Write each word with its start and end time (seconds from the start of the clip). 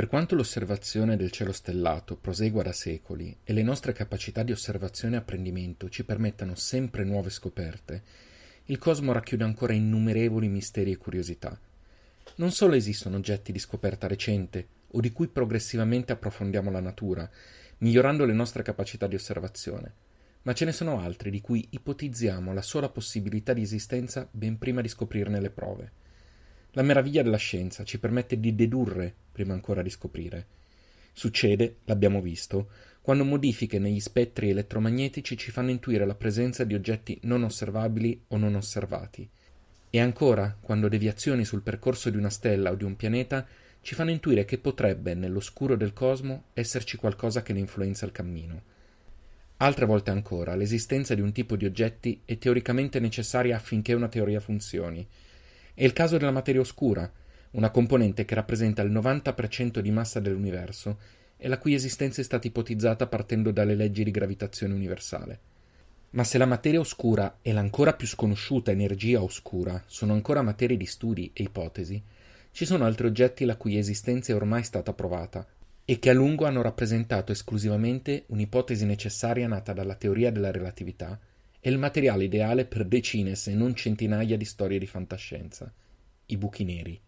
Per 0.00 0.08
quanto 0.08 0.34
l'osservazione 0.34 1.14
del 1.14 1.30
cielo 1.30 1.52
stellato 1.52 2.16
prosegua 2.16 2.62
da 2.62 2.72
secoli 2.72 3.36
e 3.44 3.52
le 3.52 3.62
nostre 3.62 3.92
capacità 3.92 4.42
di 4.42 4.50
osservazione 4.50 5.16
e 5.16 5.18
apprendimento 5.18 5.90
ci 5.90 6.06
permettano 6.06 6.54
sempre 6.54 7.04
nuove 7.04 7.28
scoperte, 7.28 8.02
il 8.64 8.78
cosmo 8.78 9.12
racchiude 9.12 9.44
ancora 9.44 9.74
innumerevoli 9.74 10.48
misteri 10.48 10.92
e 10.92 10.96
curiosità. 10.96 11.54
Non 12.36 12.50
solo 12.50 12.76
esistono 12.76 13.18
oggetti 13.18 13.52
di 13.52 13.58
scoperta 13.58 14.06
recente 14.06 14.68
o 14.92 15.00
di 15.00 15.12
cui 15.12 15.28
progressivamente 15.28 16.12
approfondiamo 16.12 16.70
la 16.70 16.80
natura, 16.80 17.30
migliorando 17.80 18.24
le 18.24 18.32
nostre 18.32 18.62
capacità 18.62 19.06
di 19.06 19.16
osservazione, 19.16 19.92
ma 20.44 20.54
ce 20.54 20.64
ne 20.64 20.72
sono 20.72 20.98
altri 20.98 21.28
di 21.28 21.42
cui 21.42 21.66
ipotizziamo 21.68 22.54
la 22.54 22.62
sola 22.62 22.88
possibilità 22.88 23.52
di 23.52 23.60
esistenza 23.60 24.26
ben 24.30 24.56
prima 24.56 24.80
di 24.80 24.88
scoprirne 24.88 25.40
le 25.40 25.50
prove. 25.50 25.92
La 26.72 26.82
meraviglia 26.82 27.22
della 27.22 27.36
scienza 27.36 27.84
ci 27.84 27.98
permette 27.98 28.38
di 28.38 28.54
dedurre 28.54 29.12
prima 29.32 29.54
ancora 29.54 29.82
di 29.82 29.90
scoprire. 29.90 30.46
Succede, 31.12 31.78
l'abbiamo 31.84 32.20
visto, 32.20 32.70
quando 33.02 33.24
modifiche 33.24 33.78
negli 33.78 33.98
spettri 33.98 34.50
elettromagnetici 34.50 35.36
ci 35.36 35.50
fanno 35.50 35.70
intuire 35.70 36.06
la 36.06 36.14
presenza 36.14 36.64
di 36.64 36.74
oggetti 36.74 37.18
non 37.22 37.42
osservabili 37.42 38.24
o 38.28 38.36
non 38.36 38.54
osservati. 38.54 39.28
E 39.90 40.00
ancora, 40.00 40.56
quando 40.60 40.88
deviazioni 40.88 41.44
sul 41.44 41.62
percorso 41.62 42.10
di 42.10 42.16
una 42.16 42.30
stella 42.30 42.70
o 42.70 42.76
di 42.76 42.84
un 42.84 42.94
pianeta 42.94 43.44
ci 43.80 43.94
fanno 43.94 44.10
intuire 44.10 44.44
che 44.44 44.58
potrebbe, 44.58 45.14
nell'oscuro 45.14 45.74
del 45.74 45.92
cosmo, 45.92 46.44
esserci 46.52 46.96
qualcosa 46.96 47.42
che 47.42 47.52
ne 47.52 47.60
influenza 47.60 48.06
il 48.06 48.12
cammino. 48.12 48.62
Altre 49.56 49.86
volte 49.86 50.10
ancora, 50.10 50.54
l'esistenza 50.54 51.14
di 51.14 51.20
un 51.20 51.32
tipo 51.32 51.56
di 51.56 51.64
oggetti 51.64 52.20
è 52.24 52.38
teoricamente 52.38 53.00
necessaria 53.00 53.56
affinché 53.56 53.92
una 53.92 54.08
teoria 54.08 54.38
funzioni. 54.40 55.06
È 55.80 55.84
il 55.84 55.94
caso 55.94 56.18
della 56.18 56.30
materia 56.30 56.60
oscura, 56.60 57.10
una 57.52 57.70
componente 57.70 58.26
che 58.26 58.34
rappresenta 58.34 58.82
il 58.82 58.92
90% 58.92 59.78
di 59.78 59.90
massa 59.90 60.20
dell'universo 60.20 60.98
e 61.38 61.48
la 61.48 61.56
cui 61.56 61.72
esistenza 61.72 62.20
è 62.20 62.24
stata 62.24 62.46
ipotizzata 62.46 63.06
partendo 63.06 63.50
dalle 63.50 63.74
leggi 63.74 64.04
di 64.04 64.10
gravitazione 64.10 64.74
universale. 64.74 65.38
Ma 66.10 66.22
se 66.22 66.36
la 66.36 66.44
materia 66.44 66.80
oscura 66.80 67.38
e 67.40 67.54
l'ancora 67.54 67.94
più 67.94 68.06
sconosciuta 68.06 68.70
energia 68.70 69.22
oscura 69.22 69.82
sono 69.86 70.12
ancora 70.12 70.42
materie 70.42 70.76
di 70.76 70.84
studi 70.84 71.30
e 71.32 71.44
ipotesi, 71.44 72.02
ci 72.50 72.66
sono 72.66 72.84
altri 72.84 73.06
oggetti 73.06 73.46
la 73.46 73.56
cui 73.56 73.78
esistenza 73.78 74.32
è 74.32 74.36
ormai 74.36 74.64
stata 74.64 74.92
provata 74.92 75.46
e 75.86 75.98
che 75.98 76.10
a 76.10 76.12
lungo 76.12 76.44
hanno 76.44 76.60
rappresentato 76.60 77.32
esclusivamente 77.32 78.24
un'ipotesi 78.26 78.84
necessaria 78.84 79.48
nata 79.48 79.72
dalla 79.72 79.94
teoria 79.94 80.30
della 80.30 80.50
relatività 80.50 81.18
e 81.60 81.68
il 81.68 81.78
materiale 81.78 82.24
ideale 82.24 82.64
per 82.64 82.86
decine 82.86 83.34
se 83.34 83.54
non 83.54 83.74
centinaia 83.74 84.36
di 84.36 84.44
storie 84.46 84.78
di 84.78 84.86
fantascienza, 84.86 85.70
i 86.32 86.36
buchi 86.36 86.64
neri. 86.64 87.00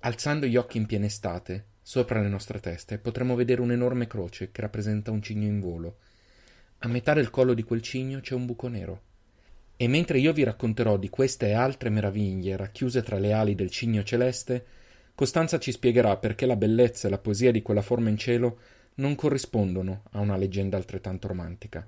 Alzando 0.00 0.46
gli 0.46 0.56
occhi 0.56 0.78
in 0.78 0.86
piena 0.86 1.06
estate, 1.06 1.66
sopra 1.82 2.20
le 2.20 2.28
nostre 2.28 2.60
teste, 2.60 2.98
potremo 2.98 3.34
vedere 3.34 3.60
un'enorme 3.60 4.06
croce 4.06 4.50
che 4.50 4.60
rappresenta 4.60 5.10
un 5.10 5.22
cigno 5.22 5.46
in 5.46 5.60
volo. 5.60 5.98
A 6.78 6.88
metà 6.88 7.14
del 7.14 7.30
collo 7.30 7.54
di 7.54 7.62
quel 7.62 7.82
cigno 7.82 8.20
c'è 8.20 8.34
un 8.34 8.46
buco 8.46 8.68
nero. 8.68 9.02
E 9.76 9.88
mentre 9.88 10.18
io 10.18 10.32
vi 10.32 10.44
racconterò 10.44 10.96
di 10.96 11.08
queste 11.08 11.48
e 11.48 11.52
altre 11.52 11.90
meraviglie 11.90 12.56
racchiuse 12.56 13.02
tra 13.02 13.18
le 13.18 13.32
ali 13.32 13.54
del 13.54 13.70
cigno 13.70 14.02
celeste, 14.02 14.64
Costanza 15.14 15.58
ci 15.58 15.72
spiegherà 15.72 16.18
perché 16.18 16.44
la 16.44 16.56
bellezza 16.56 17.08
e 17.08 17.10
la 17.10 17.18
poesia 17.18 17.50
di 17.50 17.62
quella 17.62 17.80
forma 17.80 18.10
in 18.10 18.18
cielo 18.18 18.58
non 18.96 19.14
corrispondono 19.14 20.02
a 20.10 20.20
una 20.20 20.36
leggenda 20.36 20.76
altrettanto 20.76 21.28
romantica. 21.28 21.86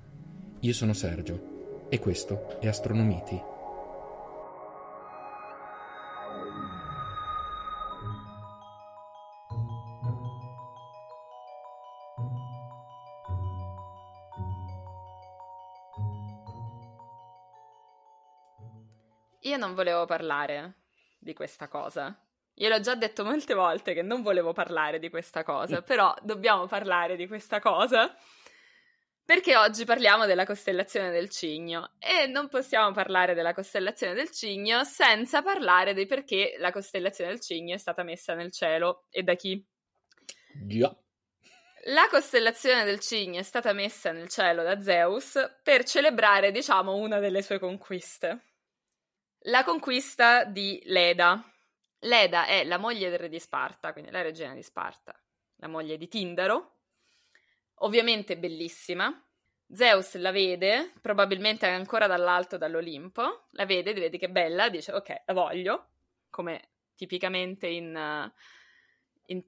Io 0.60 0.72
sono 0.72 0.94
Sergio 0.94 1.86
e 1.90 1.98
questo 1.98 2.58
è 2.60 2.68
Astronomiti. 2.68 3.57
Non 19.58 19.74
volevo 19.74 20.06
parlare 20.06 20.84
di 21.18 21.34
questa 21.34 21.68
cosa. 21.68 22.18
Io 22.54 22.68
l'ho 22.68 22.80
già 22.80 22.94
detto 22.94 23.24
molte 23.24 23.54
volte 23.54 23.92
che 23.92 24.02
non 24.02 24.22
volevo 24.22 24.52
parlare 24.52 24.98
di 24.98 25.10
questa 25.10 25.42
cosa, 25.44 25.82
però 25.82 26.14
dobbiamo 26.22 26.66
parlare 26.66 27.16
di 27.16 27.26
questa 27.26 27.60
cosa 27.60 28.16
perché 29.28 29.56
oggi 29.56 29.84
parliamo 29.84 30.24
della 30.24 30.46
costellazione 30.46 31.10
del 31.10 31.28
Cigno 31.28 31.90
e 31.98 32.26
non 32.26 32.48
possiamo 32.48 32.92
parlare 32.92 33.34
della 33.34 33.52
costellazione 33.52 34.14
del 34.14 34.30
Cigno 34.30 34.84
senza 34.84 35.42
parlare 35.42 35.92
di 35.92 36.06
perché 36.06 36.54
la 36.56 36.72
costellazione 36.72 37.32
del 37.32 37.40
Cigno 37.40 37.74
è 37.74 37.78
stata 37.78 38.02
messa 38.02 38.32
nel 38.32 38.50
cielo 38.50 39.04
e 39.10 39.22
da 39.22 39.34
chi. 39.34 39.62
Già. 40.66 40.96
La 41.88 42.08
costellazione 42.08 42.84
del 42.84 43.00
Cigno 43.00 43.40
è 43.40 43.42
stata 43.42 43.74
messa 43.74 44.12
nel 44.12 44.30
cielo 44.30 44.62
da 44.62 44.80
Zeus 44.80 45.38
per 45.62 45.84
celebrare, 45.84 46.50
diciamo, 46.50 46.94
una 46.94 47.18
delle 47.18 47.42
sue 47.42 47.58
conquiste. 47.58 48.57
La 49.48 49.64
conquista 49.64 50.44
di 50.44 50.80
Leda. 50.84 51.42
Leda 52.00 52.46
è 52.46 52.64
la 52.64 52.76
moglie 52.76 53.08
del 53.08 53.18
re 53.18 53.28
di 53.30 53.38
Sparta, 53.38 53.92
quindi 53.92 54.10
la 54.10 54.20
regina 54.20 54.52
di 54.52 54.62
Sparta, 54.62 55.18
la 55.56 55.68
moglie 55.68 55.96
di 55.96 56.06
Tindaro, 56.06 56.76
ovviamente 57.76 58.36
bellissima. 58.36 59.10
Zeus 59.70 60.16
la 60.16 60.32
vede, 60.32 60.92
probabilmente 61.00 61.66
ancora 61.66 62.06
dall'alto 62.06 62.58
dall'Olimpo, 62.58 63.46
la 63.52 63.64
vede, 63.64 63.94
vede 63.94 64.18
che 64.18 64.26
è 64.26 64.30
bella, 64.30 64.68
dice 64.68 64.92
ok, 64.92 65.22
la 65.26 65.32
voglio, 65.32 65.88
come 66.30 66.68
tipicamente 66.94 67.66
in... 67.66 68.30
in 69.26 69.42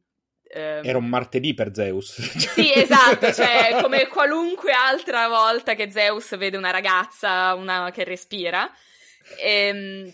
ehm... 0.45 0.85
Era 0.85 0.99
un 0.99 1.09
martedì 1.09 1.53
per 1.53 1.75
Zeus. 1.75 2.19
Sì, 2.41 2.73
esatto, 2.73 3.33
cioè 3.33 3.79
come 3.83 4.09
qualunque 4.09 4.73
altra 4.73 5.29
volta 5.29 5.75
che 5.75 5.91
Zeus 5.91 6.37
vede 6.39 6.57
una 6.57 6.71
ragazza 6.71 7.55
una 7.55 7.91
che 7.91 8.05
respira. 8.05 8.71
Ehm, 9.39 10.13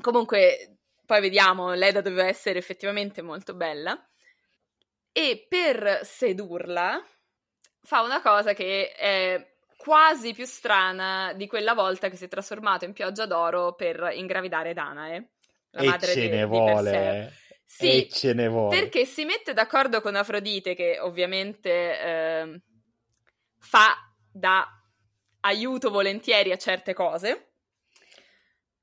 comunque, 0.00 0.78
poi 1.04 1.20
vediamo, 1.20 1.72
Leda 1.74 2.00
doveva 2.00 2.26
essere 2.26 2.58
effettivamente 2.58 3.22
molto 3.22 3.54
bella. 3.54 4.00
E 5.12 5.46
per 5.48 6.00
sedurla 6.04 7.04
fa 7.82 8.02
una 8.02 8.20
cosa 8.20 8.52
che 8.52 8.92
è 8.92 9.56
quasi 9.76 10.34
più 10.34 10.44
strana 10.44 11.32
di 11.34 11.46
quella 11.46 11.72
volta 11.72 12.08
che 12.10 12.16
si 12.16 12.24
è 12.24 12.28
trasformato 12.28 12.84
in 12.84 12.92
pioggia 12.92 13.26
d'oro 13.26 13.74
per 13.74 14.10
ingravidare 14.12 14.74
Danae, 14.74 15.30
la 15.70 15.80
e 15.80 15.86
madre 15.86 16.12
ce 16.12 16.20
di, 16.20 16.28
ne 16.28 16.40
di 16.40 16.46
vuole. 16.46 16.90
Perseo. 16.90 17.46
Sì, 17.64 18.06
e 18.06 18.08
ce 18.08 18.32
ne 18.32 18.48
vuole. 18.48 18.78
perché 18.78 19.04
si 19.04 19.24
mette 19.24 19.52
d'accordo 19.52 20.00
con 20.00 20.16
Afrodite, 20.16 20.74
che 20.74 20.98
ovviamente 20.98 21.70
eh, 22.00 22.60
fa 23.58 23.94
da 24.32 24.66
aiuto 25.40 25.90
volentieri 25.90 26.50
a 26.50 26.56
certe 26.56 26.94
cose. 26.94 27.47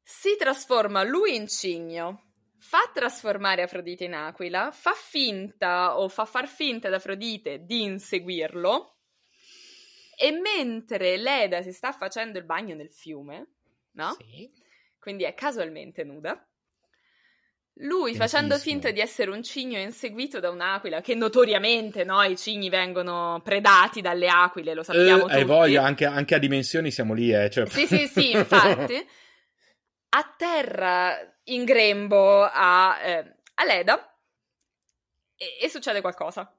Si 0.08 0.36
trasforma 0.38 1.02
lui 1.02 1.36
in 1.36 1.48
cigno, 1.48 2.26
fa 2.60 2.92
trasformare 2.94 3.64
Afrodite 3.64 4.04
in 4.04 4.14
aquila, 4.14 4.70
fa 4.72 4.94
finta 4.94 5.98
o 5.98 6.10
fa 6.10 6.26
far 6.26 6.48
finta 6.48 6.90
ad 6.90 6.94
Afrodite 6.94 7.66
di 7.66 7.82
inseguirlo. 7.82 8.98
E 10.16 10.32
mentre 10.32 11.18
Leda 11.18 11.64
si 11.64 11.72
sta 11.72 11.92
facendo 11.92 12.38
il 12.38 12.46
bagno 12.46 12.76
nel 12.76 12.92
fiume, 12.92 13.48
no? 13.94 14.16
Sì. 14.20 14.48
Quindi 15.00 15.24
è 15.24 15.34
casualmente 15.34 16.04
nuda. 16.04 16.48
Lui, 17.80 18.14
facendo 18.14 18.60
finta 18.60 18.92
di 18.92 19.00
essere 19.00 19.32
un 19.32 19.42
cigno, 19.42 19.78
è 19.78 19.82
inseguito 19.82 20.40
da 20.40 20.52
un'aquila, 20.52 21.02
che 21.02 21.16
notoriamente 21.16 22.04
no, 22.04 22.22
i 22.22 22.38
cigni 22.38 22.70
vengono 22.70 23.42
predati 23.44 24.02
dalle 24.02 24.28
aquile, 24.28 24.76
lo 24.76 24.84
sappiamo 24.84 25.18
Eh, 25.18 25.22
tutti. 25.22 25.34
hai 25.34 25.44
voglia, 25.46 25.84
anche, 25.84 26.06
anche 26.06 26.36
a 26.36 26.38
dimensioni 26.38 26.92
siamo 26.92 27.16
lì, 27.16 27.34
eh. 27.34 27.50
Cioè... 27.50 27.66
Sì, 27.66 27.88
sì, 27.88 28.06
sì, 28.08 28.32
infatti. 28.38 29.04
Atterra 30.18 31.18
in 31.46 31.66
grembo 31.66 32.44
a, 32.44 32.98
eh, 33.02 33.36
a 33.56 33.66
Leda 33.66 34.18
e, 35.36 35.58
e 35.62 35.70
succede 35.70 36.00
qualcosa. 36.00 36.58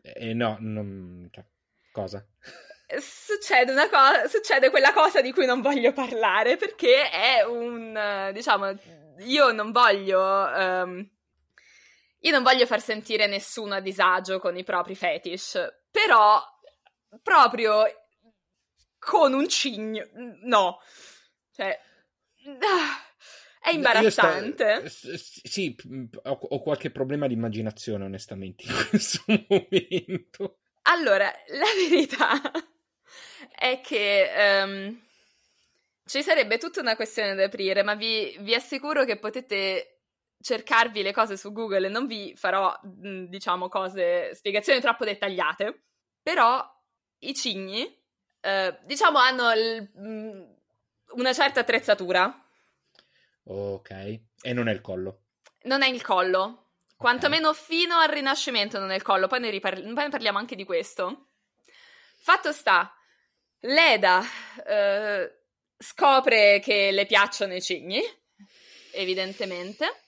Eh, 0.00 0.32
no, 0.32 0.56
non... 0.60 1.28
cioè, 1.30 1.44
cosa? 1.92 2.24
Succede 2.98 3.72
una 3.72 3.90
cosa, 3.90 4.26
succede 4.28 4.70
quella 4.70 4.92
cosa 4.92 5.20
di 5.20 5.32
cui 5.32 5.44
non 5.44 5.60
voglio 5.60 5.92
parlare 5.92 6.56
perché 6.56 7.10
è 7.10 7.42
un, 7.42 8.30
diciamo, 8.32 8.74
io 9.18 9.52
non 9.52 9.72
voglio, 9.72 10.48
ehm, 10.48 11.10
io 12.20 12.30
non 12.30 12.42
voglio 12.42 12.64
far 12.64 12.80
sentire 12.80 13.26
nessuno 13.26 13.74
a 13.74 13.80
disagio 13.80 14.38
con 14.38 14.56
i 14.56 14.64
propri 14.64 14.94
fetish, 14.94 15.82
però 15.90 16.40
proprio 17.22 17.84
con 18.98 19.34
un 19.34 19.48
cigno, 19.48 20.08
no, 20.44 20.80
cioè, 21.52 21.78
è 23.60 23.70
imbarazzante. 23.70 24.88
Sto- 24.88 25.16
Sì, 25.16 25.76
ho, 26.22 26.38
ho 26.40 26.60
qualche 26.60 26.90
problema 26.90 27.26
di 27.26 27.34
immaginazione, 27.34 28.04
onestamente, 28.04 28.64
in 28.64 28.74
questo 28.90 29.24
momento. 29.26 30.58
Allora, 30.82 31.32
la 31.48 31.88
verità 31.88 32.40
è 33.50 33.80
che 33.80 34.30
ehm, 34.32 35.00
ci 36.04 36.22
sarebbe 36.22 36.58
tutta 36.58 36.80
una 36.80 36.94
questione 36.96 37.34
da 37.34 37.44
aprire, 37.44 37.82
ma 37.82 37.94
vi, 37.94 38.36
vi 38.40 38.54
assicuro 38.54 39.04
che 39.04 39.18
potete 39.18 40.02
cercarvi 40.40 41.02
le 41.02 41.12
cose 41.12 41.36
su 41.36 41.52
Google 41.52 41.86
e 41.86 41.90
non 41.90 42.06
vi 42.06 42.34
farò, 42.36 42.72
diciamo, 42.82 43.68
cose, 43.68 44.34
spiegazioni 44.34 44.80
troppo 44.80 45.04
dettagliate, 45.04 45.86
però 46.22 46.64
i 47.20 47.34
cigni, 47.34 47.84
eh, 48.40 48.78
diciamo, 48.84 49.18
hanno 49.18 49.50
il, 49.52 50.55
una 51.12 51.32
certa 51.32 51.60
attrezzatura. 51.60 52.44
Ok, 53.44 53.90
e 53.90 54.52
non 54.52 54.68
è 54.68 54.72
il 54.72 54.80
collo. 54.80 55.20
Non 55.62 55.82
è 55.82 55.88
il 55.88 56.02
collo. 56.02 56.70
Quantomeno 56.96 57.52
fino 57.52 57.96
al 57.96 58.08
Rinascimento 58.08 58.78
non 58.78 58.90
è 58.90 58.94
il 58.94 59.02
collo, 59.02 59.26
poi 59.26 59.40
ne, 59.40 59.50
ripar- 59.50 59.82
poi 59.82 60.04
ne 60.04 60.08
parliamo 60.08 60.38
anche 60.38 60.56
di 60.56 60.64
questo. 60.64 61.28
Fatto 62.18 62.52
sta, 62.52 62.92
Leda 63.60 64.22
eh, 64.66 65.42
scopre 65.76 66.60
che 66.60 66.90
le 66.90 67.06
piacciono 67.06 67.54
i 67.54 67.62
cigni, 67.62 68.02
evidentemente. 68.92 70.02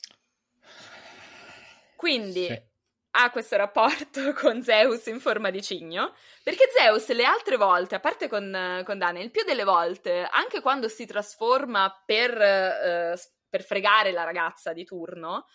Quindi 1.95 2.47
sì. 2.47 2.63
Ha 3.11 3.31
questo 3.31 3.57
rapporto 3.57 4.33
con 4.39 4.63
Zeus 4.63 5.07
in 5.07 5.21
forma 5.21 5.51
di 5.51 5.63
cigno, 5.63 6.15
perché 6.43 6.69
Zeus 6.77 7.09
le 7.09 7.25
altre 7.25 7.57
volte, 7.57 7.95
a 7.95 8.01
parte 8.01 8.29
con, 8.29 8.83
con 8.85 8.99
Daniel, 8.99 9.25
il 9.27 9.31
più 9.31 9.45
delle 9.45 9.65
volte, 9.65 10.29
anche 10.31 10.61
quando 10.61 10.89
si 10.89 11.07
trasforma 11.07 12.03
per, 12.05 12.41
eh, 12.41 13.19
per 13.49 13.63
fregare 13.63 14.13
la 14.13 14.25
ragazza 14.25 14.73
di 14.73 14.85
turno, 14.85 15.47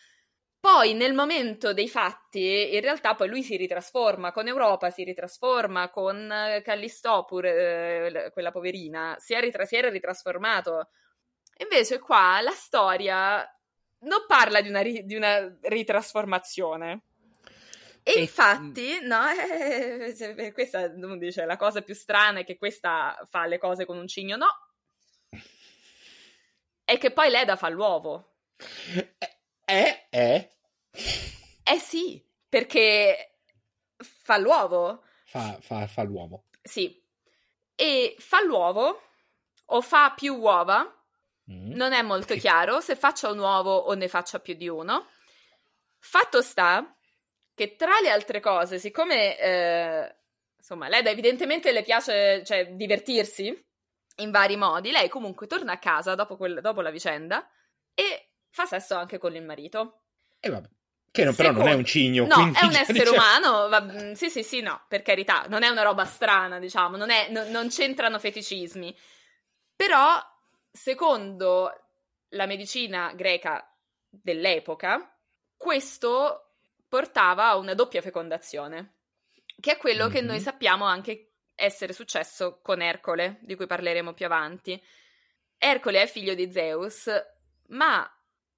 poi 0.63 0.93
nel 0.93 1.13
momento 1.13 1.73
dei 1.73 1.89
fatti, 1.89 2.73
in 2.73 2.79
realtà 2.79 3.15
poi 3.15 3.27
lui 3.27 3.43
si 3.43 3.57
ritrasforma, 3.57 4.31
con 4.31 4.47
Europa 4.47 4.89
si 4.91 5.03
ritrasforma, 5.03 5.89
con 5.89 6.33
Callistopur, 6.63 7.45
eh, 7.45 8.29
quella 8.31 8.51
poverina, 8.51 9.17
si, 9.19 9.37
ritra- 9.41 9.65
si, 9.65 9.75
era 9.75 9.89
ritrasformato. 9.89 10.87
Invece 11.57 11.99
qua 11.99 12.39
la 12.41 12.51
storia 12.51 13.45
non 14.03 14.23
parla 14.25 14.61
di 14.61 14.69
una, 14.69 14.79
ri- 14.81 15.05
di 15.05 15.15
una 15.15 15.53
ritrasformazione. 15.63 17.01
E, 18.03 18.11
e 18.11 18.19
infatti, 18.19 18.99
no, 19.01 19.27
eh, 19.31 20.13
eh, 20.17 20.51
questa 20.51 20.87
dice 20.87 21.45
la 21.45 21.55
cosa 21.55 21.81
più 21.81 21.95
strana 21.95 22.39
è 22.39 22.43
che 22.43 22.57
questa 22.57 23.17
fa 23.29 23.45
le 23.45 23.57
cose 23.57 23.85
con 23.85 23.97
un 23.97 24.07
cigno, 24.07 24.35
no. 24.35 24.47
È 26.83 26.97
che 26.97 27.11
poi 27.11 27.29
Leda 27.29 27.55
fa 27.55 27.69
l'uovo. 27.69 28.39
Eh, 29.65 30.07
eh. 30.09 30.51
Eh 31.63 31.79
sì, 31.79 32.21
perché 32.49 33.39
fa 33.97 34.37
l'uovo. 34.37 35.03
Fa, 35.25 35.57
fa, 35.61 35.87
fa 35.87 36.03
l'uovo. 36.03 36.43
Sì. 36.61 37.01
E 37.75 38.15
fa 38.19 38.43
l'uovo 38.43 39.01
o 39.65 39.81
fa 39.81 40.11
più 40.11 40.35
uova. 40.35 40.83
Mm. 41.49 41.71
Non 41.71 41.93
è 41.93 42.01
molto 42.01 42.35
chiaro 42.35 42.81
se 42.81 42.95
faccia 42.95 43.31
un 43.31 43.39
uovo 43.39 43.73
o 43.75 43.93
ne 43.93 44.09
faccia 44.09 44.39
più 44.39 44.55
di 44.55 44.67
uno. 44.67 45.07
Fatto 45.99 46.41
sta 46.41 46.95
che 47.53 47.75
tra 47.75 47.99
le 48.01 48.09
altre 48.09 48.39
cose, 48.39 48.79
siccome 48.79 49.37
eh, 49.37 50.15
insomma, 50.57 50.87
Leda 50.87 51.09
evidentemente 51.09 51.71
le 51.71 51.83
piace 51.83 52.43
cioè, 52.43 52.73
divertirsi 52.73 53.65
in 54.17 54.31
vari 54.31 54.55
modi, 54.55 54.91
lei 54.91 55.09
comunque 55.09 55.47
torna 55.47 55.73
a 55.73 55.79
casa 55.79 56.15
dopo, 56.15 56.37
quel, 56.37 56.61
dopo 56.61 56.81
la 56.81 56.91
vicenda 56.91 57.47
e 57.93 58.29
fa 58.49 58.65
sesso 58.65 58.95
anche 58.95 59.17
con 59.17 59.35
il 59.35 59.43
marito. 59.43 60.03
E 60.39 60.49
vabbè. 60.49 60.69
Che 61.13 61.23
non, 61.23 61.35
però 61.35 61.51
non 61.51 61.67
è 61.67 61.73
un 61.73 61.85
cigno. 61.85 62.25
No, 62.25 62.51
è 62.53 62.65
un 62.65 62.73
essere 62.75 62.99
diciamo... 62.99 63.13
umano. 63.13 63.69
Va... 63.69 63.81
Mm, 63.81 64.13
sì, 64.13 64.31
sì, 64.31 64.41
sì, 64.41 64.61
no, 64.61 64.83
per 64.87 65.03
carità. 65.03 65.45
Non 65.47 65.61
è 65.61 65.69
una 65.69 65.83
roba 65.83 66.05
strana, 66.05 66.57
diciamo. 66.57 66.97
Non, 66.97 67.11
è, 67.11 67.29
no, 67.29 67.47
non 67.49 67.69
c'entrano 67.69 68.17
feticismi. 68.17 68.95
Però, 69.75 70.19
secondo 70.71 71.71
la 72.29 72.47
medicina 72.47 73.13
greca 73.13 73.63
dell'epoca, 74.09 75.15
questo 75.55 76.52
portava 76.93 77.47
a 77.47 77.55
una 77.55 77.73
doppia 77.73 78.03
fecondazione, 78.03 78.97
che 79.59 79.71
è 79.71 79.77
quello 79.77 80.03
mm-hmm. 80.03 80.13
che 80.13 80.21
noi 80.21 80.35
mhm. 80.35 80.43
sappiamo 80.43 80.85
anche 80.85 81.31
essere 81.55 81.91
successo 81.91 82.59
con 82.61 82.83
Ercole, 82.83 83.39
di 83.41 83.55
cui 83.55 83.65
parleremo 83.65 84.13
più 84.13 84.27
avanti. 84.27 84.79
Ercole 85.57 86.03
è 86.03 86.05
figlio 86.05 86.35
di 86.35 86.51
Zeus, 86.51 87.09
ma 87.69 88.07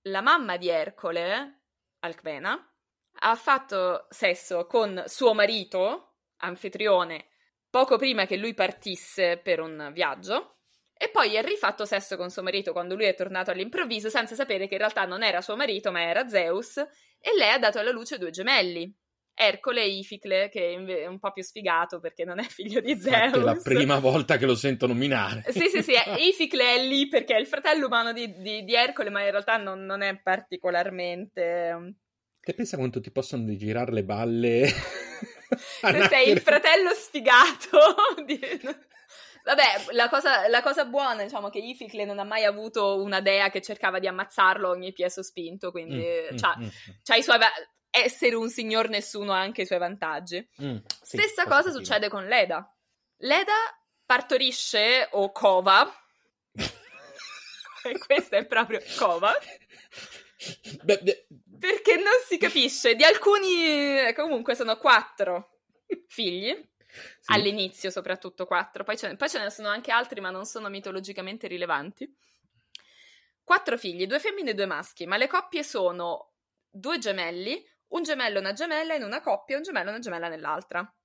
la 0.02 0.20
mamma 0.20 0.58
di 0.58 0.68
Ercole 0.68 1.62
Alcmena, 2.00 2.74
ha 3.20 3.36
fatto 3.36 4.08
sesso 4.10 4.66
con 4.66 5.02
suo 5.06 5.34
marito, 5.34 6.16
anfitrione, 6.40 7.30
poco 7.70 7.96
prima 7.96 8.26
che 8.26 8.36
lui 8.36 8.54
partisse 8.54 9.38
per 9.38 9.62
un 9.62 9.92
viaggio, 9.94 10.58
e 10.98 11.10
poi 11.10 11.38
ha 11.38 11.42
rifatto 11.42 11.86
sesso 11.86 12.16
con 12.16 12.30
suo 12.30 12.42
marito 12.42 12.72
quando 12.72 12.96
lui 12.96 13.06
è 13.06 13.16
tornato 13.16 13.52
all'improvviso, 13.52 14.10
senza 14.10 14.34
sapere 14.34 14.66
che 14.68 14.76
in 14.76 14.80
realtà 14.80 15.06
non 15.06 15.24
era 15.24 15.42
suo 15.42 15.58
marito, 15.58 15.92
ma 15.92 16.02
era 16.02 16.28
Zeus, 16.28 16.78
e 16.78 17.36
lei 17.38 17.52
ha 17.52 17.60
dato 17.60 17.80
alla 17.80 17.92
luce 17.92 18.18
due 18.18 18.30
gemelli. 18.30 18.94
Ercole 19.38 19.82
e 19.82 19.90
Ificle, 19.90 20.48
che 20.48 20.76
è 20.76 21.08
un 21.08 21.20
po' 21.20 21.34
più 21.34 21.44
sfigato 21.44 22.00
perché 22.00 22.24
non 22.24 22.40
è 22.40 22.44
figlio 22.44 22.80
di 22.80 22.98
Zeus. 22.98 23.34
È 23.34 23.38
la 23.38 23.60
prima 23.62 24.00
volta 24.00 24.38
che 24.38 24.46
lo 24.46 24.56
sento 24.56 24.88
nominare. 24.88 25.44
Sì, 25.50 25.68
sì, 25.68 25.84
sì, 25.84 25.92
Ificle 26.18 26.76
è 26.76 26.88
lì 26.88 27.10
perché 27.10 27.36
è 27.36 27.40
il 27.40 27.48
fratello 27.48 27.88
umano 27.88 28.14
di, 28.14 28.34
di, 28.38 28.64
di 28.64 28.74
Ercole, 28.74 29.10
ma 29.10 29.22
in 29.24 29.32
realtà 29.32 29.58
non, 29.58 29.84
non, 29.84 30.02
è 30.02 30.18
particolarmente... 30.22 31.96
Te 32.40 32.54
pensa 32.54 32.78
quanto 32.78 33.02
ti 33.02 33.12
possono 33.12 33.54
girare 33.58 33.92
le 33.92 34.06
balle? 34.06 34.68
Se 35.82 36.08
sei 36.10 36.30
il 36.30 36.40
fratello 36.40 36.92
sfigato 36.94 37.78
di... 38.26 38.40
Vabbè, 39.46 39.94
la 39.94 40.10
cosa, 40.10 40.48
la 40.48 40.64
cosa, 40.64 40.86
buona, 40.86 41.22
diciamo, 41.22 41.50
che 41.50 41.60
Ificle 41.60 42.04
non 42.04 42.18
ha 42.18 42.24
mai 42.24 42.46
avuto 42.46 43.00
una 43.00 43.22
dea 43.22 43.52
che 43.52 43.62
cercava 43.62 44.00
di 44.00 44.08
ammazzarlo 44.08 44.68
ogni 44.68 44.92
piede 44.92 45.12
sospinto, 45.12 45.70
quindi 45.70 46.04
mm, 46.04 46.36
c'ha, 46.36 46.56
mm, 46.58 46.64
mm. 46.64 46.68
c'ha 47.04 47.16
i 47.16 47.22
suoi 47.22 47.38
essere 47.92 48.36
un 48.36 48.50
signor 48.50 48.90
nessuno 48.90 49.34
ha 49.34 49.40
anche 49.40 49.62
i 49.62 49.66
suoi 49.68 49.78
vantaggi. 49.78 50.46
Mm, 50.64 50.78
sì, 51.00 51.18
Stessa 51.18 51.46
cosa 51.46 51.70
succede 51.70 52.10
con 52.10 52.26
Leda. 52.26 52.68
Leda 53.18 53.54
partorisce 54.04 55.10
o 55.12 55.32
cova. 55.32 55.94
e 57.84 57.98
questo 58.00 58.36
è 58.36 58.46
proprio 58.48 58.82
cova. 58.98 59.32
Beh, 60.82 61.00
beh. 61.04 61.28
Perché 61.60 61.98
non 61.98 62.14
si 62.26 62.38
capisce. 62.38 62.96
Di 62.96 63.04
alcuni, 63.04 64.12
comunque, 64.16 64.56
sono 64.56 64.76
quattro 64.78 65.60
figli. 66.08 66.52
Sì. 67.20 67.34
All'inizio, 67.34 67.90
soprattutto 67.90 68.46
quattro. 68.46 68.84
Poi 68.84 68.98
ce, 68.98 69.10
ne, 69.10 69.16
poi 69.16 69.30
ce 69.30 69.40
ne 69.40 69.50
sono 69.50 69.68
anche 69.68 69.92
altri, 69.92 70.22
ma 70.22 70.30
non 70.30 70.46
sono 70.46 70.70
mitologicamente 70.70 71.48
rilevanti. 71.48 72.14
Quattro 73.44 73.78
figli, 73.78 74.08
due 74.08 74.20
femmine 74.20 74.52
e 74.52 74.54
due 74.54 74.66
maschi, 74.66 75.06
ma 75.06 75.18
le 75.18 75.28
coppie 75.28 75.64
sono 75.64 76.34
due 76.68 76.98
gemelli, 76.98 77.64
un 77.90 78.04
gemello 78.04 78.38
e 78.38 78.40
una 78.40 78.54
gemella 78.54 78.96
in 78.96 79.04
una 79.04 79.22
coppia 79.22 79.56
e 79.56 79.58
un 79.58 79.64
gemello 79.64 79.88
e 79.88 79.92
una 79.92 80.00
gemella 80.00 80.28
nell'altra. 80.28 80.96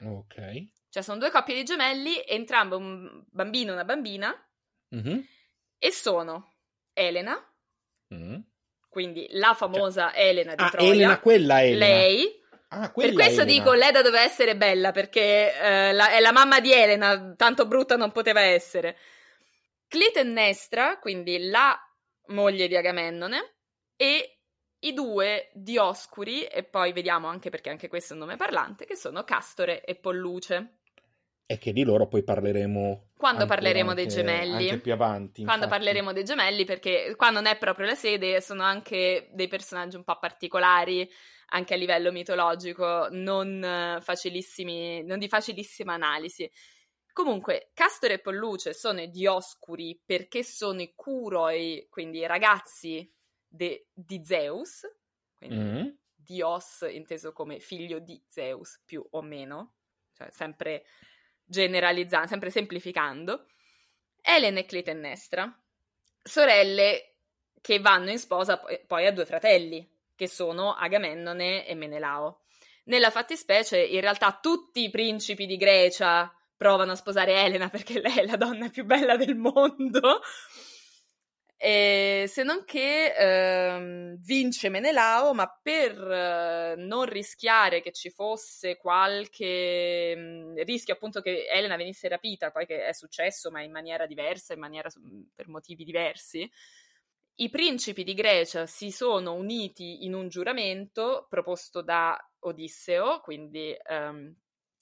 Ok. 0.00 0.68
Cioè 0.90 1.02
sono 1.02 1.18
due 1.18 1.30
coppie 1.30 1.54
di 1.54 1.64
gemelli, 1.64 2.22
entrambe 2.26 2.76
un 2.76 3.24
bambino 3.30 3.70
e 3.70 3.74
una 3.74 3.84
bambina, 3.84 4.32
mm-hmm. 4.94 5.18
e 5.78 5.92
sono 5.92 6.54
Elena, 6.92 7.36
mm. 8.14 8.38
quindi 8.88 9.26
la 9.32 9.54
famosa 9.54 10.10
cioè, 10.10 10.20
Elena 10.20 10.54
di 10.54 10.62
ah, 10.62 10.70
Troia. 10.70 10.92
Elena, 10.92 11.20
quella 11.20 11.62
Elena. 11.62 11.78
Lei. 11.78 12.37
Ah, 12.70 12.90
per 12.90 13.12
questo 13.12 13.42
Elena. 13.42 13.58
dico, 13.58 13.72
Leda 13.72 14.02
doveva 14.02 14.22
essere 14.22 14.56
bella, 14.56 14.90
perché 14.90 15.58
eh, 15.58 15.92
la, 15.92 16.10
è 16.10 16.20
la 16.20 16.32
mamma 16.32 16.60
di 16.60 16.72
Elena, 16.72 17.34
tanto 17.34 17.66
brutta 17.66 17.96
non 17.96 18.12
poteva 18.12 18.40
essere. 18.40 18.96
Clitennestra, 19.86 20.98
quindi 20.98 21.48
la 21.48 21.78
moglie 22.26 22.68
di 22.68 22.76
Agamennone, 22.76 23.54
e 23.96 24.40
i 24.80 24.92
due 24.92 25.50
Dioscuri, 25.54 26.44
e 26.44 26.62
poi 26.62 26.92
vediamo 26.92 27.26
anche 27.26 27.48
perché 27.48 27.70
anche 27.70 27.88
questo 27.88 28.12
è 28.12 28.16
un 28.16 28.24
nome 28.24 28.36
parlante, 28.36 28.84
che 28.84 28.96
sono 28.96 29.24
Castore 29.24 29.82
e 29.82 29.94
Polluce. 29.94 30.80
E 31.46 31.56
che 31.56 31.72
di 31.72 31.82
loro 31.84 32.06
poi 32.06 32.22
parleremo. 32.22 33.12
Quando 33.16 33.46
parleremo 33.46 33.90
anche, 33.90 34.02
dei 34.02 34.12
gemelli. 34.12 34.68
Anche 34.68 34.80
più 34.80 34.92
avanti. 34.92 35.42
Quando 35.42 35.66
parleremo 35.68 36.12
dei 36.12 36.24
gemelli, 36.24 36.66
perché 36.66 37.14
qua 37.16 37.30
non 37.30 37.46
è 37.46 37.56
proprio 37.56 37.86
la 37.86 37.94
sede, 37.94 38.42
sono 38.42 38.62
anche 38.62 39.30
dei 39.32 39.48
personaggi 39.48 39.96
un 39.96 40.04
po' 40.04 40.18
particolari, 40.18 41.10
anche 41.50 41.74
a 41.74 41.76
livello 41.76 42.12
mitologico, 42.12 43.08
non 43.10 43.98
facilissimi, 44.00 45.02
non 45.04 45.18
di 45.18 45.28
facilissima 45.28 45.94
analisi. 45.94 46.50
Comunque, 47.12 47.70
Castore 47.74 48.14
e 48.14 48.18
Polluce 48.20 48.74
sono 48.74 49.00
i 49.00 49.10
Dioscuri 49.10 50.00
perché 50.04 50.44
sono 50.44 50.80
i 50.80 50.92
curoi, 50.94 51.86
quindi 51.90 52.18
i 52.18 52.26
ragazzi 52.26 53.10
de, 53.48 53.88
di 53.92 54.22
Zeus, 54.24 54.82
quindi 55.34 55.56
mm. 55.56 55.88
Dios 56.14 56.86
inteso 56.88 57.32
come 57.32 57.58
figlio 57.58 57.98
di 57.98 58.22
Zeus 58.28 58.80
più 58.84 59.04
o 59.10 59.22
meno, 59.22 59.74
cioè 60.14 60.28
sempre 60.30 60.84
generalizzando, 61.44 62.28
sempre 62.28 62.50
semplificando, 62.50 63.46
Elena 64.20 64.60
e 64.60 64.66
Clitennestra, 64.66 65.60
sorelle 66.22 67.14
che 67.60 67.80
vanno 67.80 68.10
in 68.10 68.18
sposa 68.18 68.60
poi 68.86 69.06
a 69.06 69.12
due 69.12 69.24
fratelli, 69.24 69.97
che 70.18 70.26
sono 70.26 70.74
Agamennone 70.74 71.64
e 71.64 71.76
Menelao. 71.76 72.40
Nella 72.86 73.12
fattispecie, 73.12 73.80
in 73.80 74.00
realtà, 74.00 74.36
tutti 74.42 74.82
i 74.82 74.90
principi 74.90 75.46
di 75.46 75.56
Grecia 75.56 76.34
provano 76.56 76.90
a 76.90 76.96
sposare 76.96 77.40
Elena 77.44 77.68
perché 77.70 78.00
lei 78.00 78.18
è 78.18 78.26
la 78.26 78.36
donna 78.36 78.68
più 78.68 78.84
bella 78.84 79.16
del 79.16 79.36
mondo 79.36 80.20
E 81.56 82.24
se 82.26 82.42
non 82.42 82.64
che 82.64 83.14
ehm, 83.16 84.16
vince 84.20 84.68
Menelao, 84.70 85.34
ma 85.34 85.46
per 85.62 85.92
eh, 85.92 86.74
non 86.76 87.04
rischiare 87.04 87.80
che 87.80 87.92
ci 87.92 88.10
fosse 88.10 88.76
qualche 88.76 90.16
mh, 90.16 90.20
mm, 90.20 90.56
rischio 90.64 90.94
appunto 90.94 91.20
che 91.20 91.46
Elena 91.48 91.76
venisse 91.76 92.08
rapita, 92.08 92.50
poi 92.50 92.66
che 92.66 92.86
è 92.86 92.92
successo, 92.92 93.52
ma 93.52 93.62
in 93.62 93.70
maniera 93.70 94.04
diversa, 94.06 94.52
in 94.52 94.58
maniera, 94.58 94.88
per 95.32 95.46
motivi 95.46 95.84
diversi, 95.84 96.50
i 97.40 97.50
principi 97.50 98.04
di 98.04 98.14
Grecia 98.14 98.66
si 98.66 98.90
sono 98.90 99.34
uniti 99.34 100.04
in 100.04 100.14
un 100.14 100.28
giuramento 100.28 101.26
proposto 101.28 101.82
da 101.82 102.16
Odisseo, 102.40 103.20
quindi 103.20 103.76
ehm, 103.80 104.34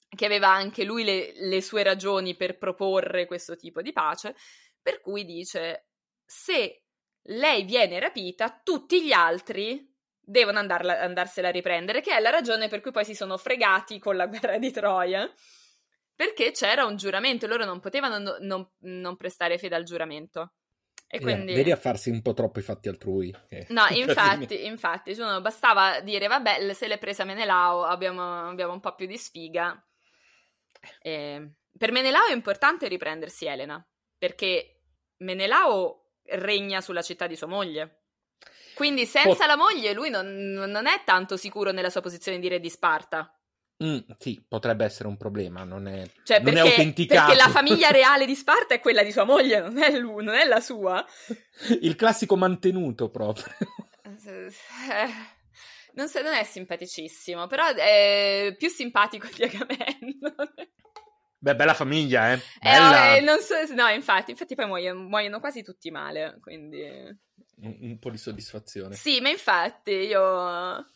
che 0.09 0.25
aveva 0.25 0.49
anche 0.49 0.83
lui 0.83 1.03
le, 1.03 1.33
le 1.35 1.61
sue 1.61 1.83
ragioni 1.83 2.35
per 2.35 2.57
proporre 2.57 3.25
questo 3.25 3.55
tipo 3.55 3.81
di 3.81 3.91
pace, 3.91 4.35
per 4.81 5.01
cui 5.01 5.25
dice 5.25 5.87
se 6.25 6.83
lei 7.29 7.63
viene 7.63 7.99
rapita, 7.99 8.61
tutti 8.63 9.03
gli 9.03 9.11
altri 9.11 9.93
devono 10.19 10.59
andarla, 10.59 10.99
andarsela 10.99 11.49
a 11.49 11.51
riprendere, 11.51 12.01
che 12.01 12.15
è 12.15 12.19
la 12.19 12.29
ragione 12.29 12.67
per 12.67 12.81
cui 12.81 12.91
poi 12.91 13.05
si 13.05 13.15
sono 13.15 13.37
fregati 13.37 13.99
con 13.99 14.15
la 14.15 14.27
guerra 14.27 14.57
di 14.57 14.71
Troia, 14.71 15.31
perché 16.15 16.51
c'era 16.51 16.85
un 16.85 16.95
giuramento 16.95 17.45
e 17.45 17.47
loro 17.47 17.65
non 17.65 17.79
potevano 17.79 18.17
no, 18.17 18.37
non, 18.39 18.69
non, 18.79 19.15
prestare 19.15 19.57
fede 19.57 19.75
al 19.75 19.83
giuramento. 19.83 20.53
E 21.09 21.21
quindi... 21.21 21.53
Vedi 21.53 21.71
a 21.71 21.77
farsi 21.77 22.09
un 22.09 22.21
po' 22.21 22.33
troppo 22.33 22.59
i 22.59 22.61
fatti 22.61 22.89
altrui. 22.89 23.33
No, 23.69 23.85
infatti, 23.95 24.65
infatti 24.65 25.15
cioè, 25.15 25.39
bastava 25.39 26.01
dire, 26.01 26.27
vabbè, 26.27 26.73
se 26.73 26.87
l'è 26.87 26.97
presa 26.97 27.23
Menelao, 27.23 27.83
abbiamo, 27.83 28.49
abbiamo 28.49 28.73
un 28.73 28.79
po' 28.81 28.93
più 28.93 29.07
di 29.07 29.17
sfiga. 29.17 29.81
E... 31.01 31.51
Per 31.77 31.91
Menelao 31.91 32.25
è 32.25 32.33
importante 32.33 32.87
riprendersi 32.87 33.45
Elena, 33.45 33.85
perché 34.17 34.81
Menelao 35.17 36.13
regna 36.23 36.81
sulla 36.81 37.01
città 37.01 37.27
di 37.27 37.35
sua 37.35 37.47
moglie. 37.47 38.01
Quindi 38.75 39.05
senza 39.05 39.29
Pot- 39.29 39.47
la 39.47 39.55
moglie 39.55 39.93
lui 39.93 40.09
non, 40.09 40.27
non, 40.27 40.87
è 40.87 41.03
tanto 41.03 41.37
sicuro 41.37 41.71
nella 41.71 41.89
sua 41.89 42.01
posizione 42.01 42.39
di 42.39 42.47
re 42.47 42.59
di 42.59 42.69
Sparta. 42.69 43.36
Mm, 43.83 43.99
sì, 44.17 44.43
potrebbe 44.47 44.85
essere 44.85 45.07
un 45.07 45.17
problema, 45.17 45.63
non 45.63 45.87
è, 45.87 46.09
cioè, 46.23 46.39
non 46.39 46.51
perché, 46.51 46.67
è 46.67 46.69
autenticato. 46.71 47.27
Perché 47.27 47.43
la 47.43 47.49
famiglia 47.49 47.91
reale 47.91 48.25
di 48.25 48.33
Sparta 48.33 48.73
è 48.73 48.79
quella 48.79 49.03
di 49.03 49.11
sua 49.11 49.23
moglie, 49.23 49.59
non 49.59 49.77
è, 49.77 49.95
lui, 49.99 50.23
non 50.23 50.33
è 50.33 50.45
la 50.45 50.59
sua. 50.59 51.05
Il 51.81 51.95
classico 51.95 52.35
mantenuto 52.35 53.09
proprio. 53.09 53.45
Eh, 54.25 55.07
non, 55.93 56.07
non, 56.11 56.33
è 56.33 56.43
simpaticissimo, 56.43 57.45
però 57.45 57.67
è 57.67 58.55
più 58.57 58.67
simpatico 58.69 59.27
di 59.35 59.43
Agamennone. 59.43 60.71
Beh, 61.39 61.55
bella 61.55 61.75
famiglia, 61.75 62.33
eh. 62.33 62.41
Bella. 62.59 63.15
Eh, 63.15 63.21
no, 63.21 63.37
so, 63.37 63.53
no, 63.75 63.87
infatti, 63.89 64.31
infatti 64.31 64.55
poi 64.55 64.65
muoiono, 64.65 65.01
muoiono, 65.01 65.39
quasi 65.39 65.61
tutti 65.61 65.91
male, 65.91 66.39
quindi... 66.41 66.81
Un, 67.59 67.77
un, 67.81 67.99
po' 67.99 68.09
di 68.09 68.17
soddisfazione. 68.17 68.95
Sì, 68.95 69.21
ma 69.21 69.29
infatti 69.29 69.91
io... 69.91 70.93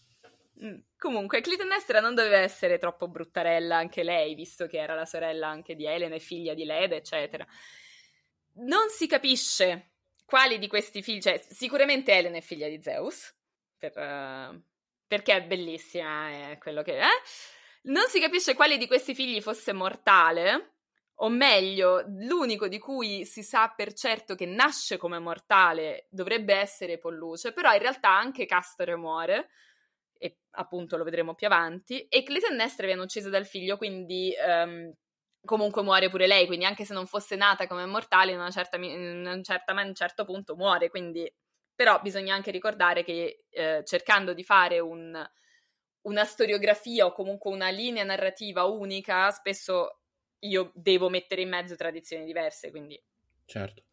Mm, 0.64 0.80
comunque, 0.98 1.42
Clitennestra 1.42 2.00
non 2.00 2.14
doveva 2.14 2.38
essere 2.38 2.78
troppo 2.78 3.08
bruttarella 3.08 3.76
anche 3.78 4.04
lei, 4.04 4.36
visto 4.36 4.68
che 4.68 4.78
era 4.78 4.96
la 4.96 5.06
sorella 5.06 5.48
anche 5.48 5.76
di 5.76 5.86
Elena 5.86 6.16
e 6.16 6.20
figlia 6.20 6.54
di 6.54 6.66
Leda, 6.66 6.96
eccetera. 6.96 7.46
Non 8.54 8.90
si 8.90 9.08
capisce 9.08 9.92
quali 10.26 10.60
di 10.60 10.68
questi 10.68 11.02
figli... 11.02 11.22
Cioè, 11.22 11.42
sicuramente 11.50 12.14
Elena 12.14 12.38
è 12.38 12.42
figlia 12.42 12.68
di 12.68 12.82
Zeus, 12.82 13.34
per, 13.78 13.98
uh, 13.98 14.62
perché 15.08 15.36
è 15.36 15.44
bellissima, 15.44 16.52
è 16.52 16.58
quello 16.60 16.84
che 16.84 17.00
è 17.00 17.08
non 17.84 18.08
si 18.08 18.20
capisce 18.20 18.54
quale 18.54 18.78
di 18.78 18.86
questi 18.86 19.16
figli 19.16 19.42
fosse 19.42 19.74
mortale, 19.74 20.74
o 21.16 21.30
meglio, 21.30 22.04
l'unico 22.08 22.68
di 22.68 22.78
cui 22.78 23.26
si 23.26 23.44
sa 23.44 23.70
per 23.76 23.94
certo 23.94 24.36
che 24.36 24.46
nasce 24.46 24.98
come 24.98 25.20
mortale 25.20 26.08
dovrebbe 26.10 26.56
essere 26.56 26.98
Polluce, 26.98 27.54
però 27.54 27.74
in 27.74 27.80
realtà 27.80 28.10
anche 28.10 28.46
Castore 28.46 28.96
muore, 28.96 29.50
e 30.22 30.38
appunto 30.52 30.98
lo 30.98 31.04
vedremo 31.04 31.34
più 31.34 31.48
avanti, 31.48 32.02
e 32.08 32.24
Clitennestra 32.24 32.86
viene 32.86 33.02
uccisa 33.02 33.30
dal 33.30 33.48
figlio, 33.48 33.78
quindi 33.78 34.32
um, 34.48 34.94
comunque 35.44 35.82
muore 35.82 36.10
pure 36.10 36.28
lei, 36.28 36.46
quindi 36.46 36.66
anche 36.66 36.86
se 36.86 36.94
non 36.94 37.08
fosse 37.08 37.36
nata 37.36 37.66
come 37.66 37.86
mortale, 37.86 38.32
in, 38.32 38.38
una 38.38 38.52
certa, 38.52 38.78
in, 38.78 39.26
un, 39.26 39.44
certa, 39.44 39.72
in 39.72 39.88
un 39.88 39.96
certo 39.96 40.26
punto 40.26 40.56
muore, 40.56 40.90
quindi... 40.90 41.32
Però 41.74 42.00
bisogna 42.00 42.36
anche 42.36 42.52
ricordare 42.52 43.04
che 43.04 43.46
eh, 43.50 43.82
cercando 43.86 44.34
di 44.34 44.44
fare 44.44 44.80
un 44.80 45.20
una 46.04 46.24
storiografia 46.26 47.06
o 47.06 47.12
comunque 47.12 47.52
una 47.52 47.70
linea 47.70 48.04
narrativa 48.04 48.64
unica, 48.66 49.30
spesso 49.32 50.00
io 50.40 50.72
devo 50.74 51.10
mettere 51.10 51.42
in 51.42 51.50
mezzo 51.50 51.76
tradizioni 51.76 52.26
diverse, 52.26 52.72
quindi... 52.72 53.02
Certo, 53.46 53.84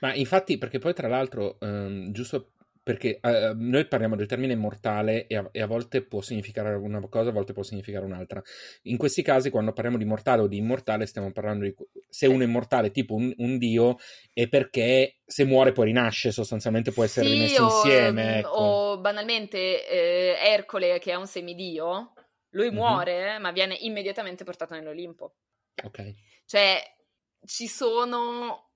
ma 0.00 0.14
infatti 0.14 0.58
perché 0.58 0.78
poi 0.78 0.94
tra 0.94 1.08
l'altro, 1.08 1.56
um, 1.60 2.12
giusto 2.12 2.52
perché 2.88 3.20
uh, 3.20 3.52
noi 3.54 3.86
parliamo 3.86 4.16
del 4.16 4.26
termine 4.26 4.56
mortale 4.56 5.26
e 5.26 5.36
a, 5.36 5.46
e 5.52 5.60
a, 5.60 5.66
volte 5.66 6.00
può 6.00 6.22
significare 6.22 6.74
una 6.74 7.06
cosa, 7.10 7.28
a 7.28 7.32
volte 7.32 7.52
può 7.52 7.62
significare 7.62 8.06
un'altra. 8.06 8.42
In 8.84 8.96
questi 8.96 9.20
casi, 9.20 9.50
quando 9.50 9.74
parliamo 9.74 9.98
di 9.98 10.06
mortale 10.06 10.40
o 10.40 10.46
di 10.46 10.56
immortale, 10.56 11.04
stiamo 11.04 11.30
parlando 11.30 11.64
di 11.64 11.74
se 12.08 12.26
uno 12.26 12.44
è 12.44 12.46
immortale, 12.46 12.90
tipo 12.90 13.14
un, 13.14 13.30
un 13.36 13.58
dio, 13.58 13.98
è 14.32 14.48
perché 14.48 15.18
se 15.22 15.44
muore 15.44 15.72
poi 15.72 15.84
rinasce, 15.84 16.32
sostanzialmente 16.32 16.90
può 16.90 17.04
essere 17.04 17.26
sì, 17.26 17.32
rimesso 17.34 17.62
o, 17.62 17.66
insieme. 17.66 18.38
Ecco. 18.38 18.48
O 18.48 19.00
banalmente 19.00 19.86
eh, 19.86 20.38
Ercole, 20.50 20.98
che 20.98 21.12
è 21.12 21.14
un 21.14 21.26
semidio, 21.26 22.14
lui 22.52 22.70
mhm. 22.70 22.74
muore, 22.74 23.32
mm-hmm. 23.32 23.42
ma 23.42 23.52
viene 23.52 23.76
immediatamente 23.80 24.44
portato 24.44 24.72
nell'Olimpo. 24.72 25.34
Ok. 25.84 26.14
Cioè, 26.46 26.80
ci 27.44 27.66
sono 27.66 28.67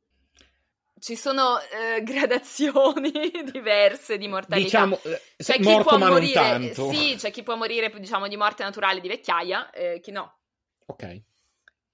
ci 1.03 1.17
sono 1.17 1.59
eh, 1.59 2.01
gradazioni 2.07 3.11
diverse 3.51 4.17
di 4.19 4.29
mortalità. 4.29 4.87
Diciamo, 4.87 5.01
eh, 5.03 5.21
c'è 5.37 5.59
chi 5.59 5.81
può 5.83 5.99
morire, 5.99 6.73
sì, 6.73 7.17
c'è 7.19 7.33
chi 7.33 7.43
può 7.43 7.57
morire, 7.57 7.91
diciamo, 7.91 8.29
di 8.29 8.37
morte 8.37 8.63
naturale 8.63 9.01
di 9.01 9.09
vecchiaia, 9.09 9.71
eh, 9.71 9.99
chi 10.01 10.13
no. 10.13 10.39
Ok. 10.87 11.23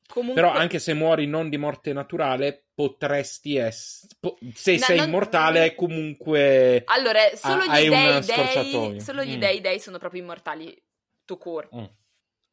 Comunque... 0.07 0.41
Però 0.41 0.53
anche 0.53 0.79
se 0.79 0.95
muori 0.95 1.27
non 1.27 1.49
di 1.49 1.57
morte 1.57 1.93
naturale, 1.93 2.67
potresti 2.75 3.57
essere... 3.57 4.15
Po- 4.21 4.39
se 4.55 4.77
no, 4.77 4.79
sei 4.79 4.97
non... 4.99 5.09
immortale, 5.09 5.75
comunque... 5.75 6.83
Allora, 6.87 7.21
solo 7.35 7.65
gli 7.65 7.89
dei, 7.89 8.21
dei, 8.21 9.01
solo 9.01 9.23
gli 9.23 9.37
mm. 9.37 9.41
dei 9.41 9.61
dei 9.61 9.81
sono 9.81 9.99
proprio 9.99 10.23
immortali, 10.23 10.83
to 11.25 11.37
cure. 11.37 11.69
Mm. 11.75 11.85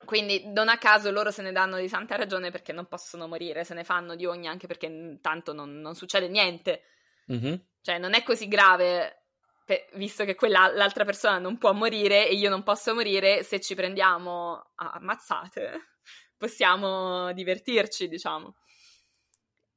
Quindi 0.06 0.48
non 0.52 0.70
a 0.70 0.78
caso 0.78 1.12
loro 1.12 1.32
se 1.32 1.42
ne 1.42 1.52
danno 1.52 1.78
di 1.78 1.90
santa 1.90 2.16
ragione 2.16 2.52
perché 2.52 2.72
non 2.72 2.86
possono 2.86 3.28
morire, 3.28 3.64
se 3.64 3.74
ne 3.74 3.84
fanno 3.84 4.16
di 4.16 4.26
ogni 4.26 4.48
anche 4.48 4.68
perché 4.68 5.18
tanto 5.22 5.54
non, 5.54 5.82
non 5.82 5.96
succede 5.96 6.28
niente. 6.28 6.84
Mm-hmm. 7.32 7.56
Cioè 7.82 7.98
non 7.98 8.14
è 8.14 8.24
così 8.24 8.48
grave, 8.48 9.26
per, 9.66 9.88
visto 9.94 10.24
che 10.24 10.36
quella, 10.36 10.72
l'altra 10.74 11.06
persona 11.06 11.40
non 11.40 11.58
può 11.58 11.74
morire 11.74 12.28
e 12.28 12.36
io 12.36 12.50
non 12.50 12.64
posso 12.64 12.94
morire, 12.94 13.44
se 13.44 13.60
ci 13.60 13.76
prendiamo 13.76 14.72
a 14.76 14.92
ammazzate 14.92 15.82
possiamo 16.38 17.34
divertirci, 17.34 18.08
diciamo. 18.08 18.56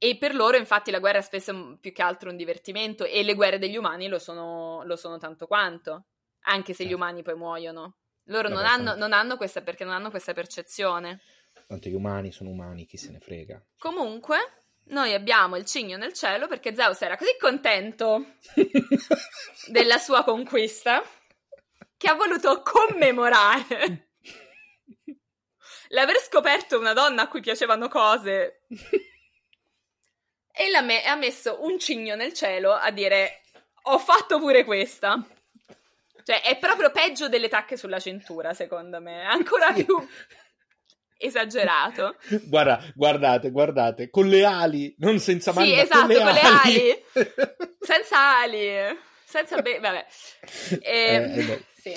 E 0.00 0.16
per 0.16 0.34
loro 0.34 0.56
infatti 0.56 0.92
la 0.92 1.00
guerra 1.00 1.18
è 1.18 1.22
spesso 1.22 1.76
più 1.80 1.92
che 1.92 2.02
altro 2.02 2.30
un 2.30 2.36
divertimento 2.36 3.04
e 3.04 3.24
le 3.24 3.34
guerre 3.34 3.58
degli 3.58 3.76
umani 3.76 4.06
lo 4.06 4.20
sono, 4.20 4.84
lo 4.84 4.94
sono 4.94 5.18
tanto 5.18 5.46
quanto, 5.46 6.06
anche 6.42 6.72
se 6.72 6.84
gli 6.84 6.90
certo. 6.90 7.02
umani 7.02 7.22
poi 7.22 7.34
muoiono. 7.34 7.96
Loro 8.28 8.48
non 8.48 8.64
hanno, 8.64 8.94
non 8.94 9.12
hanno, 9.12 9.36
questa, 9.36 9.60
perché 9.62 9.84
non 9.84 9.94
hanno 9.94 10.10
questa 10.10 10.32
percezione. 10.32 11.20
Tanto 11.66 11.88
gli 11.88 11.94
umani 11.94 12.32
sono 12.32 12.50
umani, 12.50 12.86
chi 12.86 12.96
se 12.96 13.10
ne 13.10 13.20
frega. 13.20 13.62
Comunque, 13.78 14.36
noi 14.84 15.12
abbiamo 15.12 15.56
il 15.56 15.64
cigno 15.64 15.96
nel 15.96 16.12
cielo 16.12 16.46
perché 16.46 16.74
Zeus 16.74 17.00
era 17.02 17.16
così 17.16 17.36
contento 17.38 18.36
della 19.68 19.98
sua 19.98 20.24
conquista 20.24 21.02
che 21.96 22.08
ha 22.08 22.14
voluto 22.14 22.62
commemorare 22.62 24.08
l'aver 25.88 26.18
scoperto 26.20 26.78
una 26.78 26.92
donna 26.92 27.22
a 27.22 27.28
cui 27.28 27.40
piacevano 27.40 27.88
cose 27.88 28.62
e 30.52 30.80
me- 30.82 31.04
ha 31.04 31.16
messo 31.16 31.62
un 31.62 31.78
cigno 31.78 32.14
nel 32.14 32.32
cielo 32.32 32.72
a 32.72 32.90
dire 32.90 33.42
ho 33.82 33.98
fatto 33.98 34.38
pure 34.38 34.64
questa. 34.64 35.24
Cioè, 36.28 36.42
è 36.42 36.58
proprio 36.58 36.90
peggio 36.90 37.30
delle 37.30 37.48
tacche 37.48 37.78
sulla 37.78 37.98
cintura, 37.98 38.52
secondo 38.52 39.00
me. 39.00 39.22
Ancora 39.24 39.72
più 39.72 39.96
esagerato. 41.16 42.16
Guarda, 42.44 42.84
guardate, 42.94 43.50
guardate, 43.50 44.10
con 44.10 44.28
le 44.28 44.44
ali, 44.44 44.94
non 44.98 45.20
senza 45.20 45.54
mani, 45.54 45.68
sì, 45.68 45.80
esatto, 45.80 46.00
con 46.00 46.08
le, 46.08 46.18
con 46.18 46.32
le 46.32 46.40
ali. 46.40 47.04
senza 47.80 48.40
ali. 48.40 48.98
Senza 49.24 49.62
be- 49.62 49.80
vabbè. 49.80 50.06
E, 50.82 51.02
ehm, 51.14 51.38
eh, 51.38 51.52
eh, 51.52 51.64
sì. 51.74 51.94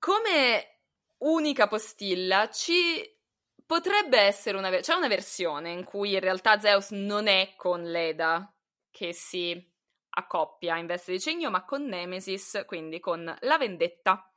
Come 0.00 0.78
unica 1.18 1.68
postilla 1.68 2.50
ci 2.50 3.16
potrebbe 3.64 4.18
essere 4.18 4.58
una 4.58 4.70
c'è 4.80 4.94
una 4.94 5.06
versione 5.06 5.70
in 5.70 5.84
cui 5.84 6.14
in 6.14 6.20
realtà 6.20 6.58
Zeus 6.58 6.90
non 6.90 7.28
è 7.28 7.54
con 7.56 7.84
Leda 7.84 8.52
che 8.90 9.12
si 9.12 9.72
a 10.16 10.26
coppia 10.26 10.76
in 10.78 10.86
veste 10.86 11.12
di 11.12 11.20
cigno, 11.20 11.50
ma 11.50 11.64
con 11.64 11.84
Nemesis, 11.84 12.64
quindi 12.66 13.00
con 13.00 13.36
la 13.40 13.58
vendetta. 13.58 14.28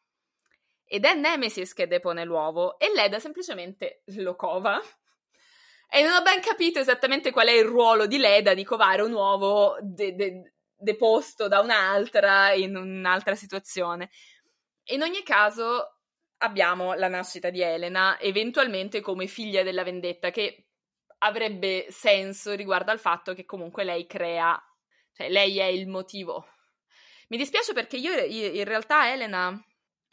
Ed 0.83 1.05
è 1.05 1.13
Nemesis 1.13 1.73
che 1.73 1.87
depone 1.87 2.23
l'uovo 2.23 2.79
e 2.79 2.91
Leda 2.93 3.19
semplicemente 3.19 4.03
lo 4.15 4.35
cova. 4.35 4.81
E 5.89 6.01
non 6.01 6.13
ho 6.13 6.21
ben 6.21 6.41
capito 6.41 6.79
esattamente 6.79 7.31
qual 7.31 7.47
è 7.47 7.51
il 7.51 7.65
ruolo 7.65 8.07
di 8.07 8.17
Leda 8.17 8.53
di 8.53 8.63
covare 8.63 9.01
un 9.01 9.13
uovo 9.13 9.77
de- 9.81 10.15
de- 10.15 10.53
deposto 10.75 11.47
da 11.47 11.59
un'altra 11.59 12.53
in 12.53 12.75
un'altra 12.75 13.35
situazione. 13.35 14.09
In 14.89 15.01
ogni 15.01 15.23
caso 15.23 15.99
abbiamo 16.37 16.93
la 16.93 17.07
nascita 17.07 17.49
di 17.49 17.61
Elena, 17.61 18.19
eventualmente 18.19 19.01
come 19.01 19.27
figlia 19.27 19.63
della 19.63 19.83
vendetta, 19.83 20.29
che 20.29 20.67
avrebbe 21.19 21.87
senso 21.89 22.53
riguardo 22.53 22.91
al 22.91 22.99
fatto 22.99 23.33
che 23.33 23.45
comunque 23.45 23.83
lei 23.83 24.05
crea, 24.05 24.61
cioè 25.17 25.29
lei 25.29 25.57
è 25.57 25.65
il 25.65 25.87
motivo. 25.87 26.47
Mi 27.29 27.37
dispiace 27.37 27.73
perché 27.73 27.97
io 27.97 28.13
in 28.23 28.63
realtà 28.63 29.11
Elena 29.11 29.59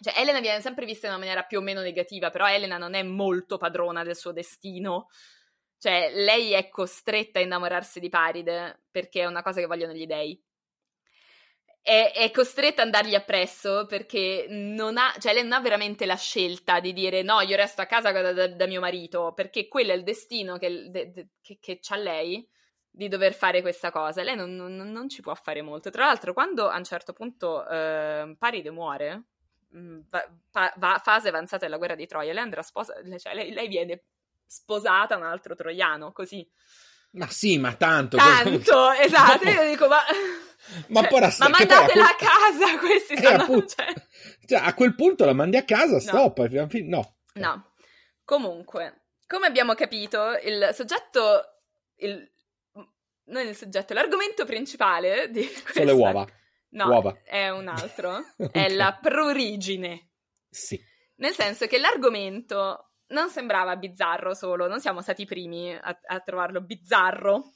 cioè, 0.01 0.19
Elena 0.19 0.41
viene 0.41 0.61
sempre 0.61 0.87
vista 0.87 1.07
in 1.07 1.13
una 1.13 1.21
maniera 1.21 1.45
più 1.45 1.59
o 1.59 1.63
meno 1.63 1.81
negativa, 1.81 2.31
però 2.31 2.49
Elena 2.49 2.79
non 2.79 2.95
è 2.95 3.03
molto 3.03 3.59
padrona 3.59 4.03
del 4.03 4.17
suo 4.17 4.33
destino. 4.33 5.09
Cioè, 5.79 6.13
lei 6.15 6.53
è 6.53 6.69
costretta 6.69 7.39
a 7.39 7.43
innamorarsi 7.43 8.01
di 8.01 8.09
Paride 8.09 8.85
perché 8.91 9.21
è 9.21 9.27
una 9.27 9.43
cosa 9.43 9.61
che 9.61 9.67
vogliono 9.67 9.93
gli 9.93 10.07
dei. 10.07 10.43
È, 11.81 12.13
è 12.15 12.31
costretta 12.31 12.81
ad 12.81 12.89
andargli 12.89 13.15
appresso 13.15 13.85
perché 13.87 14.47
non 14.49 14.97
ha, 14.97 15.15
cioè 15.19 15.35
lei 15.35 15.43
non 15.43 15.53
ha 15.53 15.61
veramente 15.61 16.07
la 16.07 16.17
scelta 16.17 16.81
di 16.81 16.95
dire 16.95 17.23
no, 17.23 17.41
io 17.43 17.57
resto 17.57 17.83
a 17.83 17.87
casa 17.87 18.11
da, 18.11 18.33
da, 18.33 18.49
da 18.49 18.67
mio 18.67 18.81
marito, 18.81 19.33
perché 19.35 19.69
quello 19.69 19.93
è 19.93 19.95
il 19.95 20.03
destino 20.03 20.57
che, 20.57 20.89
de, 20.91 21.11
de, 21.11 21.29
che, 21.43 21.59
che 21.61 21.81
ha 21.89 21.97
lei 21.97 22.47
di 22.95 23.09
dover 23.09 23.35
fare 23.35 23.61
questa 23.61 23.91
cosa. 23.91 24.23
Lei 24.23 24.37
non, 24.37 24.55
non, 24.55 24.75
non, 24.75 25.09
ci 25.09 25.21
può 25.21 25.35
fare 25.35 25.63
molto. 25.63 25.91
Tra 25.91 26.07
l'altro, 26.07 26.33
quando 26.33 26.69
a 26.69 26.77
un 26.77 26.85
certo 26.85 27.13
punto 27.13 27.67
eh, 27.69 28.37
Paride 28.39 28.71
muore, 28.71 29.25
Mm, 29.77 30.01
va, 30.09 30.25
va, 30.77 31.01
fase 31.03 31.29
avanzata 31.29 31.65
della 31.65 31.79
guerra 31.79 31.97
di 31.97 32.07
Troia, 32.07 32.33
lei 32.33 32.43
andrà 32.43 32.63
sposa, 32.63 32.95
cioè 33.19 33.35
lei, 33.35 33.53
lei 33.53 33.67
viene 33.67 34.05
sposata 34.47 35.15
a 35.15 35.19
un 35.19 35.25
altro 35.25 35.57
troiano, 35.57 36.13
così. 36.13 36.49
Ma 37.13 37.27
sì, 37.29 37.59
ma 37.59 37.75
tanto. 37.75 38.17
Tanto, 38.17 38.93
esatto. 38.95 39.49
Io 39.49 39.69
dico, 39.69 39.89
ma. 39.89 39.99
Ma, 40.89 41.03
cioè, 41.03 41.11
poi, 41.11 41.21
ma 41.21 41.49
mandatela 41.51 42.09
a 42.09 42.17
casa 42.17 42.79
questi 42.81 43.13
eh, 43.13 43.19
stanno, 43.19 43.67
cioè... 43.67 43.93
cioè... 44.47 44.61
a 44.65 44.73
quel 44.73 44.95
punto 44.95 45.27
la 45.27 45.35
mandi 45.35 45.59
a 45.59 45.63
casa, 45.63 46.01
stop. 46.01 46.39
No. 46.39 46.67
no. 46.85 47.15
no. 47.35 47.73
Comunque, 48.25 49.09
come 49.27 49.47
abbiamo 49.47 49.75
capito, 49.75 50.39
il 50.43 50.71
soggetto. 50.73 51.59
Il, 51.97 52.33
non 53.27 53.47
il 53.47 53.57
soggetto, 53.57 53.95
l'argomento 53.95 54.45
principale 54.45 55.31
di 55.31 55.47
questa, 55.47 55.73
sono 55.73 55.85
le 55.85 55.93
uova. 55.93 56.27
No, 56.75 56.89
Uova. 56.89 57.17
è 57.25 57.51
un 57.51 57.69
altro. 57.69 58.17
okay. 58.37 58.65
È 58.65 58.69
la 58.75 58.99
prorigine. 59.01 60.11
Sì. 60.51 60.81
Nel 61.17 61.33
senso 61.33 61.67
che 61.67 61.79
l'argomento 61.79 62.91
non 63.09 63.31
sembrava 63.31 63.77
bizzarro 63.77 64.35
solo, 64.35 64.67
non 64.67 64.81
siamo 64.81 65.01
stati 65.01 65.23
i 65.23 65.27
primi 65.27 65.73
a, 65.73 66.01
a 66.07 66.21
trovarlo 66.21 66.61
bizzarro 66.61 67.53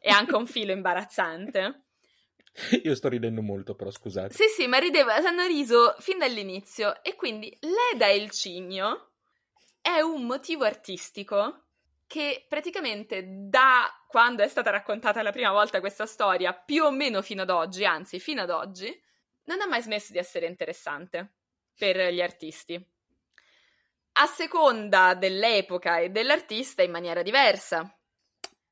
e 0.00 0.10
anche 0.10 0.36
un 0.36 0.46
filo 0.46 0.72
imbarazzante. 0.72 1.84
Io 2.82 2.94
sto 2.94 3.08
ridendo 3.08 3.40
molto, 3.40 3.74
però 3.74 3.90
scusate. 3.90 4.34
Sì, 4.34 4.44
sì, 4.54 4.66
ma 4.66 4.78
rideva, 4.78 5.14
hanno 5.14 5.46
riso 5.46 5.94
fin 5.98 6.18
dall'inizio. 6.18 7.02
E 7.02 7.14
quindi 7.14 7.56
Leda 7.60 8.08
e 8.08 8.16
il 8.16 8.30
cigno 8.30 9.12
è 9.80 10.00
un 10.00 10.24
motivo 10.24 10.64
artistico 10.64 11.64
che 12.06 12.44
praticamente 12.48 13.24
da 13.26 13.86
quando 14.08 14.42
è 14.42 14.48
stata 14.48 14.70
raccontata 14.70 15.20
la 15.20 15.32
prima 15.32 15.52
volta 15.52 15.80
questa 15.80 16.06
storia, 16.06 16.54
più 16.54 16.82
o 16.82 16.90
meno 16.90 17.20
fino 17.20 17.42
ad 17.42 17.50
oggi, 17.50 17.84
anzi 17.84 18.18
fino 18.18 18.40
ad 18.40 18.48
oggi, 18.48 18.90
non 19.44 19.60
ha 19.60 19.66
mai 19.66 19.82
smesso 19.82 20.12
di 20.12 20.18
essere 20.18 20.46
interessante 20.46 21.34
per 21.76 22.10
gli 22.10 22.22
artisti. 22.22 22.82
A 24.12 24.26
seconda 24.26 25.12
dell'epoca 25.12 25.98
e 25.98 26.08
dell'artista 26.08 26.82
in 26.82 26.90
maniera 26.90 27.20
diversa. 27.20 27.94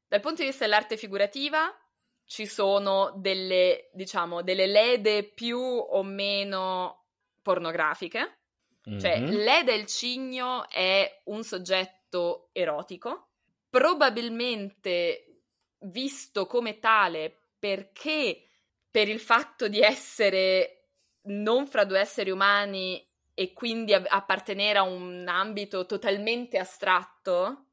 Dal 0.09 0.21
punto 0.21 0.41
di 0.41 0.49
vista 0.49 0.65
dell'arte 0.65 0.97
figurativa 0.97 1.71
ci 2.25 2.47
sono 2.47 3.13
delle, 3.17 3.91
diciamo, 3.93 4.43
delle 4.43 4.67
lede 4.67 5.23
più 5.23 5.59
o 5.59 6.03
meno 6.03 7.05
pornografiche. 7.43 8.39
Mm-hmm. 8.89 8.99
Cioè, 8.99 9.21
mhm. 9.21 9.31
Leda 9.33 9.75
il 9.75 9.85
cigno 9.85 10.67
è 10.71 11.21
un 11.25 11.45
soggetto 11.45 12.49
erotico 12.53 13.26
probabilmente 13.77 15.43
visto 15.81 16.47
come 16.47 16.79
tale 16.79 17.51
perché 17.59 18.43
per 18.91 19.07
il 19.07 19.21
fatto 19.21 19.69
di 19.69 19.81
essere 19.81 20.85
non 21.25 21.67
fra 21.67 21.85
due 21.85 22.01
esseri 22.01 22.31
umani 22.31 23.07
e 23.35 23.53
quindi 23.53 23.93
appartenere 23.93 24.79
a 24.79 24.83
un 24.83 25.27
ambito 25.29 25.85
totalmente 25.85 26.57
astratto, 26.57 27.67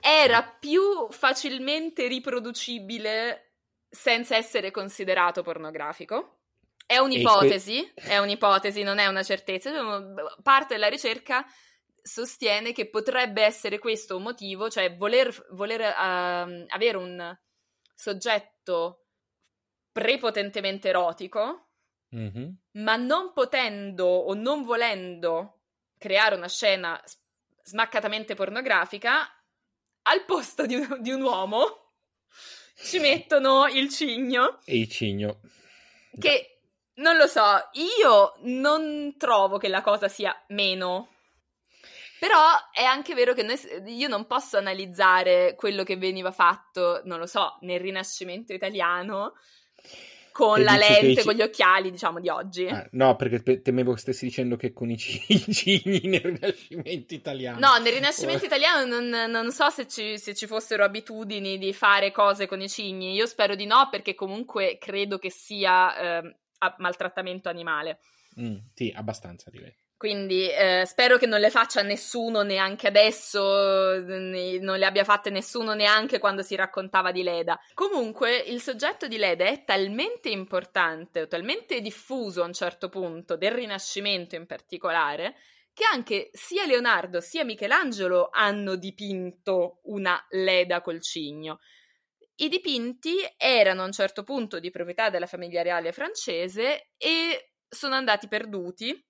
era 0.00 0.42
più 0.42 1.06
facilmente 1.10 2.08
riproducibile 2.08 3.52
senza 3.88 4.34
essere 4.34 4.72
considerato 4.72 5.42
pornografico. 5.42 6.40
È 6.84 6.98
un'ipotesi, 6.98 7.88
que- 7.94 8.02
è 8.02 8.18
un'ipotesi, 8.18 8.82
non 8.82 8.98
è 8.98 9.06
una 9.06 9.22
certezza. 9.22 9.70
Parte 10.42 10.74
della 10.74 10.88
ricerca 10.88 11.46
sostiene 12.08 12.72
che 12.72 12.88
potrebbe 12.88 13.42
essere 13.42 13.78
questo 13.78 14.16
un 14.16 14.22
motivo, 14.22 14.70
cioè 14.70 14.96
voler, 14.96 15.46
voler 15.50 15.80
uh, 15.80 16.64
avere 16.66 16.96
un 16.96 17.38
soggetto 17.94 19.04
prepotentemente 19.92 20.88
erotico, 20.88 21.68
mm-hmm. 22.16 22.48
ma 22.72 22.96
non 22.96 23.32
potendo 23.32 24.06
o 24.06 24.34
non 24.34 24.62
volendo 24.64 25.60
creare 25.98 26.34
una 26.34 26.48
scena 26.48 27.00
smaccatamente 27.62 28.34
pornografica, 28.34 29.28
al 30.02 30.24
posto 30.24 30.64
di 30.64 30.76
un, 30.76 30.98
di 31.00 31.10
un 31.10 31.20
uomo 31.20 31.92
ci 32.74 32.98
mettono 33.00 33.66
il 33.66 33.90
cigno. 33.90 34.60
E 34.64 34.78
il 34.78 34.88
cigno. 34.88 35.40
Che 36.18 36.60
non 36.94 37.16
lo 37.16 37.26
so, 37.26 37.68
io 37.72 38.34
non 38.42 39.16
trovo 39.18 39.58
che 39.58 39.68
la 39.68 39.82
cosa 39.82 40.08
sia 40.08 40.34
meno 40.48 41.17
però 42.18 42.40
è 42.72 42.82
anche 42.82 43.14
vero 43.14 43.34
che 43.34 43.42
noi, 43.42 43.58
io 43.86 44.08
non 44.08 44.26
posso 44.26 44.56
analizzare 44.56 45.54
quello 45.56 45.84
che 45.84 45.96
veniva 45.96 46.30
fatto, 46.30 47.00
non 47.04 47.18
lo 47.18 47.26
so, 47.26 47.58
nel 47.60 47.80
Rinascimento 47.80 48.52
italiano 48.52 49.34
con 50.38 50.60
e 50.60 50.62
la 50.62 50.76
lente, 50.76 51.06
dici... 51.06 51.24
con 51.24 51.34
gli 51.34 51.42
occhiali, 51.42 51.90
diciamo, 51.90 52.20
di 52.20 52.28
oggi. 52.28 52.66
Ah, 52.66 52.86
no, 52.92 53.16
perché 53.16 53.60
temevo 53.60 53.94
che 53.94 53.98
stessi 53.98 54.24
dicendo 54.24 54.54
che 54.56 54.72
con 54.72 54.88
i 54.90 54.96
cigni 54.96 56.00
nel 56.04 56.20
Rinascimento 56.20 57.14
italiano. 57.14 57.58
No, 57.58 57.78
nel 57.78 57.92
Rinascimento 57.92 58.44
italiano 58.44 58.84
non, 58.84 59.30
non 59.30 59.50
so 59.50 59.68
se 59.70 59.88
ci, 59.88 60.16
se 60.16 60.34
ci, 60.34 60.46
fossero 60.46 60.84
abitudini 60.84 61.58
di 61.58 61.72
fare 61.72 62.12
cose 62.12 62.46
con 62.46 62.60
i 62.60 62.68
cigni. 62.68 63.14
Io 63.14 63.26
spero 63.26 63.56
di 63.56 63.66
no, 63.66 63.88
perché 63.90 64.14
comunque 64.14 64.78
credo 64.78 65.18
che 65.18 65.30
sia 65.30 66.20
eh, 66.20 66.36
maltrattamento 66.78 67.48
animale. 67.48 67.98
Mm, 68.40 68.56
sì, 68.74 68.92
abbastanza 68.94 69.50
direi. 69.50 69.74
Quindi 69.98 70.48
eh, 70.48 70.84
spero 70.86 71.18
che 71.18 71.26
non 71.26 71.40
le 71.40 71.50
faccia 71.50 71.82
nessuno 71.82 72.42
neanche 72.42 72.86
adesso, 72.86 73.98
non 73.98 74.78
le 74.78 74.86
abbia 74.86 75.02
fatte 75.02 75.28
nessuno 75.28 75.74
neanche 75.74 76.20
quando 76.20 76.42
si 76.42 76.54
raccontava 76.54 77.10
di 77.10 77.24
Leda. 77.24 77.58
Comunque 77.74 78.36
il 78.36 78.62
soggetto 78.62 79.08
di 79.08 79.16
Leda 79.16 79.46
è 79.46 79.64
talmente 79.64 80.28
importante, 80.28 81.26
talmente 81.26 81.80
diffuso 81.80 82.44
a 82.44 82.46
un 82.46 82.52
certo 82.52 82.88
punto, 82.88 83.36
del 83.36 83.50
Rinascimento 83.50 84.36
in 84.36 84.46
particolare, 84.46 85.34
che 85.72 85.82
anche 85.92 86.30
sia 86.32 86.64
Leonardo 86.64 87.20
sia 87.20 87.44
Michelangelo 87.44 88.28
hanno 88.30 88.76
dipinto 88.76 89.80
una 89.86 90.24
Leda 90.30 90.80
col 90.80 91.02
cigno. 91.02 91.58
I 92.36 92.48
dipinti 92.48 93.16
erano 93.36 93.82
a 93.82 93.86
un 93.86 93.92
certo 93.92 94.22
punto 94.22 94.60
di 94.60 94.70
proprietà 94.70 95.10
della 95.10 95.26
famiglia 95.26 95.62
reale 95.62 95.90
francese 95.90 96.90
e 96.96 97.54
sono 97.68 97.96
andati 97.96 98.28
perduti 98.28 99.04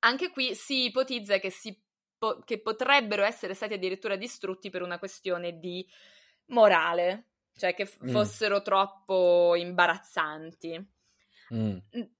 anche 0.00 0.30
qui 0.30 0.54
si 0.54 0.84
ipotizza 0.84 1.38
che, 1.38 1.50
si 1.50 1.78
po- 2.16 2.40
che 2.44 2.60
potrebbero 2.60 3.24
essere 3.24 3.54
stati 3.54 3.74
addirittura 3.74 4.16
distrutti 4.16 4.70
per 4.70 4.82
una 4.82 4.98
questione 4.98 5.58
di 5.58 5.86
morale, 6.46 7.28
cioè 7.56 7.74
che 7.74 7.86
f- 7.86 8.04
mm. 8.04 8.10
fossero 8.10 8.62
troppo 8.62 9.54
imbarazzanti. 9.56 10.94
Mm. 11.54 11.78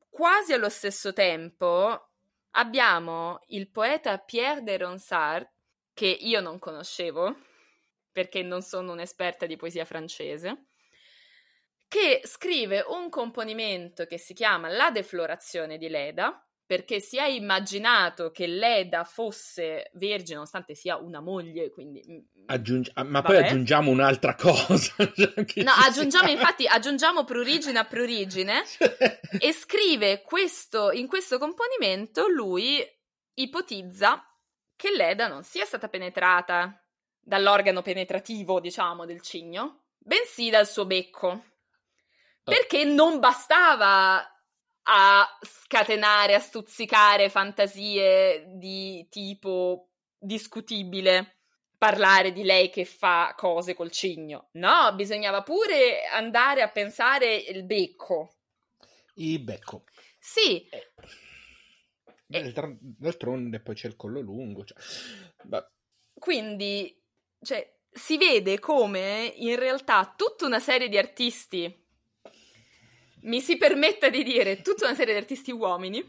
Quasi 0.09 0.53
allo 0.53 0.69
stesso 0.69 1.13
tempo 1.13 2.11
abbiamo 2.53 3.41
il 3.49 3.69
poeta 3.69 4.19
Pierre 4.19 4.63
de 4.63 4.77
Ronsard, 4.79 5.51
che 5.93 6.07
io 6.07 6.41
non 6.41 6.59
conoscevo, 6.59 7.37
perché 8.13 8.43
non 8.43 8.63
sono 8.63 8.93
un'esperta 8.93 9.47
di 9.47 9.57
poesia 9.57 9.85
francese, 9.85 10.69
che 11.89 12.23
scrive 12.25 12.83
un 12.87 13.09
componimento 13.11 14.07
che 14.07 14.19
si 14.19 14.35
chiama 14.35 14.69
La 14.69 14.91
deflorazione 14.91 15.79
di 15.79 15.89
Leda, 15.89 16.46
perché 16.67 16.99
si 16.99 17.17
è 17.17 17.27
immaginato 17.27 18.33
che 18.33 18.49
Leda 18.49 19.05
fosse 19.05 19.91
vergine, 19.95 20.35
nonostante 20.35 20.75
sia 20.75 20.97
una 20.97 21.21
moglie, 21.21 21.71
quindi... 21.71 22.03
Mm, 22.07 22.15
mm, 22.15 22.45
Aggiungi- 22.47 22.91
ah, 22.95 23.05
ma 23.05 23.21
vabbè. 23.21 23.35
poi 23.35 23.45
aggiungiamo 23.45 23.91
un'altra 23.91 24.35
cosa. 24.35 24.93
no, 24.99 25.73
aggiungiamo, 25.87 26.29
infatti, 26.29 26.67
aggiungiamo 26.69 27.23
prurigine 27.23 27.79
a 27.79 27.85
prurigine 27.85 28.65
e 29.39 29.53
scrive 29.53 30.23
questo, 30.23 30.91
in 30.91 31.07
questo 31.07 31.39
componimento, 31.39 32.27
lui 32.27 32.85
ipotizza 33.35 34.25
che 34.75 34.91
Leda 34.91 35.29
non 35.29 35.45
sia 35.45 35.65
stata 35.65 35.89
penetrata 35.89 36.83
dall'organo 37.21 37.83
penetrativo, 37.83 38.59
diciamo, 38.59 39.07
del 39.07 39.21
cigno, 39.21 39.85
bensì 39.99 40.51
dal 40.51 40.67
suo 40.67 40.85
becco. 40.85 41.29
Oh. 41.29 41.43
Perché 42.43 42.85
non 42.85 43.19
bastava 43.21 44.36
a 44.89 45.27
scatenare, 45.43 46.35
a 46.35 46.41
stuzzicare 46.41 47.29
fantasie 47.29 48.45
di 48.57 49.07
tipo 49.11 49.91
discutibile 50.19 51.37
parlare 51.79 52.33
di 52.33 52.43
lei 52.43 52.71
che 52.71 52.85
fa 52.85 53.35
cose 53.37 53.75
col 53.75 53.91
cigno. 53.91 54.49
No, 54.53 54.95
bisognava 54.95 55.43
pure 55.43 56.07
andare 56.07 56.63
a 56.63 56.71
pensare 56.71 57.35
il 57.35 57.65
becco. 57.65 58.37
Il 59.15 59.43
becco. 59.43 59.85
Sì. 60.19 60.67
Eh. 60.69 60.93
D'altronde 62.27 63.61
poi 63.61 63.75
c'è 63.75 63.89
il 63.89 63.97
collo 63.97 64.21
lungo. 64.21 64.65
Cioè. 64.65 64.77
Quindi, 66.15 67.03
cioè, 67.41 67.77
si 67.91 68.19
vede 68.19 68.59
come 68.59 69.33
in 69.37 69.57
realtà 69.57 70.13
tutta 70.17 70.47
una 70.47 70.61
serie 70.61 70.89
di 70.89 70.99
artisti, 70.99 71.86
mi 73.23 73.41
si 73.41 73.57
permetta 73.57 74.09
di 74.09 74.23
dire 74.23 74.63
tutta 74.63 74.87
una 74.87 74.95
serie 74.95 75.15
di 75.15 75.21
artisti 75.21 75.51
uomini, 75.51 76.05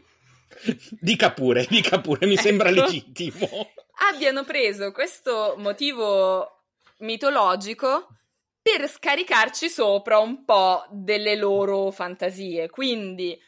dica 1.00 1.32
pure, 1.32 1.66
dica 1.68 2.00
pure, 2.00 2.26
mi 2.26 2.34
ecco, 2.34 2.42
sembra 2.42 2.70
legittimo, 2.70 3.48
abbiano 4.10 4.44
preso 4.44 4.92
questo 4.92 5.54
motivo 5.58 6.64
mitologico 6.98 8.08
per 8.60 8.88
scaricarci 8.88 9.68
sopra 9.68 10.18
un 10.18 10.44
po' 10.44 10.84
delle 10.90 11.36
loro 11.36 11.90
fantasie. 11.90 12.68
Quindi 12.68 13.38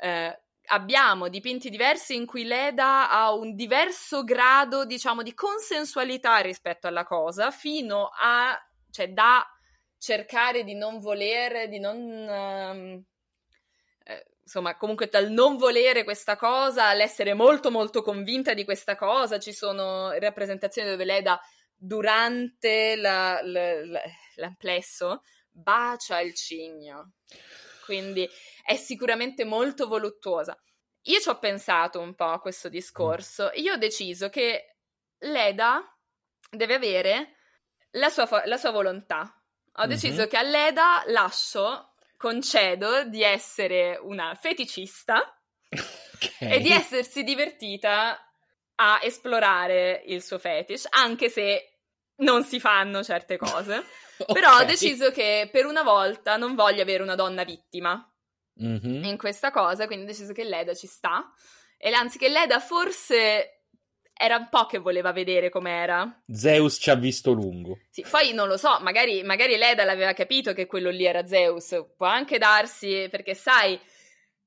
eh, 0.00 0.40
abbiamo 0.66 1.28
dipinti 1.28 1.70
diversi 1.70 2.14
in 2.14 2.26
cui 2.26 2.44
Leda 2.44 3.10
ha 3.10 3.32
un 3.32 3.54
diverso 3.54 4.22
grado, 4.22 4.84
diciamo, 4.84 5.22
di 5.22 5.34
consensualità 5.34 6.38
rispetto 6.38 6.86
alla 6.86 7.04
cosa, 7.04 7.50
fino 7.50 8.10
a, 8.16 8.56
cioè, 8.90 9.08
da 9.08 9.44
cercare 10.00 10.64
di 10.64 10.74
non 10.74 10.98
volere, 10.98 11.68
di 11.68 11.78
non... 11.78 11.96
Um, 11.98 13.04
eh, 14.04 14.26
insomma, 14.42 14.76
comunque 14.76 15.08
dal 15.08 15.30
non 15.30 15.58
volere 15.58 16.04
questa 16.04 16.36
cosa 16.36 16.86
all'essere 16.86 17.34
molto 17.34 17.70
molto 17.70 18.02
convinta 18.02 18.54
di 18.54 18.64
questa 18.64 18.96
cosa, 18.96 19.38
ci 19.38 19.52
sono 19.52 20.10
rappresentazioni 20.12 20.88
dove 20.88 21.04
Leda 21.04 21.38
durante 21.76 22.96
la, 22.96 23.40
la, 23.42 23.84
la, 23.84 24.00
l'amplesso 24.36 25.22
bacia 25.50 26.20
il 26.20 26.34
cigno. 26.34 27.12
Quindi 27.84 28.28
è 28.64 28.76
sicuramente 28.76 29.44
molto 29.44 29.86
voluttuosa. 29.86 30.58
Io 31.04 31.20
ci 31.20 31.28
ho 31.28 31.38
pensato 31.38 32.00
un 32.00 32.14
po' 32.14 32.30
a 32.30 32.40
questo 32.40 32.68
discorso. 32.68 33.50
Io 33.54 33.74
ho 33.74 33.78
deciso 33.78 34.28
che 34.30 34.76
Leda 35.18 35.82
deve 36.50 36.74
avere 36.74 37.36
la 37.92 38.08
sua, 38.08 38.42
la 38.46 38.56
sua 38.56 38.70
volontà. 38.70 39.34
Ho 39.80 39.86
mm-hmm. 39.86 39.90
deciso 39.90 40.26
che 40.26 40.36
a 40.36 40.42
Leda 40.42 41.02
lascio, 41.06 41.94
concedo 42.18 43.04
di 43.04 43.22
essere 43.22 43.98
una 44.02 44.34
feticista 44.34 45.34
okay. 45.70 46.52
e 46.52 46.60
di 46.60 46.70
essersi 46.70 47.24
divertita 47.24 48.30
a 48.74 49.00
esplorare 49.02 50.02
il 50.06 50.22
suo 50.22 50.38
fetish, 50.38 50.86
anche 50.90 51.30
se 51.30 51.78
non 52.16 52.44
si 52.44 52.60
fanno 52.60 53.02
certe 53.02 53.38
cose. 53.38 53.82
okay. 54.20 54.34
Però 54.34 54.58
ho 54.58 54.64
deciso 54.64 55.10
che 55.10 55.48
per 55.50 55.64
una 55.64 55.82
volta 55.82 56.36
non 56.36 56.54
voglio 56.54 56.82
avere 56.82 57.02
una 57.02 57.14
donna 57.14 57.42
vittima 57.42 58.06
mm-hmm. 58.62 59.04
in 59.04 59.16
questa 59.16 59.50
cosa, 59.50 59.86
quindi 59.86 60.04
ho 60.04 60.08
deciso 60.08 60.34
che 60.34 60.44
Leda 60.44 60.74
ci 60.74 60.86
sta. 60.86 61.32
E 61.78 61.90
anzi, 61.94 62.18
che 62.18 62.28
Leda 62.28 62.60
forse 62.60 63.59
era 64.20 64.36
un 64.36 64.48
po' 64.50 64.66
che 64.66 64.76
voleva 64.76 65.12
vedere 65.12 65.48
com'era. 65.48 66.22
Zeus 66.30 66.76
ci 66.78 66.90
ha 66.90 66.94
visto 66.94 67.32
lungo. 67.32 67.78
Sì, 67.88 68.04
poi 68.08 68.34
non 68.34 68.48
lo 68.48 68.58
so, 68.58 68.78
magari, 68.80 69.22
magari 69.22 69.56
Leda 69.56 69.84
l'aveva 69.84 70.12
capito 70.12 70.52
che 70.52 70.66
quello 70.66 70.90
lì 70.90 71.06
era 71.06 71.26
Zeus. 71.26 71.86
Può 71.96 72.06
anche 72.06 72.36
darsi, 72.36 73.08
perché 73.10 73.34
sai, 73.34 73.80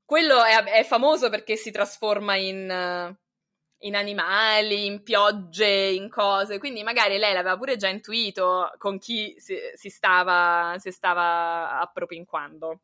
quello 0.06 0.44
è, 0.44 0.64
è 0.64 0.84
famoso 0.84 1.30
perché 1.32 1.56
si 1.56 1.72
trasforma 1.72 2.36
in 2.36 3.18
in 3.84 3.96
animali, 3.96 4.86
in 4.86 5.04
piogge, 5.04 5.68
in 5.68 6.10
cose, 6.10 6.58
quindi 6.58 6.84
magari 6.84 7.18
lei 7.18 7.34
l'aveva 7.34 7.58
pure 7.58 7.76
già 7.76 7.90
intuito 7.90 8.72
con 8.78 8.98
chi 8.98 9.36
si, 9.38 9.58
si, 9.74 9.90
stava, 9.90 10.76
si 10.78 10.90
stava 10.92 11.80
appropinquando. 11.80 12.80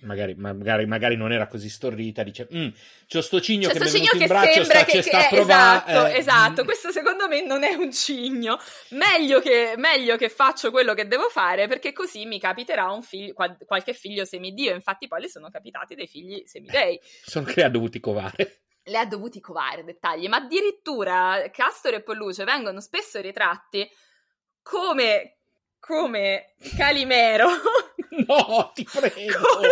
Magari, 0.00 0.34
magari, 0.34 0.86
magari, 0.86 1.16
non 1.16 1.32
era 1.32 1.46
così 1.46 1.68
storrita, 1.68 2.22
dice 2.22 2.48
mm, 2.52 2.68
c'ho 3.06 3.20
sto 3.20 3.40
cigno 3.40 3.68
c'è 3.68 3.74
che 3.74 3.80
mi 3.80 3.88
è 3.88 3.90
venuto 3.92 4.16
in 4.16 4.26
braccio, 4.26 4.64
sta, 4.64 4.84
che, 4.84 5.02
sta 5.02 5.26
che, 5.28 5.38
esatto, 5.40 6.06
eh. 6.06 6.16
esatto, 6.16 6.64
questo 6.64 6.90
secondo 6.90 7.28
me 7.28 7.44
non 7.44 7.62
è 7.62 7.74
un 7.74 7.92
cigno. 7.92 8.58
Meglio 8.90 9.40
che, 9.40 9.74
meglio 9.76 10.16
che, 10.16 10.28
faccio 10.28 10.70
quello 10.70 10.94
che 10.94 11.06
devo 11.06 11.28
fare 11.28 11.68
perché 11.68 11.92
così 11.92 12.26
mi 12.26 12.38
capiterà 12.40 12.90
un 12.90 13.02
figlio, 13.02 13.34
qualche 13.34 13.92
figlio 13.94 14.24
semidio. 14.24 14.74
Infatti 14.74 15.06
poi 15.06 15.22
le 15.22 15.28
sono 15.28 15.50
capitati 15.50 15.94
dei 15.94 16.06
figli 16.06 16.42
semidei. 16.46 16.98
Sono 17.24 17.46
che 17.46 17.62
ha 17.62 17.68
dovuti 17.68 18.00
covare. 18.00 18.62
Le 18.84 18.98
ha 18.98 19.06
dovuti 19.06 19.40
covare 19.40 19.84
dettagli, 19.84 20.26
ma 20.26 20.38
addirittura 20.38 21.40
Castor 21.52 21.94
e 21.94 22.02
Polluce 22.02 22.42
vengono 22.42 22.80
spesso 22.80 23.20
ritratti 23.20 23.88
come, 24.62 25.38
come 25.82 26.54
Calimero. 26.76 27.48
No, 28.12 28.72
ti 28.74 28.84
prego! 28.84 29.40
Con... 29.40 29.68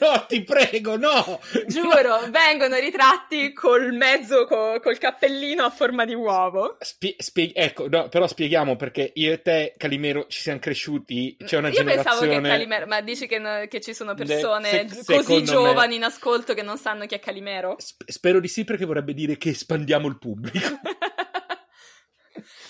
No, 0.00 0.26
ti 0.26 0.42
prego, 0.42 0.96
no! 0.96 1.38
Giuro, 1.68 2.22
no. 2.22 2.30
vengono 2.30 2.76
ritratti 2.78 3.52
col 3.52 3.92
mezzo, 3.92 4.44
col, 4.46 4.80
col 4.80 4.98
cappellino 4.98 5.62
a 5.62 5.70
forma 5.70 6.04
di 6.04 6.14
uovo. 6.14 6.76
Spie- 6.80 7.14
spie- 7.18 7.52
ecco, 7.54 7.88
no, 7.88 8.08
però 8.08 8.26
spieghiamo 8.26 8.74
perché 8.74 9.12
io 9.14 9.32
e 9.34 9.40
te, 9.40 9.74
Calimero, 9.76 10.26
ci 10.26 10.40
siamo 10.40 10.58
cresciuti, 10.58 11.36
c'è 11.44 11.58
una 11.58 11.68
io 11.68 11.74
generazione... 11.74 12.16
Io 12.16 12.20
pensavo 12.22 12.42
che 12.42 12.48
Calimero... 12.48 12.86
Ma 12.86 13.00
dici 13.02 13.28
che, 13.28 13.38
no, 13.38 13.64
che 13.68 13.80
ci 13.80 13.94
sono 13.94 14.14
persone 14.14 14.88
se- 14.88 15.04
così 15.04 15.44
giovani 15.44 15.90
me... 15.90 15.94
in 15.94 16.04
ascolto 16.04 16.54
che 16.54 16.62
non 16.62 16.76
sanno 16.76 17.06
chi 17.06 17.14
è 17.14 17.20
Calimero? 17.20 17.76
Sp- 17.78 18.10
spero 18.10 18.40
di 18.40 18.48
sì 18.48 18.64
perché 18.64 18.84
vorrebbe 18.84 19.14
dire 19.14 19.38
che 19.38 19.50
espandiamo 19.50 20.08
il 20.08 20.18
pubblico. 20.18 20.80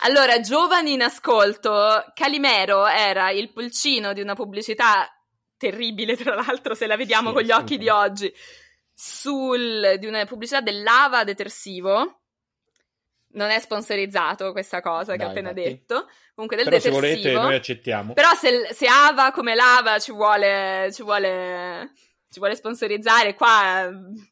Allora, 0.04 0.38
giovani 0.40 0.92
in 0.92 1.02
ascolto, 1.02 2.04
Calimero 2.12 2.86
era 2.86 3.30
il 3.30 3.50
pulcino 3.50 4.12
di 4.12 4.20
una 4.20 4.34
pubblicità 4.34 5.08
terribile, 5.56 6.14
tra 6.14 6.34
l'altro, 6.34 6.74
se 6.74 6.86
la 6.86 6.96
vediamo 6.96 7.28
sì, 7.28 7.34
con 7.34 7.42
gli 7.42 7.50
occhi 7.50 7.78
di 7.78 7.88
oggi, 7.88 8.32
sul, 8.92 9.96
di 9.98 10.06
una 10.06 10.26
pubblicità 10.26 10.60
del 10.60 10.82
lava 10.82 11.24
detersivo. 11.24 12.20
Non 13.32 13.48
è 13.48 13.58
sponsorizzato 13.58 14.52
questa 14.52 14.82
cosa 14.82 15.12
che 15.12 15.18
Dai, 15.18 15.26
ho 15.26 15.30
appena 15.30 15.48
infatti. 15.48 15.68
detto. 15.68 16.08
Comunque 16.34 16.56
del 16.56 16.66
Però 16.66 16.76
detersivo. 16.76 17.00
se 17.00 17.00
volete 17.00 17.32
noi 17.32 17.54
accettiamo. 17.54 18.12
Però 18.12 18.34
se, 18.34 18.68
se 18.72 18.86
Ava 18.86 19.32
come 19.32 19.54
lava 19.54 19.98
ci 19.98 20.12
vuole, 20.12 20.90
ci 20.92 21.02
vuole 21.02 21.92
ci 22.34 22.40
vuole 22.40 22.56
sponsorizzare, 22.56 23.36
qua 23.36 23.88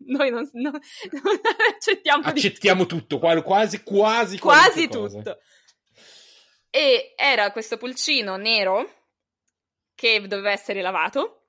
noi 0.06 0.30
non, 0.30 0.48
non, 0.54 0.72
non 1.22 1.40
accettiamo 1.72 2.24
Accettiamo 2.24 2.84
tutto, 2.84 3.18
quasi, 3.18 3.82
quasi, 3.84 4.38
quasi 4.38 4.88
tutto. 4.88 5.38
E 6.74 7.12
era 7.16 7.52
questo 7.52 7.76
pulcino 7.76 8.36
nero 8.36 9.00
che 9.94 10.26
doveva 10.26 10.52
essere 10.52 10.80
lavato. 10.80 11.48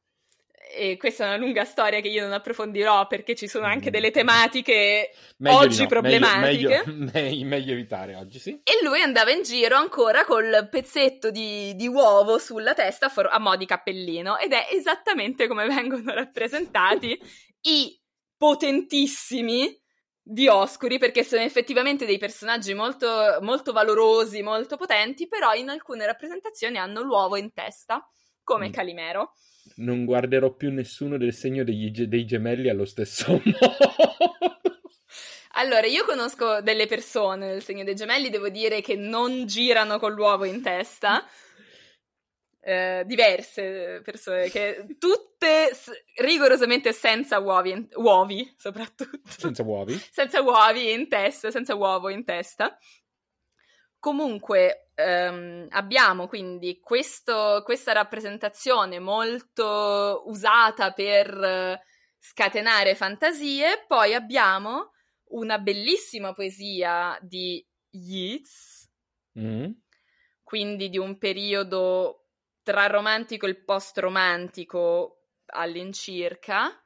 E 0.75 0.97
questa 0.97 1.23
è 1.23 1.27
una 1.27 1.38
lunga 1.38 1.63
storia 1.63 2.01
che 2.01 2.09
io 2.09 2.23
non 2.23 2.33
approfondirò 2.33 3.07
perché 3.07 3.33
ci 3.33 3.47
sono 3.47 3.65
anche 3.65 3.88
mm. 3.88 3.91
delle 3.91 4.12
tematiche 4.12 5.12
meglio 5.38 5.57
oggi 5.57 5.81
no, 5.83 5.88
problematiche. 5.88 6.83
Meglio, 6.86 7.07
meglio, 7.13 7.45
meglio, 7.45 7.71
evitare 7.71 8.15
oggi, 8.15 8.39
sì. 8.39 8.51
E 8.51 8.83
lui 8.83 8.99
andava 9.01 9.31
in 9.31 9.43
giro 9.43 9.77
ancora 9.77 10.25
col 10.25 10.67
pezzetto 10.69 11.31
di, 11.31 11.73
di 11.75 11.88
uovo 11.88 12.38
sulla 12.38 12.73
testa 12.73 13.05
a, 13.05 13.09
for- 13.09 13.29
a 13.31 13.39
mo' 13.39 13.55
di 13.55 13.65
cappellino. 13.65 14.38
Ed 14.38 14.51
è 14.51 14.67
esattamente 14.71 15.47
come 15.47 15.65
vengono 15.67 16.12
rappresentati 16.13 17.17
i 17.62 17.97
potentissimi 18.36 19.82
Dioscuri 20.25 20.97
perché 20.99 21.23
sono 21.23 21.41
effettivamente 21.41 22.05
dei 22.05 22.17
personaggi 22.17 22.73
molto, 22.73 23.39
molto 23.41 23.73
valorosi, 23.73 24.41
molto 24.41 24.77
potenti, 24.77 25.27
però 25.27 25.53
in 25.53 25.67
alcune 25.67 26.05
rappresentazioni 26.05 26.77
hanno 26.77 27.01
l'uovo 27.01 27.36
in 27.36 27.51
testa 27.51 28.07
come 28.41 28.69
mm. 28.69 28.71
Calimero. 28.71 29.33
Non 29.75 30.05
guarderò 30.05 30.53
più 30.53 30.71
nessuno 30.71 31.17
del 31.17 31.33
segno 31.33 31.63
degli, 31.63 31.89
dei 32.07 32.25
gemelli 32.25 32.69
allo 32.69 32.86
stesso 32.86 33.31
modo. 33.43 33.75
Allora, 35.55 35.86
io 35.86 36.05
conosco 36.05 36.62
delle 36.62 36.88
persone 36.88 37.47
del 37.47 37.62
segno 37.62 37.83
dei 37.83 37.95
gemelli, 37.95 38.29
devo 38.29 38.49
dire 38.49 38.81
che 38.81 38.95
non 38.95 39.45
girano 39.45 39.99
con 39.99 40.13
l'uovo 40.13 40.45
in 40.45 40.62
testa. 40.62 41.25
Eh, 42.65 43.04
diverse 43.06 43.99
persone 44.06 44.49
che 44.49 44.95
tutte 44.97 45.69
rigorosamente 46.15 46.93
senza 46.93 47.39
uovi, 47.39 47.89
uovi 47.95 48.54
soprattutto. 48.58 49.19
Senza 49.38 49.63
uovi? 49.63 49.99
senza 50.10 50.41
uovi 50.41 50.93
in 50.93 51.10
testa, 51.10 51.52
senza 51.52 51.76
uovo 51.76 52.08
in 52.08 52.23
testa. 52.23 52.78
Comunque 53.99 54.91
ehm, 54.95 55.67
abbiamo 55.71 56.28
quindi 56.28 56.80
questo, 56.80 57.63
questa 57.65 57.91
rappresentazione 57.91 58.97
molto 58.97 60.23
usata 60.28 60.93
per 60.93 61.82
scatenare 62.17 62.95
fantasie, 62.95 63.84
poi 63.86 64.13
abbiamo 64.13 64.91
una 65.32 65.60
bellissima 65.60 66.32
poesia 66.32 67.19
di 67.21 67.65
Yeats, 67.89 68.89
mm. 69.38 69.69
quindi 70.43 70.89
di 70.89 70.97
un 70.97 71.17
periodo 71.17 72.22
tra 72.63 72.88
romantico 72.88 73.45
e 73.45 73.56
post-romantico 73.56 75.26
all'incirca, 75.47 76.82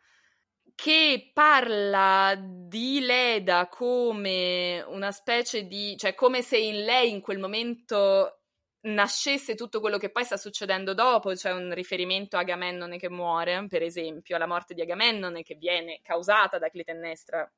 che 0.76 1.32
parla 1.34 2.36
di 2.40 3.00
Leda 3.00 3.68
come 3.68 4.84
una 4.88 5.12
specie 5.12 5.66
di, 5.66 5.96
cioè 5.98 6.14
come 6.14 6.42
se 6.42 6.58
in 6.58 6.84
lei 6.84 7.12
in 7.12 7.22
quel 7.22 7.40
momento 7.40 8.42
nascesse 8.82 9.56
tutto 9.56 9.80
quello 9.80 9.98
che 9.98 10.12
poi 10.12 10.24
sta 10.24 10.38
succedendo 10.38 10.94
dopo, 10.94 11.36
cioè 11.36 11.52
un 11.52 11.74
riferimento 11.74 12.38
a 12.38 12.42
Agamennone 12.42 12.98
che 12.98 13.10
muore, 13.10 13.66
per 13.68 13.82
esempio, 13.82 14.36
alla 14.36 14.46
morte 14.48 14.74
di 14.74 14.82
Agamennone 14.82 15.42
che 15.44 15.56
viene 15.56 16.00
causata 16.04 16.58
da 16.58 16.70
Clitennestra, 16.70 17.50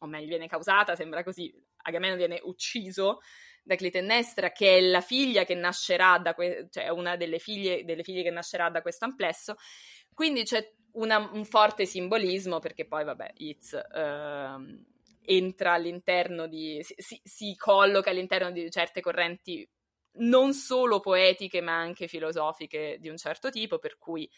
o 0.00 0.06
meglio, 0.06 0.28
viene 0.28 0.46
causata, 0.46 0.94
sembra 0.94 1.22
così, 1.24 1.52
Agamennone 1.78 2.18
viene 2.18 2.40
ucciso 2.44 3.20
da 3.66 3.74
Clitennestra, 3.74 4.52
che 4.52 4.78
è 4.78 4.80
la 4.80 5.00
figlia 5.00 5.44
che 5.44 5.54
nascerà 5.54 6.18
da, 6.18 6.34
que- 6.34 6.68
cioè 6.70 6.88
una 6.88 7.16
delle 7.16 7.40
figlie, 7.40 7.84
delle 7.84 8.04
figlie 8.04 8.22
che 8.22 8.30
nascerà 8.30 8.70
da 8.70 8.80
questo 8.80 9.04
amplesso, 9.04 9.56
quindi 10.14 10.44
c'è 10.44 10.72
una, 10.92 11.18
un 11.32 11.44
forte 11.44 11.84
simbolismo, 11.84 12.60
perché 12.60 12.86
poi, 12.86 13.04
vabbè, 13.04 13.32
Itz... 13.36 13.78
Uh, 13.92 14.94
entra 15.28 15.72
all'interno 15.72 16.46
di, 16.46 16.80
si, 16.96 17.20
si, 17.24 17.56
colloca 17.56 18.10
all'interno 18.10 18.52
di 18.52 18.70
certe 18.70 19.00
correnti 19.00 19.68
non 20.18 20.54
solo 20.54 21.00
poetiche 21.00 21.60
ma 21.60 21.76
anche 21.76 22.06
filosofiche 22.06 22.96
di 23.00 23.08
un 23.08 23.16
certo 23.16 23.50
tipo, 23.50 23.80
per 23.80 23.98
cui 23.98 24.30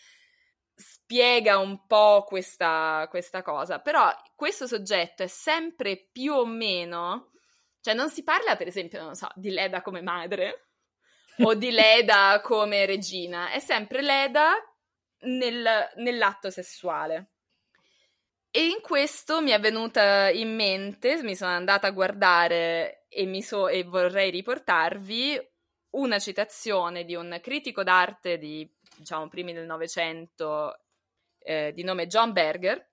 spiega 0.74 1.58
un 1.58 1.86
po' 1.86 2.24
questa, 2.26 3.06
questa 3.10 3.42
cosa. 3.42 3.80
Però 3.80 4.10
questo 4.34 4.66
soggetto 4.66 5.22
è 5.22 5.26
sempre 5.26 6.08
più 6.10 6.32
o 6.32 6.46
meno, 6.46 7.32
cioè 7.80 7.94
non 7.94 8.10
si 8.10 8.22
parla 8.22 8.56
per 8.56 8.66
esempio, 8.66 9.02
non 9.02 9.14
so, 9.14 9.28
di 9.34 9.50
Leda 9.50 9.82
come 9.82 10.02
madre 10.02 10.68
o 11.38 11.54
di 11.54 11.70
Leda 11.70 12.40
come 12.44 12.86
regina, 12.86 13.50
è 13.50 13.58
sempre 13.58 14.02
Leda 14.02 14.54
nel, 15.20 15.90
nell'atto 15.96 16.50
sessuale. 16.50 17.30
E 18.50 18.66
in 18.66 18.80
questo 18.80 19.40
mi 19.40 19.50
è 19.50 19.60
venuta 19.60 20.30
in 20.30 20.54
mente, 20.54 21.22
mi 21.22 21.36
sono 21.36 21.52
andata 21.52 21.86
a 21.86 21.92
guardare 21.92 23.04
e, 23.08 23.42
so, 23.42 23.68
e 23.68 23.84
vorrei 23.84 24.30
riportarvi 24.30 25.40
una 25.90 26.18
citazione 26.18 27.04
di 27.04 27.14
un 27.14 27.38
critico 27.42 27.82
d'arte 27.82 28.38
di, 28.38 28.68
diciamo, 28.96 29.28
primi 29.28 29.52
del 29.52 29.66
Novecento 29.66 30.80
eh, 31.38 31.72
di 31.74 31.82
nome 31.82 32.06
John 32.06 32.32
Berger, 32.32 32.90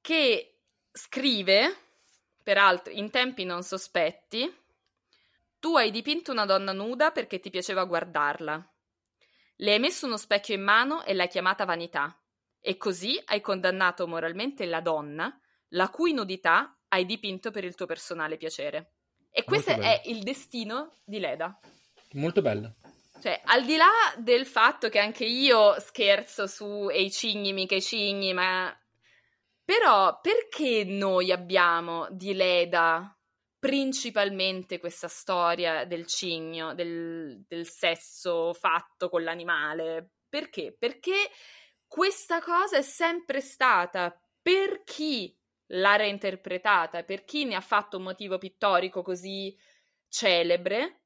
che 0.00 0.60
scrive, 0.90 1.87
peraltro 2.48 2.90
in 2.94 3.10
tempi 3.10 3.44
non 3.44 3.62
sospetti, 3.62 4.50
tu 5.58 5.76
hai 5.76 5.90
dipinto 5.90 6.32
una 6.32 6.46
donna 6.46 6.72
nuda 6.72 7.10
perché 7.10 7.40
ti 7.40 7.50
piaceva 7.50 7.84
guardarla. 7.84 8.72
Le 9.56 9.72
hai 9.72 9.78
messo 9.78 10.06
uno 10.06 10.16
specchio 10.16 10.54
in 10.54 10.62
mano 10.62 11.04
e 11.04 11.12
l'hai 11.12 11.28
chiamata 11.28 11.66
vanità. 11.66 12.18
E 12.58 12.78
così 12.78 13.20
hai 13.26 13.42
condannato 13.42 14.06
moralmente 14.06 14.64
la 14.64 14.80
donna, 14.80 15.38
la 15.72 15.90
cui 15.90 16.14
nudità 16.14 16.74
hai 16.88 17.04
dipinto 17.04 17.50
per 17.50 17.64
il 17.64 17.74
tuo 17.74 17.84
personale 17.84 18.38
piacere. 18.38 18.92
E 19.30 19.44
questo 19.44 19.72
è 19.72 20.00
il 20.06 20.22
destino 20.22 21.00
di 21.04 21.18
Leda. 21.18 21.60
Molto 22.12 22.40
bella. 22.40 22.72
Cioè, 23.20 23.42
al 23.44 23.66
di 23.66 23.76
là 23.76 23.90
del 24.16 24.46
fatto 24.46 24.88
che 24.88 25.00
anche 25.00 25.26
io 25.26 25.78
scherzo 25.80 26.46
su 26.46 26.88
Ehi 26.88 27.10
cigni, 27.10 27.52
mica 27.52 27.74
i 27.74 27.82
cigni, 27.82 28.32
ma... 28.32 28.74
Però 29.68 30.18
perché 30.22 30.82
noi 30.84 31.30
abbiamo 31.30 32.08
di 32.10 32.32
Leda 32.32 33.14
principalmente 33.58 34.78
questa 34.78 35.08
storia 35.08 35.84
del 35.84 36.06
cigno, 36.06 36.72
del, 36.72 37.44
del 37.46 37.68
sesso 37.68 38.54
fatto 38.54 39.10
con 39.10 39.22
l'animale? 39.22 40.12
Perché? 40.26 40.74
Perché 40.74 41.28
questa 41.86 42.40
cosa 42.40 42.78
è 42.78 42.82
sempre 42.82 43.42
stata 43.42 44.18
per 44.40 44.84
chi 44.84 45.38
l'ha 45.72 45.96
reinterpretata, 45.96 47.02
per 47.02 47.24
chi 47.24 47.44
ne 47.44 47.54
ha 47.54 47.60
fatto 47.60 47.98
un 47.98 48.04
motivo 48.04 48.38
pittorico 48.38 49.02
così 49.02 49.54
celebre, 50.08 51.02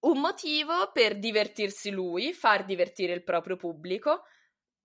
un 0.00 0.20
motivo 0.20 0.92
per 0.92 1.18
divertirsi 1.18 1.88
lui, 1.88 2.34
far 2.34 2.66
divertire 2.66 3.14
il 3.14 3.24
proprio 3.24 3.56
pubblico, 3.56 4.24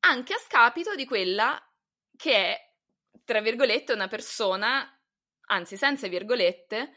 anche 0.05 0.33
a 0.33 0.37
scapito 0.37 0.95
di 0.95 1.05
quella 1.05 1.61
che 2.15 2.33
è, 2.33 2.70
tra 3.23 3.41
virgolette, 3.41 3.93
una 3.93 4.07
persona, 4.07 4.87
anzi 5.47 5.77
senza 5.77 6.07
virgolette, 6.07 6.93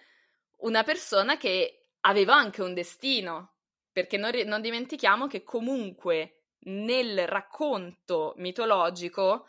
una 0.59 0.83
persona 0.83 1.37
che 1.37 1.87
aveva 2.01 2.35
anche 2.35 2.63
un 2.63 2.75
destino, 2.75 3.55
perché 3.93 4.17
non, 4.17 4.31
non 4.45 4.61
dimentichiamo 4.61 5.27
che 5.27 5.43
comunque 5.43 6.43
nel 6.67 7.27
racconto 7.27 8.35
mitologico 8.37 9.47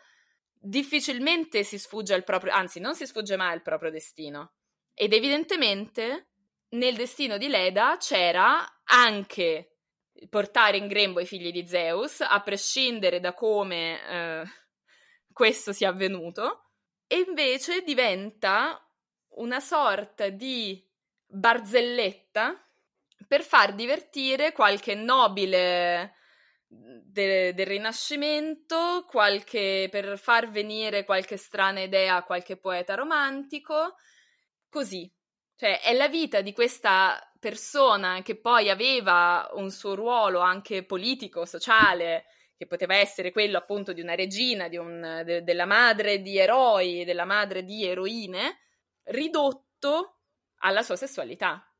difficilmente 0.52 1.62
si 1.62 1.78
sfugge 1.78 2.14
al 2.14 2.24
proprio, 2.24 2.52
anzi 2.52 2.80
non 2.80 2.94
si 2.94 3.06
sfugge 3.06 3.36
mai 3.36 3.52
al 3.52 3.62
proprio 3.62 3.90
destino. 3.90 4.52
Ed 4.94 5.12
evidentemente 5.12 6.28
nel 6.70 6.96
destino 6.96 7.36
di 7.36 7.48
Leda 7.48 7.96
c'era 7.98 8.80
anche 8.84 9.76
portare 10.28 10.76
in 10.76 10.86
grembo 10.86 11.20
i 11.20 11.26
figli 11.26 11.52
di 11.52 11.66
Zeus, 11.66 12.20
a 12.20 12.40
prescindere 12.40 13.20
da 13.20 13.34
come 13.34 14.00
eh, 14.08 14.44
questo 15.36 15.74
sia 15.74 15.90
avvenuto, 15.90 16.70
e 17.06 17.26
invece 17.28 17.82
diventa 17.82 18.82
una 19.34 19.60
sorta 19.60 20.30
di 20.30 20.82
barzelletta 21.26 22.58
per 23.28 23.42
far 23.42 23.74
divertire 23.74 24.52
qualche 24.52 24.94
nobile 24.94 26.14
de- 26.66 27.52
del 27.52 27.66
Rinascimento, 27.66 29.04
qualche, 29.06 29.88
per 29.90 30.18
far 30.18 30.48
venire 30.48 31.04
qualche 31.04 31.36
strana 31.36 31.80
idea 31.82 32.16
a 32.16 32.24
qualche 32.24 32.56
poeta 32.56 32.94
romantico, 32.94 33.96
così. 34.70 35.06
Cioè, 35.54 35.82
è 35.82 35.92
la 35.92 36.08
vita 36.08 36.40
di 36.40 36.54
questa 36.54 37.30
persona 37.38 38.22
che 38.22 38.36
poi 38.36 38.70
aveva 38.70 39.50
un 39.52 39.70
suo 39.70 39.94
ruolo 39.94 40.40
anche 40.40 40.82
politico, 40.82 41.44
sociale, 41.44 42.24
che 42.56 42.66
poteva 42.66 42.96
essere 42.96 43.32
quello 43.32 43.58
appunto 43.58 43.92
di 43.92 44.00
una 44.00 44.14
regina, 44.14 44.68
di 44.68 44.76
un, 44.76 45.22
de- 45.24 45.42
della 45.42 45.66
madre 45.66 46.22
di 46.22 46.38
eroi, 46.38 47.04
della 47.04 47.24
madre 47.24 47.64
di 47.64 47.84
eroine, 47.84 48.58
ridotto 49.04 50.20
alla 50.60 50.82
sua 50.82 50.96
sessualità. 50.96 51.70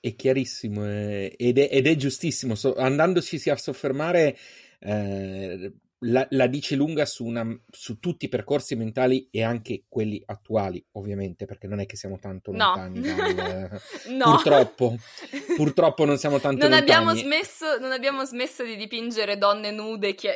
È 0.00 0.14
chiarissimo 0.14 0.86
eh, 0.86 1.34
ed, 1.36 1.58
è, 1.58 1.68
ed, 1.70 1.86
è, 1.86 1.96
giustissimo. 1.96 2.54
So, 2.54 2.74
andandoci 2.74 3.50
a 3.50 3.56
soffermare, 3.56 4.36
eh, 4.80 5.72
la, 6.00 6.26
la, 6.30 6.46
dice 6.46 6.76
lunga 6.76 7.04
su, 7.06 7.24
una, 7.24 7.44
su, 7.70 7.98
tutti 7.98 8.26
i 8.26 8.28
percorsi 8.28 8.76
mentali 8.76 9.28
e 9.30 9.42
anche 9.42 9.84
quelli 9.88 10.22
attuali, 10.24 10.84
ovviamente, 10.92 11.44
perché 11.44 11.66
non 11.66 11.80
è 11.80 11.86
che 11.86 11.96
siamo 11.96 12.18
tanto 12.18 12.52
lontani. 12.52 13.00
No. 13.00 13.14
Dal, 13.14 13.80
no. 14.14 14.24
Purtroppo, 14.24 14.96
purtroppo 15.56 16.04
non 16.04 16.18
siamo 16.18 16.38
tanto 16.38 16.68
non 16.68 16.78
lontani. 16.78 16.90
Abbiamo 16.90 17.14
smesso, 17.14 17.78
non 17.78 17.92
abbiamo 17.92 18.24
smesso 18.24 18.64
di 18.64 18.76
dipingere 18.76 19.38
donne 19.38 19.70
nude 19.70 20.14
chi- 20.14 20.28
e, 20.28 20.32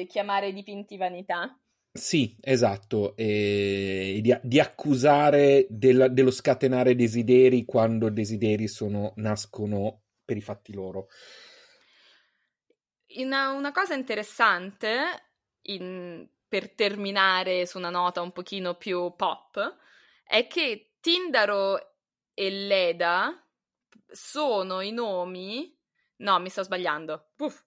e 0.00 0.06
chiamare 0.08 0.52
dipinti 0.52 0.96
vanità. 0.96 1.58
Sì, 1.92 2.36
esatto, 2.40 3.16
e 3.16 4.20
di, 4.22 4.38
di 4.42 4.60
accusare 4.60 5.66
del, 5.68 6.08
dello 6.12 6.30
scatenare 6.30 6.94
desideri 6.94 7.64
quando 7.64 8.10
desideri 8.10 8.68
sono, 8.68 9.12
nascono 9.16 10.02
per 10.24 10.36
i 10.36 10.40
fatti 10.40 10.72
loro. 10.72 11.08
Una, 13.16 13.50
una 13.50 13.72
cosa 13.72 13.94
interessante, 13.94 15.32
in, 15.62 16.28
per 16.48 16.74
terminare 16.74 17.66
su 17.66 17.78
una 17.78 17.90
nota 17.90 18.22
un 18.22 18.32
pochino 18.32 18.74
più 18.74 19.14
pop, 19.16 19.76
è 20.24 20.46
che 20.46 20.94
Tindaro 21.00 21.96
e 22.34 22.50
Leda 22.50 23.46
sono 24.06 24.80
i 24.80 24.92
nomi... 24.92 25.76
No, 26.20 26.38
mi 26.38 26.50
sto 26.50 26.62
sbagliando. 26.62 27.30
Uff 27.38 27.62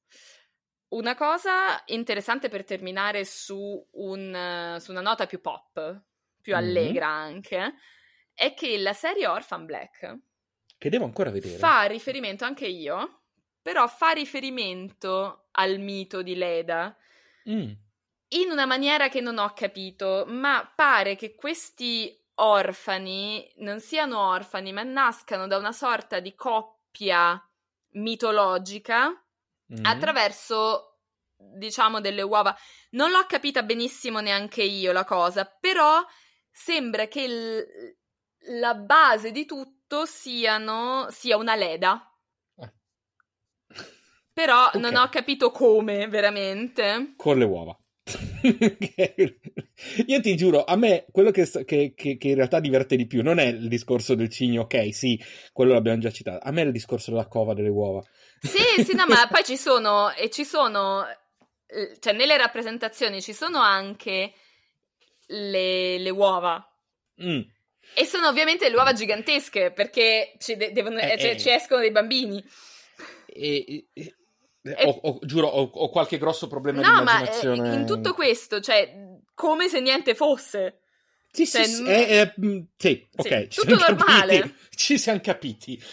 una 0.94 1.16
cosa 1.16 1.82
interessante 1.88 2.50
per 2.50 2.64
terminare 2.64 3.26
su, 3.26 3.86
un, 3.92 4.78
su 4.80 4.92
una 4.92 5.02
nota 5.02 5.26
più 5.26 5.42
pop, 5.42 6.04
più 6.42 6.54
mm-hmm. 6.56 6.64
allegra 6.64 7.08
anche, 7.08 7.74
è 8.34 8.54
che 8.54 8.78
la 8.78 8.94
serie 8.94 9.28
Orphan 9.28 9.66
Black, 9.66 10.20
che 10.78 10.90
devo 10.90 11.06
ancora 11.06 11.32
vedere, 11.32 11.58
fa 11.58 11.84
riferimento 11.84 12.46
anche 12.46 12.68
io, 12.68 13.23
però 13.64 13.88
fa 13.88 14.12
riferimento 14.12 15.48
al 15.52 15.80
mito 15.80 16.22
di 16.22 16.36
Leda. 16.36 16.96
Mm. 17.50 17.72
In 18.34 18.50
una 18.52 18.66
maniera 18.66 19.08
che 19.10 19.22
non 19.22 19.38
ho 19.38 19.54
capito, 19.54 20.26
ma 20.28 20.70
pare 20.76 21.16
che 21.16 21.34
questi 21.34 22.16
orfani 22.36 23.50
non 23.58 23.80
siano 23.80 24.20
orfani, 24.20 24.74
ma 24.74 24.84
nascano 24.84 25.48
da 25.48 25.58
una 25.58 25.72
sorta 25.72 26.20
di 26.20 26.36
coppia 26.36 27.42
mitologica 27.92 29.10
mm. 29.10 29.86
attraverso, 29.86 31.00
diciamo, 31.38 32.02
delle 32.02 32.22
uova. 32.22 32.56
Non 32.92 33.12
l'ho 33.12 33.26
capita 33.28 33.64
benissimo 33.64 34.20
neanche 34.20 34.64
io 34.64 34.92
la 34.92 35.06
cosa, 35.06 35.46
però 35.46 36.06
sembra 36.52 37.08
che 37.08 37.22
il, 37.22 37.98
la 38.60 38.74
base 38.76 39.32
di 39.32 39.46
tutto 39.46 40.06
siano, 40.06 41.08
sia 41.12 41.38
una 41.38 41.56
leda. 41.56 42.13
Eh, 44.34 44.42
Però 44.42 44.68
okay. 44.68 44.82
non 44.82 44.96
ho 44.96 45.10
capito 45.10 45.52
come, 45.52 46.08
veramente. 46.08 47.14
Con 47.16 47.38
le 47.38 47.46
uova. 47.46 47.78
Io 50.08 50.20
ti 50.20 50.36
giuro, 50.36 50.66
a 50.66 50.76
me 50.76 51.06
quello 51.12 51.32
che, 51.32 51.50
che, 51.66 51.94
che, 51.96 52.18
che, 52.18 52.28
in 52.28 52.36
realtà 52.36 52.60
diverte 52.60 52.98
di 52.98 53.08
più 53.08 53.24
non 53.24 53.40
è 53.40 53.46
il 53.46 53.70
discorso 53.70 54.16
del 54.16 54.30
cigno, 54.30 54.64
ok, 54.64 54.94
sì, 54.94 55.18
quello 55.54 55.74
l'abbiamo 55.74 56.00
già 56.00 56.12
citato. 56.12 56.46
A 56.46 56.52
me 56.52 56.64
è 56.64 56.66
il 56.66 56.72
discorso 56.72 57.12
della 57.12 57.28
cova 57.28 57.54
delle 57.54 57.70
uova. 57.70 58.04
Sì, 58.40 58.84
sì, 58.84 58.96
no, 58.96 59.06
ma 59.08 59.28
poi 59.32 59.44
ci 59.44 59.56
sono, 59.56 60.12
e 60.14 60.30
ci 60.30 60.44
sono, 60.44 61.06
cioè 62.00 62.14
nelle 62.14 62.38
rappresentazioni 62.38 63.22
ci 63.22 63.34
sono 63.34 63.60
anche 63.60 64.34
le, 65.28 65.98
le 65.98 66.10
uova. 66.10 66.68
Mm. 67.24 67.42
E 67.96 68.06
sono 68.06 68.28
ovviamente 68.28 68.68
le 68.68 68.76
uova 68.76 68.94
gigantesche 68.94 69.72
perché 69.72 70.34
ci, 70.40 70.56
de- 70.58 70.72
devono, 70.72 70.98
eh, 71.00 71.18
cioè, 71.18 71.32
eh, 71.32 71.38
ci 71.38 71.50
escono 71.50 71.80
dei 71.80 71.92
bambini. 71.92 72.44
E, 73.28 73.88
e, 73.94 74.16
e... 74.64 74.76
Ho, 74.86 75.00
ho, 75.02 75.20
giuro, 75.24 75.48
ho, 75.48 75.70
ho, 75.74 75.90
qualche 75.90 76.18
grosso 76.18 76.48
problema 76.48 76.82
no, 76.82 76.94
di 76.94 77.00
immaginazione. 77.00 77.60
Ma 77.60 77.74
in 77.74 77.86
tutto 77.86 78.14
questo, 78.14 78.62
cioè, 78.62 79.20
come 79.34 79.68
se 79.68 79.82
niente 79.82 80.16
fosse. 80.16 80.80
Sì, 81.30 81.46
cioè, 81.46 81.66
sì, 81.66 81.84
è, 81.84 82.22
è, 82.22 82.34
sì, 82.78 83.08
ok. 83.16 83.48
Sì, 83.50 83.62
tutto 83.62 83.76
normale. 83.76 84.40
Capiti, 84.40 84.58
ci 84.76 84.98
siamo 84.98 85.20
capiti. 85.22 85.84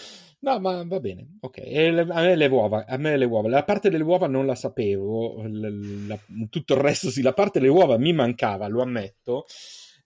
No, 0.43 0.59
ma 0.61 0.85
va 0.85 1.01
bene, 1.01 1.37
ok. 1.41 1.57
Le, 1.59 2.01
a 2.09 2.21
me 2.21 2.37
le 2.37 2.47
uova, 2.47 2.85
a 2.87 2.97
me 2.97 3.17
le 3.17 3.25
uova. 3.25 3.49
La 3.49 3.65
parte 3.65 3.91
delle 3.91 4.05
uova 4.05 4.27
non 4.27 4.47
la 4.47 4.55
sapevo, 4.55 5.43
la, 5.47 5.69
la, 6.07 6.19
tutto 6.49 6.75
il 6.75 6.81
resto 6.81 7.11
sì, 7.11 7.23
la 7.23 7.35
parte 7.35 7.59
delle 7.59 7.73
uova 7.73 7.99
mi 7.99 8.13
mancava, 8.13 8.69
lo 8.69 8.83
ammetto, 8.83 9.47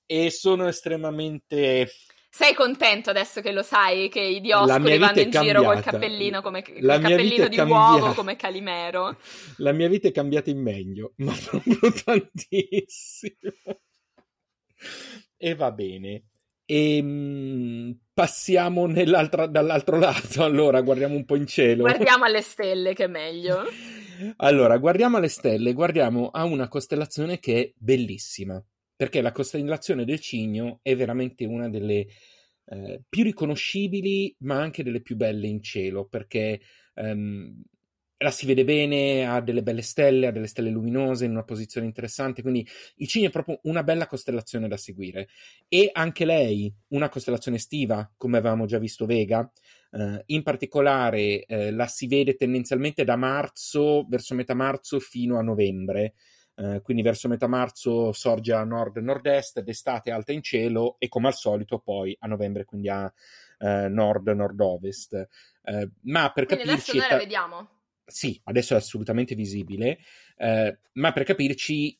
e 0.07 0.31
sono 0.31 0.66
estremamente... 0.68 1.90
Sei 2.37 2.53
contento 2.53 3.11
adesso 3.11 3.40
che 3.40 3.53
lo 3.53 3.62
sai 3.62 4.09
che 4.09 4.18
i 4.18 4.40
dioscuri 4.40 4.99
vanno 4.99 5.20
in 5.20 5.31
giro 5.31 5.62
col 5.62 5.81
cappellino, 5.81 6.42
come, 6.42 6.64
col 6.64 7.01
cappellino 7.01 7.47
di 7.47 7.61
uovo 7.61 8.12
come 8.12 8.35
Calimero? 8.35 9.16
La 9.59 9.70
mia 9.70 9.87
vita 9.88 10.09
è 10.09 10.11
cambiata 10.11 10.51
in 10.51 10.61
meglio, 10.61 11.12
ma 11.23 11.33
proprio 11.33 11.92
tantissimo. 11.92 13.53
E 15.37 15.55
va 15.55 15.70
bene. 15.70 16.25
E 16.64 16.97
ehm, 16.97 17.99
passiamo 18.12 18.88
dall'altro 18.88 19.97
lato. 19.97 20.42
Allora, 20.42 20.81
guardiamo 20.81 21.14
un 21.14 21.25
po' 21.25 21.37
in 21.37 21.47
cielo. 21.47 21.83
Guardiamo 21.83 22.25
alle 22.25 22.42
stelle, 22.42 22.94
che 22.94 23.05
è 23.05 23.07
meglio. 23.07 23.62
Allora, 24.38 24.77
guardiamo 24.79 25.18
alle 25.18 25.29
stelle, 25.29 25.73
guardiamo 25.73 26.31
a 26.31 26.42
una 26.42 26.66
costellazione 26.66 27.38
che 27.38 27.61
è 27.61 27.73
bellissima, 27.77 28.61
perché 29.05 29.21
la 29.21 29.33
costellazione 29.33 30.07
del 30.07 30.19
Cigno 30.19 30.79
è 30.81 30.97
veramente 30.97 31.45
una 31.45 31.69
delle 31.69 32.07
eh, 32.64 33.03
più 33.07 33.23
riconoscibili, 33.23 34.35
ma 34.38 34.59
anche 34.59 34.83
delle 34.83 35.03
più 35.03 35.14
belle 35.14 35.47
in 35.47 35.62
cielo, 35.62 36.07
perché 36.07 36.59
ehm, 36.95 37.62
la 38.17 38.31
si 38.31 38.47
vede 38.47 38.64
bene, 38.64 39.27
ha 39.27 39.43
delle 39.43 39.62
belle 39.62 39.83
stelle, 39.83 40.29
ha 40.29 40.31
delle 40.31 40.47
stelle 40.47 40.71
luminose 40.71 41.27
in 41.27 41.33
una 41.33 41.45
posizione 41.45 41.87
interessante, 41.87 42.40
quindi 42.40 42.67
il 42.97 43.07
Cigno 43.07 43.29
è 43.29 43.31
proprio 43.31 43.61
una 43.64 43.83
bella 43.83 44.07
costellazione 44.07 44.69
da 44.69 44.79
seguire. 44.79 45.29
E 45.69 45.90
anche 45.93 46.25
lei, 46.25 46.75
una 46.88 47.11
costellazione 47.11 47.59
estiva, 47.59 48.11
come 48.17 48.38
avevamo 48.38 48.64
già 48.64 48.79
visto 48.79 49.05
Vega, 49.05 49.47
eh, 49.90 50.23
in 50.29 50.43
particolare 50.43 51.45
eh, 51.45 51.71
la 51.73 51.88
si 51.88 52.07
vede 52.07 52.37
tendenzialmente 52.37 53.05
da 53.05 53.17
marzo, 53.17 54.07
verso 54.09 54.35
metà 54.35 54.55
marzo 54.55 54.99
fino 54.99 55.37
a 55.37 55.43
novembre. 55.43 56.14
Uh, 56.57 56.81
quindi 56.83 57.03
verso 57.03 57.27
metà 57.27 57.49
marzo 57.49 58.12
sorge 58.12 58.53
a 58.53 58.62
nord-nord-est, 58.62 59.61
d'estate 59.61 60.12
alta 60.12 60.33
in 60.33 60.43
cielo 60.43 60.97
e 60.99 61.09
come 61.09 61.27
al 61.27 61.35
solito 61.35 61.81
poi 61.81 62.17
a 62.21 62.29
novembre 62.29 62.64
quindi 62.64 62.88
a 62.88 63.05
uh, 63.05 63.67
nord-nord-ovest. 63.88 65.29
Uh, 65.62 65.90
ma 66.03 66.31
per 66.33 66.47
quindi 66.47 66.64
capirci... 66.64 66.90
Adesso 66.90 66.99
noi 66.99 67.09
la 67.11 67.17
vediamo 67.17 67.69
sì, 68.07 68.38
adesso 68.45 68.75
è 68.75 68.77
assolutamente 68.77 69.35
visibile, 69.35 69.99
eh, 70.37 70.79
ma 70.93 71.12
per 71.12 71.25
capirci 71.25 71.99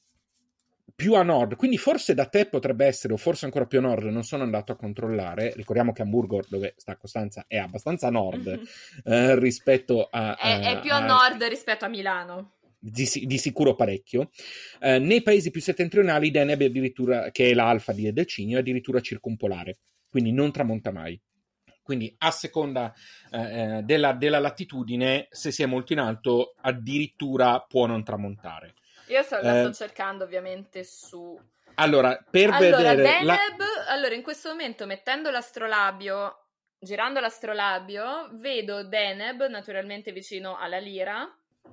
più 0.95 1.15
a 1.15 1.23
nord, 1.23 1.57
quindi 1.57 1.79
forse 1.79 2.15
da 2.15 2.27
te 2.27 2.47
potrebbe 2.47 2.87
essere, 2.87 3.15
o 3.15 3.17
forse 3.17 3.47
ancora 3.47 3.67
più 3.67 3.79
a 3.79 3.83
nord, 3.83 4.05
non 4.05 4.23
sono 4.23 4.43
andato 4.43 4.71
a 4.71 4.77
controllare. 4.77 5.53
Ricordiamo 5.57 5.93
che 5.93 6.03
Hamburgo, 6.03 6.43
dove 6.49 6.75
sta 6.77 6.97
Costanza, 6.97 7.47
è 7.49 7.57
abbastanza 7.57 8.09
a 8.09 8.11
nord 8.11 8.49
mm-hmm. 8.49 8.63
eh, 9.05 9.39
rispetto 9.39 10.09
a, 10.11 10.37
è, 10.37 10.53
a, 10.53 10.61
è, 10.61 10.81
più 10.81 10.93
a, 10.93 10.97
a 10.97 11.05
nord 11.05 11.43
rispetto 11.45 11.85
a 11.85 11.89
Milano. 11.89 12.53
Di, 12.87 13.09
di, 13.25 13.39
sicuro 13.39 13.75
parecchio. 13.75 14.29
Eh, 14.79 14.99
nei 14.99 15.23
paesi 15.23 15.51
più 15.51 15.63
settentrionali, 15.63 16.31
Deneb 16.31 16.61
addirittura, 16.61 17.31
che 17.31 17.49
è 17.49 17.55
l'alfa 17.55 17.93
di 17.93 18.07
Edelcinio, 18.07 18.59
è 18.59 18.61
addirittura 18.61 19.01
circumpolare, 19.01 19.79
quindi 20.11 20.33
non 20.33 20.53
tramonta 20.53 20.93
mai. 20.93 21.19
Quindi 21.83 22.15
a 22.19 22.31
seconda 22.31 22.93
eh, 23.31 23.39
eh, 23.79 23.83
della, 23.85 24.13
della, 24.13 24.39
latitudine, 24.39 25.29
se 25.31 25.51
si 25.51 25.63
è 25.63 25.67
molto 25.67 25.95
in 25.95 25.99
alto, 25.99 26.57
addirittura 26.61 27.61
può 27.61 27.87
non 27.87 28.05
tramontare. 28.05 28.75
Io 29.09 29.23
sto, 29.23 29.41
la 29.41 29.61
sto 29.61 29.69
eh, 29.69 29.73
cercando 29.73 30.25
ovviamente 30.25 30.85
su... 30.85 31.39
Allora, 31.77 32.23
per 32.31 32.51
allora, 32.51 32.95
vedere... 32.95 32.97
Deneb, 32.97 33.59
la... 33.59 33.87
allora, 33.89 34.15
in 34.15 34.23
questo 34.23 34.51
momento, 34.51 34.85
mettendo 34.85 35.31
l'astrolabio, 35.31 36.49
girando 36.79 37.21
l'astrolabio, 37.21 38.29
vedo 38.33 38.83
Deneb 38.85 39.47
naturalmente 39.47 40.13
vicino 40.13 40.59
alla 40.59 40.79
lira, 40.79 41.27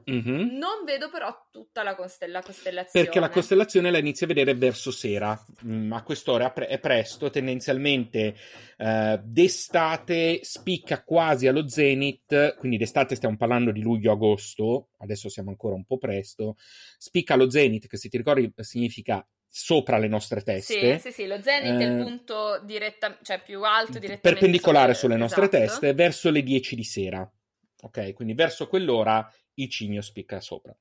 Mm-hmm. 0.09 0.57
Non 0.57 0.83
vedo 0.85 1.09
però 1.09 1.47
tutta 1.51 1.83
la, 1.83 1.95
costella- 1.95 2.41
costellazione. 2.41 3.05
Perché 3.05 3.19
la 3.19 3.29
costellazione 3.29 3.91
la 3.91 3.99
inizio 3.99 4.25
a 4.25 4.29
vedere 4.29 4.55
verso 4.55 4.91
sera, 4.91 5.39
mm, 5.65 5.91
a 5.91 6.03
quest'ora 6.03 6.53
è 6.53 6.79
presto, 6.79 7.29
tendenzialmente 7.29 8.35
eh, 8.77 9.19
d'estate 9.23 10.39
spicca 10.43 11.03
quasi 11.03 11.47
allo 11.47 11.67
zenith, 11.67 12.55
quindi 12.57 12.77
d'estate 12.77 13.15
stiamo 13.15 13.37
parlando 13.37 13.71
di 13.71 13.81
luglio-agosto, 13.81 14.89
adesso 14.99 15.29
siamo 15.29 15.49
ancora 15.49 15.75
un 15.75 15.85
po' 15.85 15.97
presto, 15.97 16.55
spicca 16.97 17.35
allo 17.35 17.49
zenith, 17.49 17.87
che 17.87 17.97
se 17.97 18.09
ti 18.09 18.17
ricordi 18.17 18.51
significa 18.57 19.25
sopra 19.53 19.97
le 19.97 20.07
nostre 20.07 20.41
teste. 20.41 20.99
Sì, 20.99 21.09
sì, 21.09 21.11
sì, 21.11 21.27
lo 21.27 21.41
zenith 21.41 21.79
eh, 21.79 21.83
è 21.83 21.87
il 21.87 21.99
eh, 21.99 22.03
punto 22.03 22.61
diretta, 22.63 23.17
cioè 23.21 23.41
più 23.43 23.63
alto 23.63 23.99
direttamente 23.99 24.21
perpendicolare 24.21 24.93
sulle 24.93 25.17
nostre 25.17 25.45
esatto. 25.45 25.57
teste 25.57 25.93
verso 25.93 26.29
le 26.31 26.41
10 26.41 26.75
di 26.75 26.83
sera. 26.83 27.31
Ok, 27.83 28.13
quindi 28.13 28.35
verso 28.35 28.67
quell'ora 28.67 29.27
il 29.61 29.69
cigno 29.69 30.01
spicca 30.01 30.39
sopra. 30.39 30.75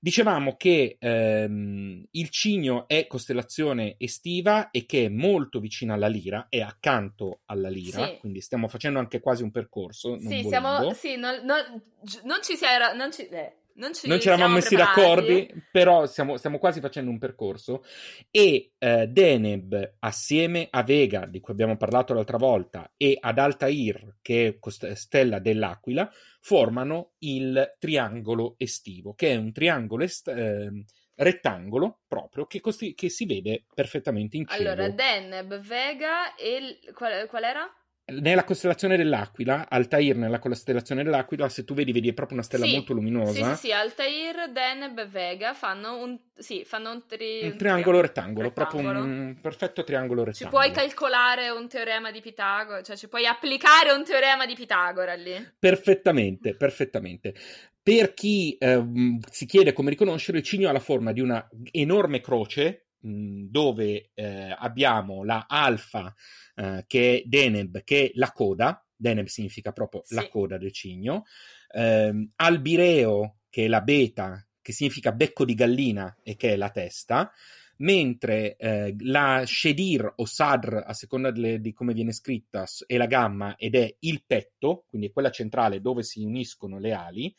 Dicevamo 0.00 0.56
che 0.56 0.96
ehm, 0.98 2.06
il 2.12 2.28
cigno 2.30 2.86
è 2.86 3.06
costellazione 3.06 3.96
estiva 3.98 4.70
e 4.70 4.86
che 4.86 5.06
è 5.06 5.08
molto 5.08 5.60
vicina 5.60 5.94
alla 5.94 6.06
lira, 6.06 6.46
è 6.48 6.60
accanto 6.60 7.40
alla 7.46 7.68
lira, 7.68 8.06
sì. 8.06 8.16
quindi 8.20 8.40
stiamo 8.40 8.68
facendo 8.68 8.98
anche 8.98 9.20
quasi 9.20 9.42
un 9.42 9.50
percorso. 9.50 10.18
sì, 10.18 10.44
siamo, 10.46 10.92
sì 10.92 11.16
non, 11.16 11.40
non, 11.44 11.82
non, 12.24 12.42
ci 12.42 12.56
si 12.56 12.64
era... 12.64 12.92
Non 12.92 13.12
ci, 13.12 13.26
eh 13.28 13.56
non 13.78 13.94
ci, 13.94 14.08
non 14.08 14.20
ci 14.20 14.28
eravamo 14.28 14.54
messi 14.54 14.74
d'accordo, 14.74 15.46
però 15.70 16.04
stiamo, 16.06 16.36
stiamo, 16.36 16.58
quasi 16.58 16.80
facendo 16.80 17.10
un 17.10 17.18
percorso. 17.18 17.84
E 18.30 18.72
eh, 18.76 19.06
Deneb, 19.06 19.94
assieme 20.00 20.66
a 20.70 20.82
Vega, 20.82 21.26
di 21.26 21.40
cui 21.40 21.52
abbiamo 21.52 21.76
parlato 21.76 22.12
l'altra 22.12 22.36
volta, 22.36 22.92
e 22.96 23.16
ad 23.20 23.38
Altair, 23.38 24.16
che 24.20 24.58
è 24.60 24.94
stella 24.94 25.38
dell'Aquila, 25.38 26.10
formano 26.40 27.12
il 27.18 27.76
triangolo 27.78 28.54
estivo, 28.58 29.14
che 29.14 29.30
è 29.30 29.36
un 29.36 29.52
triangolo 29.52 30.02
est- 30.02 30.28
eh, 30.28 30.84
rettangolo 31.14 32.00
proprio 32.06 32.46
che, 32.46 32.60
costi- 32.60 32.94
che, 32.94 33.08
si 33.08 33.26
vede 33.26 33.64
perfettamente 33.74 34.36
in 34.36 34.46
cielo. 34.46 34.70
Allora, 34.70 34.88
Deneb, 34.88 35.58
Vega 35.60 36.34
e 36.34 36.80
qual, 36.94 37.26
qual 37.28 37.44
era? 37.44 37.77
Nella 38.10 38.44
costellazione 38.44 38.96
dell'Aquila, 38.96 39.66
Altair 39.68 40.16
nella 40.16 40.38
costellazione 40.38 41.02
dell'Aquila, 41.02 41.48
se 41.48 41.64
tu 41.64 41.74
vedi, 41.74 41.92
vedi 41.92 42.08
è 42.08 42.12
proprio 42.14 42.38
una 42.38 42.46
stella 42.46 42.64
sì, 42.64 42.72
molto 42.72 42.92
luminosa. 42.94 43.32
Sì, 43.32 43.42
sì, 43.42 43.66
sì, 43.66 43.72
Altair, 43.72 44.50
Deneb 44.50 44.98
e 44.98 45.06
Vega 45.06 45.54
fanno 45.54 46.02
un, 46.02 46.18
sì, 46.36 46.64
fanno 46.64 46.90
un, 46.90 47.06
tri... 47.06 47.42
un 47.44 47.56
triangolo 47.56 48.00
rettangolo, 48.00 48.48
rettangolo, 48.48 48.90
proprio 48.90 49.04
un 49.04 49.36
perfetto 49.40 49.84
triangolo 49.84 50.24
rettangolo. 50.24 50.62
Ci 50.62 50.70
puoi 50.70 50.84
calcolare 50.84 51.50
un 51.50 51.68
teorema 51.68 52.10
di 52.10 52.20
Pitagora, 52.20 52.82
cioè 52.82 52.96
ci 52.96 53.08
puoi 53.08 53.26
applicare 53.26 53.92
un 53.92 54.04
teorema 54.04 54.46
di 54.46 54.54
Pitagora 54.54 55.14
lì. 55.14 55.52
Perfettamente, 55.58 56.54
perfettamente. 56.54 57.34
Per 57.82 58.12
chi 58.14 58.56
eh, 58.58 59.18
si 59.30 59.46
chiede 59.46 59.72
come 59.72 59.90
riconoscere, 59.90 60.38
il 60.38 60.44
cigno 60.44 60.68
ha 60.68 60.72
la 60.72 60.80
forma 60.80 61.12
di 61.12 61.20
una 61.20 61.46
enorme 61.72 62.20
croce 62.20 62.87
dove 63.00 64.10
eh, 64.14 64.54
abbiamo 64.56 65.24
la 65.24 65.46
alfa 65.48 66.12
eh, 66.54 66.84
che 66.86 67.18
è 67.18 67.22
Deneb, 67.26 67.82
che 67.84 68.06
è 68.06 68.10
la 68.14 68.32
coda, 68.32 68.84
Deneb 68.94 69.26
significa 69.26 69.72
proprio 69.72 70.02
sì. 70.04 70.14
la 70.14 70.28
coda 70.28 70.58
del 70.58 70.72
cigno, 70.72 71.24
eh, 71.72 72.30
Albireo, 72.36 73.38
che 73.48 73.64
è 73.64 73.68
la 73.68 73.80
beta, 73.80 74.44
che 74.60 74.72
significa 74.72 75.12
becco 75.12 75.44
di 75.44 75.54
gallina 75.54 76.18
e 76.22 76.36
che 76.36 76.52
è 76.52 76.56
la 76.56 76.70
testa, 76.70 77.32
mentre 77.78 78.56
eh, 78.56 78.94
la 79.00 79.44
Shedir 79.46 80.12
o 80.16 80.24
Sadr, 80.24 80.82
a 80.84 80.92
seconda 80.92 81.30
delle, 81.30 81.60
di 81.60 81.72
come 81.72 81.92
viene 81.92 82.12
scritta, 82.12 82.66
è 82.86 82.96
la 82.96 83.06
gamma 83.06 83.56
ed 83.56 83.76
è 83.76 83.94
il 84.00 84.24
petto, 84.26 84.84
quindi 84.88 85.08
è 85.08 85.12
quella 85.12 85.30
centrale 85.30 85.80
dove 85.80 86.02
si 86.02 86.24
uniscono 86.24 86.78
le 86.78 86.92
ali, 86.92 87.34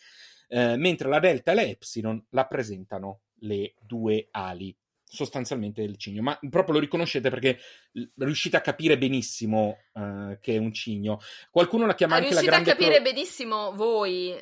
eh, 0.48 0.78
mentre 0.78 1.10
la 1.10 1.20
delta 1.20 1.52
e 1.52 1.56
la 1.56 1.64
epsilon 1.64 2.26
rappresentano 2.30 3.22
le 3.42 3.76
due 3.80 4.28
ali 4.32 4.76
sostanzialmente 5.12 5.82
il 5.82 5.98
cigno, 5.98 6.22
ma 6.22 6.40
proprio 6.50 6.76
lo 6.76 6.80
riconoscete 6.80 7.32
perché 7.32 7.58
riuscite 8.18 8.58
a 8.58 8.62
capire 8.62 8.98
benissimo 8.98 9.80
uh, 9.94 10.38
che 10.40 10.54
è 10.54 10.58
un 10.58 10.72
cigno. 10.72 11.20
Qualcuno 11.50 11.88
la 11.88 11.96
chiama 11.96 12.16
ah, 12.16 12.18
anche 12.20 12.34
la 12.36 12.42
grande... 12.42 12.72
Riuscite 12.72 12.72
a 12.72 12.76
capire 12.76 13.02
clo- 13.02 13.12
benissimo 13.12 13.74
voi. 13.74 14.36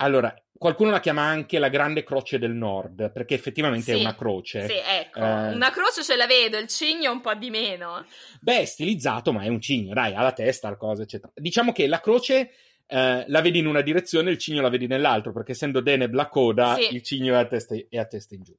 Allora, 0.00 0.32
qualcuno 0.56 0.90
la 0.90 1.00
chiama 1.00 1.22
anche 1.22 1.58
la 1.58 1.70
grande 1.70 2.04
croce 2.04 2.38
del 2.38 2.52
nord, 2.52 3.10
perché 3.10 3.34
effettivamente 3.34 3.92
sì, 3.92 3.98
è 3.98 4.00
una 4.00 4.14
croce. 4.14 4.68
Sì, 4.68 4.74
ecco, 4.74 5.18
eh... 5.18 5.54
una 5.54 5.70
croce 5.70 6.04
ce 6.04 6.16
la 6.16 6.26
vedo, 6.26 6.58
il 6.58 6.68
cigno 6.68 7.10
un 7.10 7.20
po' 7.20 7.34
di 7.34 7.50
meno. 7.50 8.06
Beh, 8.40 8.60
è 8.60 8.64
stilizzato, 8.64 9.32
ma 9.32 9.42
è 9.42 9.48
un 9.48 9.60
cigno, 9.60 9.94
dai, 9.94 10.14
ha 10.14 10.22
la 10.22 10.32
testa, 10.32 10.68
la 10.68 10.76
cosa, 10.76 11.02
eccetera. 11.02 11.32
Diciamo 11.34 11.72
che 11.72 11.88
la 11.88 12.00
croce 12.00 12.52
eh, 12.86 13.24
la 13.26 13.40
vedi 13.40 13.58
in 13.58 13.66
una 13.66 13.80
direzione, 13.80 14.30
il 14.30 14.38
cigno 14.38 14.62
la 14.62 14.68
vedi 14.68 14.86
nell'altro, 14.86 15.32
perché 15.32 15.52
essendo 15.52 15.80
Deneb 15.80 16.12
la 16.14 16.28
coda, 16.28 16.74
sì. 16.74 16.94
il 16.94 17.02
cigno 17.02 17.34
è 17.34 17.38
a, 17.38 17.46
testa, 17.46 17.74
è 17.74 17.98
a 17.98 18.04
testa 18.04 18.34
in 18.34 18.42
giù. 18.42 18.56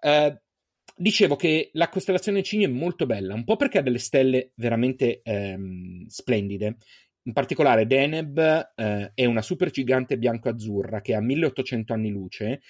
Eh, 0.00 0.40
dicevo 0.98 1.36
che 1.36 1.70
la 1.74 1.88
costellazione 1.88 2.42
Cigno 2.42 2.66
è 2.66 2.70
molto 2.70 3.06
bella, 3.06 3.34
un 3.34 3.44
po' 3.44 3.56
perché 3.56 3.78
ha 3.78 3.82
delle 3.82 3.98
stelle 3.98 4.52
veramente 4.56 5.20
ehm, 5.22 6.06
splendide. 6.06 6.76
In 7.22 7.32
particolare 7.32 7.86
Deneb 7.86 8.38
eh, 8.74 9.12
è 9.14 9.24
una 9.24 9.42
supergigante 9.42 10.18
bianco-azzurra 10.18 11.00
che 11.00 11.14
ha 11.14 11.20
1800 11.20 11.92
anni 11.92 12.10
luce, 12.10 12.60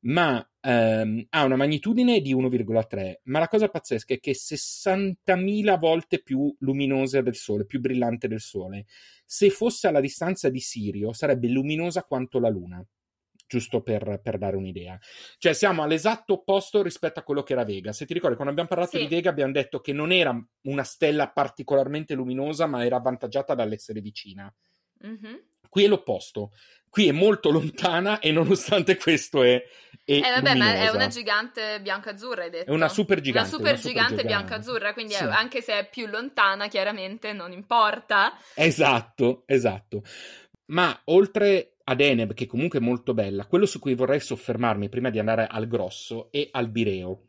ma 0.00 0.46
ehm, 0.60 1.26
ha 1.28 1.44
una 1.44 1.56
magnitudine 1.56 2.20
di 2.20 2.34
1,3. 2.34 3.20
Ma 3.24 3.38
la 3.38 3.48
cosa 3.48 3.68
pazzesca 3.68 4.14
è 4.14 4.18
che 4.18 4.32
è 4.32 4.34
60.000 4.34 5.78
volte 5.78 6.22
più 6.22 6.54
luminosa 6.60 7.20
del 7.20 7.36
Sole, 7.36 7.66
più 7.66 7.80
brillante 7.80 8.26
del 8.26 8.40
Sole. 8.40 8.86
Se 9.24 9.50
fosse 9.50 9.86
alla 9.86 10.00
distanza 10.00 10.48
di 10.48 10.60
Sirio, 10.60 11.12
sarebbe 11.12 11.48
luminosa 11.48 12.02
quanto 12.02 12.40
la 12.40 12.48
Luna 12.48 12.84
giusto 13.50 13.82
per, 13.82 14.20
per, 14.22 14.38
dare 14.38 14.54
un'idea. 14.54 14.96
Cioè 15.38 15.52
siamo 15.52 15.82
all'esatto 15.82 16.34
opposto 16.34 16.82
rispetto 16.82 17.18
a 17.18 17.24
quello 17.24 17.42
che 17.42 17.54
era 17.54 17.64
Vega. 17.64 17.92
Se 17.92 18.06
ti 18.06 18.14
ricordi, 18.14 18.36
quando 18.36 18.52
abbiamo 18.52 18.68
parlato 18.68 18.96
sì. 18.96 19.02
di 19.02 19.12
Vega 19.12 19.28
abbiamo 19.28 19.50
detto 19.50 19.80
che 19.80 19.92
non 19.92 20.12
era 20.12 20.32
una 20.62 20.84
stella 20.84 21.28
particolarmente 21.30 22.14
luminosa, 22.14 22.66
ma 22.66 22.84
era 22.84 22.96
avvantaggiata 22.96 23.54
dall'essere 23.54 24.00
vicina. 24.00 24.52
Mm-hmm. 25.04 25.34
Qui 25.68 25.84
è 25.84 25.88
l'opposto. 25.88 26.52
Qui 26.88 27.08
è 27.08 27.12
molto 27.12 27.50
lontana 27.52 28.20
e 28.20 28.30
nonostante 28.30 28.96
questo 28.96 29.42
è, 29.42 29.60
è 30.04 30.12
eh 30.12 30.20
vabbè, 30.20 30.52
luminosa. 30.52 30.72
ma 30.72 30.74
è 30.74 30.88
una 30.90 31.08
gigante 31.08 31.80
bianca-azzurra, 31.80 32.44
hai 32.44 32.50
detto. 32.50 32.70
È 32.70 32.74
una 32.74 32.88
super 32.88 33.20
gigante. 33.20 33.48
Una 33.48 33.48
super, 33.48 33.72
una 33.72 33.80
super 33.80 33.92
gigante, 33.92 34.24
bianca-azzurra, 34.24 34.92
quindi 34.92 35.14
sì. 35.14 35.24
anche 35.24 35.60
se 35.60 35.76
è 35.76 35.88
più 35.88 36.06
lontana, 36.06 36.68
chiaramente 36.68 37.32
non 37.32 37.50
importa. 37.50 38.32
Esatto, 38.54 39.42
esatto. 39.46 40.04
Ma 40.66 40.96
oltre 41.06 41.74
ad 41.90 42.00
Eneb, 42.00 42.34
che 42.34 42.46
comunque 42.46 42.78
è 42.78 42.82
molto 42.82 43.14
bella, 43.14 43.46
quello 43.46 43.66
su 43.66 43.80
cui 43.80 43.94
vorrei 43.94 44.20
soffermarmi 44.20 44.88
prima 44.88 45.10
di 45.10 45.18
andare 45.18 45.46
al 45.48 45.66
grosso 45.66 46.30
è 46.30 46.48
Albireo. 46.52 47.26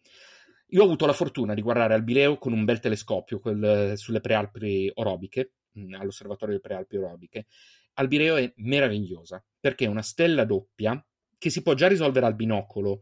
Io 0.68 0.82
ho 0.82 0.86
avuto 0.86 1.08
la 1.08 1.14
fortuna 1.14 1.56
di 1.56 1.64
guardare 1.64 1.96
Albireo 1.96 2.38
con 2.38 2.54
un 2.54 2.64
bel 2.64 2.80
telescopio 2.80 3.40
quel, 3.40 3.94
sulle 3.98 4.22
prealpi 4.22 4.92
orobiche, 4.94 5.54
mm, 5.80 5.96
all'osservatorio 5.96 6.56
delle 6.56 6.60
prealpi 6.60 6.98
orobiche. 6.98 7.48
Albireo 7.94 8.36
è 8.36 8.54
meravigliosa 8.58 9.44
perché 9.60 9.86
è 9.86 9.88
una 9.88 10.04
stella 10.04 10.46
doppia 10.46 11.04
che 11.40 11.50
si 11.50 11.64
può 11.64 11.74
già 11.74 11.88
risolvere 11.88 12.28
al 12.28 12.36
binocolo, 12.36 13.02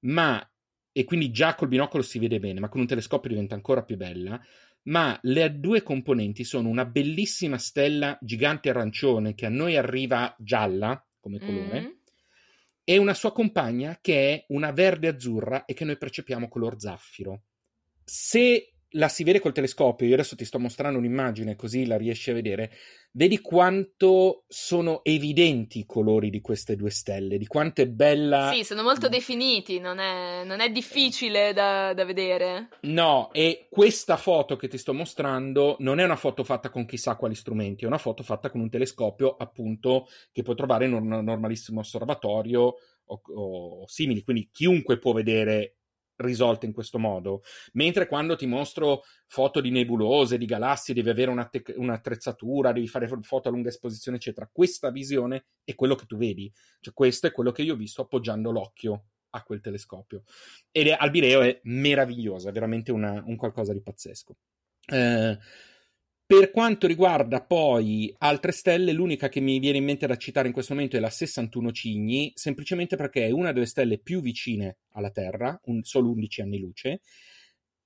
ma 0.00 0.44
e 0.90 1.04
quindi 1.04 1.30
già 1.30 1.54
col 1.54 1.68
binocolo 1.68 2.02
si 2.02 2.18
vede 2.18 2.40
bene, 2.40 2.58
ma 2.58 2.68
con 2.68 2.80
un 2.80 2.88
telescopio 2.88 3.30
diventa 3.30 3.54
ancora 3.54 3.84
più 3.84 3.96
bella 3.96 4.40
ma 4.88 5.18
le 5.22 5.58
due 5.58 5.82
componenti 5.82 6.44
sono 6.44 6.68
una 6.68 6.84
bellissima 6.84 7.58
stella 7.58 8.18
gigante 8.20 8.70
arancione 8.70 9.34
che 9.34 9.46
a 9.46 9.50
noi 9.50 9.76
arriva 9.76 10.34
gialla 10.38 11.02
come 11.20 11.38
colore 11.38 11.80
mm. 11.80 11.86
e 12.84 12.96
una 12.96 13.14
sua 13.14 13.32
compagna 13.32 13.98
che 14.00 14.34
è 14.34 14.44
una 14.48 14.72
verde 14.72 15.08
azzurra 15.08 15.64
e 15.64 15.74
che 15.74 15.84
noi 15.84 15.98
percepiamo 15.98 16.48
color 16.48 16.80
zaffiro. 16.80 17.42
Se 18.02 18.72
la 18.92 19.08
si 19.08 19.24
vede 19.24 19.40
col 19.40 19.52
telescopio, 19.52 20.06
io 20.06 20.14
adesso 20.14 20.36
ti 20.36 20.44
sto 20.44 20.58
mostrando 20.58 20.98
un'immagine 20.98 21.56
così 21.56 21.86
la 21.86 21.96
riesci 21.96 22.30
a 22.30 22.34
vedere, 22.34 22.70
vedi 23.12 23.40
quanto 23.40 24.44
sono 24.48 25.04
evidenti 25.04 25.80
i 25.80 25.86
colori 25.86 26.30
di 26.30 26.40
queste 26.40 26.76
due 26.76 26.90
stelle, 26.90 27.36
di 27.36 27.46
quanto 27.46 27.82
è 27.82 27.86
bella. 27.86 28.50
Sì, 28.52 28.64
sono 28.64 28.82
molto 28.82 29.08
definiti, 29.08 29.78
non 29.78 29.98
è, 29.98 30.42
non 30.44 30.60
è 30.60 30.70
difficile 30.70 31.52
da, 31.52 31.92
da, 31.92 32.04
vedere. 32.04 32.68
No, 32.82 33.30
e 33.32 33.66
questa 33.68 34.16
foto 34.16 34.56
che 34.56 34.68
ti 34.68 34.78
sto 34.78 34.94
mostrando 34.94 35.76
non 35.80 36.00
è 36.00 36.04
una 36.04 36.16
foto 36.16 36.42
fatta 36.42 36.70
con 36.70 36.86
chissà 36.86 37.16
quali 37.16 37.34
strumenti, 37.34 37.84
è 37.84 37.88
una 37.88 37.98
foto 37.98 38.22
fatta 38.22 38.50
con 38.50 38.60
un 38.60 38.70
telescopio, 38.70 39.36
appunto, 39.36 40.08
che 40.32 40.42
puoi 40.42 40.56
trovare 40.56 40.86
in 40.86 40.94
un 40.94 41.08
normalissimo 41.08 41.80
osservatorio 41.80 42.74
o, 43.04 43.20
o 43.34 43.86
simili, 43.86 44.22
quindi 44.22 44.48
chiunque 44.50 44.98
può 44.98 45.12
vedere 45.12 45.77
risolte 46.18 46.66
in 46.66 46.72
questo 46.72 46.98
modo. 46.98 47.42
Mentre 47.72 48.06
quando 48.06 48.36
ti 48.36 48.46
mostro 48.46 49.02
foto 49.26 49.60
di 49.60 49.70
nebulose, 49.70 50.38
di 50.38 50.46
galassie, 50.46 50.94
devi 50.94 51.10
avere 51.10 51.30
una 51.30 51.46
te- 51.46 51.74
un'attrezzatura, 51.76 52.72
devi 52.72 52.86
fare 52.86 53.08
foto 53.22 53.48
a 53.48 53.50
lunga 53.50 53.68
esposizione, 53.68 54.16
eccetera. 54.18 54.48
Questa 54.50 54.90
visione 54.90 55.46
è 55.64 55.74
quello 55.74 55.94
che 55.94 56.06
tu 56.06 56.16
vedi. 56.16 56.52
Cioè, 56.80 56.94
questo 56.94 57.26
è 57.26 57.32
quello 57.32 57.52
che 57.52 57.62
io 57.62 57.74
ho 57.74 57.76
visto 57.76 58.02
appoggiando 58.02 58.50
l'occhio 58.50 59.04
a 59.30 59.42
quel 59.42 59.60
telescopio. 59.60 60.22
Ed 60.70 60.88
è, 60.88 60.96
Albireo 60.98 61.42
è 61.42 61.60
meravigliosa, 61.64 62.48
è 62.48 62.52
veramente 62.52 62.92
una, 62.92 63.22
un 63.24 63.36
qualcosa 63.36 63.72
di 63.72 63.82
pazzesco. 63.82 64.36
Eh, 64.86 65.38
per 66.28 66.50
quanto 66.50 66.86
riguarda 66.86 67.40
poi 67.40 68.14
altre 68.18 68.52
stelle, 68.52 68.92
l'unica 68.92 69.30
che 69.30 69.40
mi 69.40 69.58
viene 69.58 69.78
in 69.78 69.84
mente 69.84 70.06
da 70.06 70.18
citare 70.18 70.46
in 70.46 70.52
questo 70.52 70.74
momento 70.74 70.98
è 70.98 71.00
la 71.00 71.08
61 71.08 71.72
Cigni, 71.72 72.32
semplicemente 72.34 72.96
perché 72.96 73.24
è 73.24 73.30
una 73.30 73.50
delle 73.50 73.64
stelle 73.64 73.96
più 73.96 74.20
vicine 74.20 74.76
alla 74.92 75.08
Terra, 75.08 75.58
un, 75.64 75.82
solo 75.84 76.10
11 76.10 76.42
anni 76.42 76.58
luce, 76.58 77.00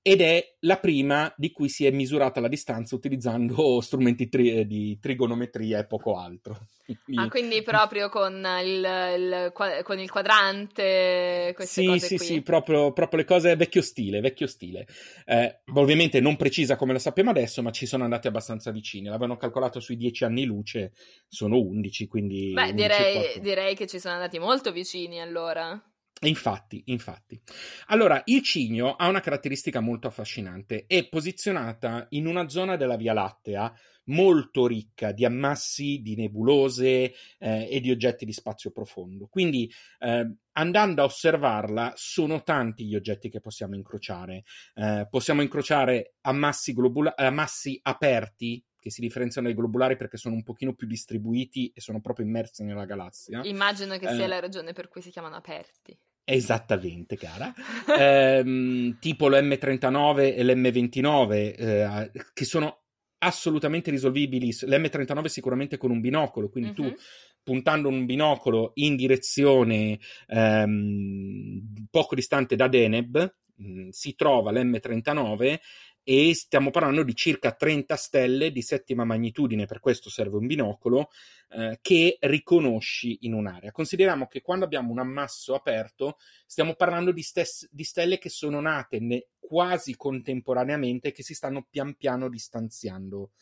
ed 0.02 0.20
è 0.20 0.56
la 0.60 0.78
prima 0.78 1.32
di 1.36 1.52
cui 1.52 1.68
si 1.68 1.86
è 1.86 1.90
misurata 1.92 2.40
la 2.40 2.48
distanza 2.48 2.96
utilizzando 2.96 3.80
strumenti 3.80 4.28
tri- 4.28 4.66
di 4.66 4.98
trigonometria 5.00 5.78
e 5.78 5.86
poco 5.86 6.18
altro. 6.18 6.66
Ah, 7.14 7.28
quindi 7.28 7.62
proprio 7.62 8.08
con 8.08 8.44
il, 8.64 8.84
il, 9.16 9.52
con 9.84 9.98
il 10.00 10.10
quadrante, 10.10 11.52
queste 11.54 11.82
sì, 11.82 11.86
cose 11.86 12.06
sì, 12.06 12.16
qui. 12.16 12.26
Sì, 12.26 12.42
proprio, 12.42 12.92
proprio 12.92 13.20
le 13.20 13.26
cose 13.26 13.54
vecchio 13.54 13.80
stile, 13.80 14.20
vecchio 14.20 14.48
stile. 14.48 14.88
Eh, 15.24 15.60
ovviamente 15.74 16.20
non 16.20 16.36
precisa 16.36 16.74
come 16.74 16.92
lo 16.92 16.98
sappiamo 16.98 17.30
adesso, 17.30 17.62
ma 17.62 17.70
ci 17.70 17.86
sono 17.86 18.02
andati 18.02 18.26
abbastanza 18.26 18.72
vicini. 18.72 19.06
L'avevano 19.06 19.36
calcolato 19.36 19.78
sui 19.78 19.96
10 19.96 20.24
anni 20.24 20.44
luce, 20.44 20.92
sono 21.28 21.60
11, 21.60 22.08
quindi... 22.08 22.52
Beh, 22.52 22.74
direi, 22.74 23.40
direi 23.40 23.76
che 23.76 23.86
ci 23.86 24.00
sono 24.00 24.14
andati 24.14 24.40
molto 24.40 24.72
vicini 24.72 25.20
allora. 25.20 25.80
Infatti, 26.24 26.82
infatti. 26.86 27.40
Allora, 27.86 28.22
il 28.26 28.42
cigno 28.42 28.94
ha 28.94 29.08
una 29.08 29.20
caratteristica 29.20 29.80
molto 29.80 30.06
affascinante, 30.06 30.84
è 30.86 31.08
posizionata 31.08 32.06
in 32.10 32.26
una 32.26 32.48
zona 32.48 32.76
della 32.76 32.96
Via 32.96 33.12
Lattea 33.12 33.72
molto 34.04 34.66
ricca 34.66 35.12
di 35.12 35.24
ammassi, 35.24 36.00
di 36.00 36.16
nebulose 36.16 37.12
eh, 37.38 37.68
e 37.70 37.80
di 37.80 37.90
oggetti 37.90 38.24
di 38.24 38.32
spazio 38.32 38.70
profondo. 38.70 39.26
Quindi, 39.26 39.70
eh, 39.98 40.34
andando 40.52 41.02
a 41.02 41.06
osservarla, 41.06 41.92
sono 41.96 42.42
tanti 42.42 42.86
gli 42.86 42.94
oggetti 42.94 43.28
che 43.28 43.40
possiamo 43.40 43.74
incrociare. 43.74 44.44
Eh, 44.74 45.06
possiamo 45.10 45.42
incrociare 45.42 46.14
ammassi, 46.22 46.72
globula- 46.72 47.14
ammassi 47.16 47.78
aperti 47.82 48.64
che 48.82 48.90
si 48.90 49.00
differenziano 49.00 49.46
dai 49.46 49.56
globulari 49.56 49.96
perché 49.96 50.16
sono 50.16 50.34
un 50.34 50.42
pochino 50.42 50.74
più 50.74 50.88
distribuiti 50.88 51.70
e 51.72 51.80
sono 51.80 52.00
proprio 52.00 52.26
immersi 52.26 52.64
nella 52.64 52.84
galassia. 52.84 53.40
Immagino 53.44 53.96
che 53.96 54.08
sia 54.08 54.24
eh, 54.24 54.26
la 54.26 54.40
ragione 54.40 54.72
per 54.72 54.88
cui 54.88 55.00
si 55.00 55.10
chiamano 55.10 55.36
aperti. 55.36 55.96
Esattamente, 56.24 57.16
cara. 57.16 57.52
ehm, 57.98 58.98
tipo 59.00 59.28
l'M39 59.28 60.34
e 60.36 60.42
l'M29, 60.44 61.32
eh, 61.32 62.10
che 62.32 62.44
sono 62.44 62.82
assolutamente 63.18 63.90
risolvibili. 63.90 64.50
L'M39 64.50 65.26
sicuramente 65.26 65.78
con 65.78 65.90
un 65.90 66.00
binocolo, 66.00 66.48
quindi 66.48 66.70
uh-huh. 66.70 66.74
tu 66.74 66.82
mhm. 66.84 66.94
puntando 67.42 67.88
un 67.88 68.04
binocolo 68.04 68.72
in 68.74 68.96
direzione 68.96 69.98
ehm, 70.28 71.86
poco 71.90 72.14
distante 72.14 72.56
da 72.56 72.68
Deneb, 72.68 73.34
mm, 73.60 73.88
si 73.90 74.14
trova 74.14 74.52
l'M39 74.52 75.58
e 76.04 76.34
stiamo 76.34 76.70
parlando 76.70 77.02
di 77.02 77.14
circa 77.14 77.52
30 77.52 77.96
stelle 77.96 78.50
di 78.50 78.62
settima 78.62 79.04
magnitudine, 79.04 79.66
per 79.66 79.80
questo 79.80 80.10
serve 80.10 80.36
un 80.36 80.46
binocolo, 80.46 81.10
eh, 81.50 81.78
che 81.80 82.16
riconosci 82.20 83.18
in 83.22 83.34
un'area. 83.34 83.70
Consideriamo 83.70 84.26
che 84.26 84.40
quando 84.40 84.64
abbiamo 84.64 84.90
un 84.90 84.98
ammasso 84.98 85.54
aperto 85.54 86.18
stiamo 86.46 86.74
parlando 86.74 87.12
di, 87.12 87.22
stes- 87.22 87.68
di 87.70 87.84
stelle 87.84 88.18
che 88.18 88.28
sono 88.28 88.60
nate 88.60 88.98
ne- 89.00 89.26
quasi 89.38 89.96
contemporaneamente 89.96 91.08
e 91.08 91.12
che 91.12 91.22
si 91.22 91.34
stanno 91.34 91.66
pian 91.68 91.94
piano 91.94 92.28
distanziando 92.28 93.32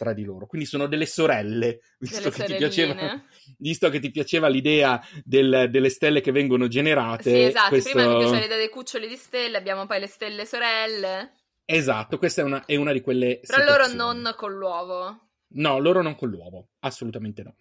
tra 0.00 0.14
di 0.14 0.24
loro. 0.24 0.46
Quindi 0.46 0.66
sono 0.66 0.86
delle 0.86 1.04
sorelle, 1.04 1.80
visto, 1.98 2.30
che, 2.30 2.44
ti 2.44 2.54
piaceva, 2.54 3.22
visto 3.58 3.90
che 3.90 3.98
ti 3.98 4.10
piaceva 4.10 4.48
l'idea 4.48 4.98
del, 5.22 5.68
delle 5.70 5.90
stelle 5.90 6.22
che 6.22 6.32
vengono 6.32 6.68
generate. 6.68 7.30
Sì, 7.30 7.42
esatto, 7.42 7.68
questo... 7.68 7.90
prima 7.90 8.08
mi 8.08 8.16
piaceva 8.16 8.40
l'idea 8.40 8.56
dei 8.56 8.70
cuccioli 8.70 9.06
di 9.06 9.16
stelle, 9.16 9.58
abbiamo 9.58 9.84
poi 9.84 10.00
le 10.00 10.06
stelle 10.06 10.46
sorelle. 10.46 11.34
Esatto, 11.72 12.18
questa 12.18 12.42
è 12.42 12.44
una, 12.44 12.64
è 12.64 12.76
una 12.76 12.92
di 12.92 13.00
quelle. 13.00 13.40
Però 13.46 13.64
loro 13.64 13.86
non 13.92 14.34
con 14.36 14.52
l'uovo. 14.52 15.28
No, 15.52 15.78
loro 15.78 16.02
non 16.02 16.14
con 16.14 16.28
l'uovo, 16.28 16.68
assolutamente 16.80 17.42
no. 17.42 17.54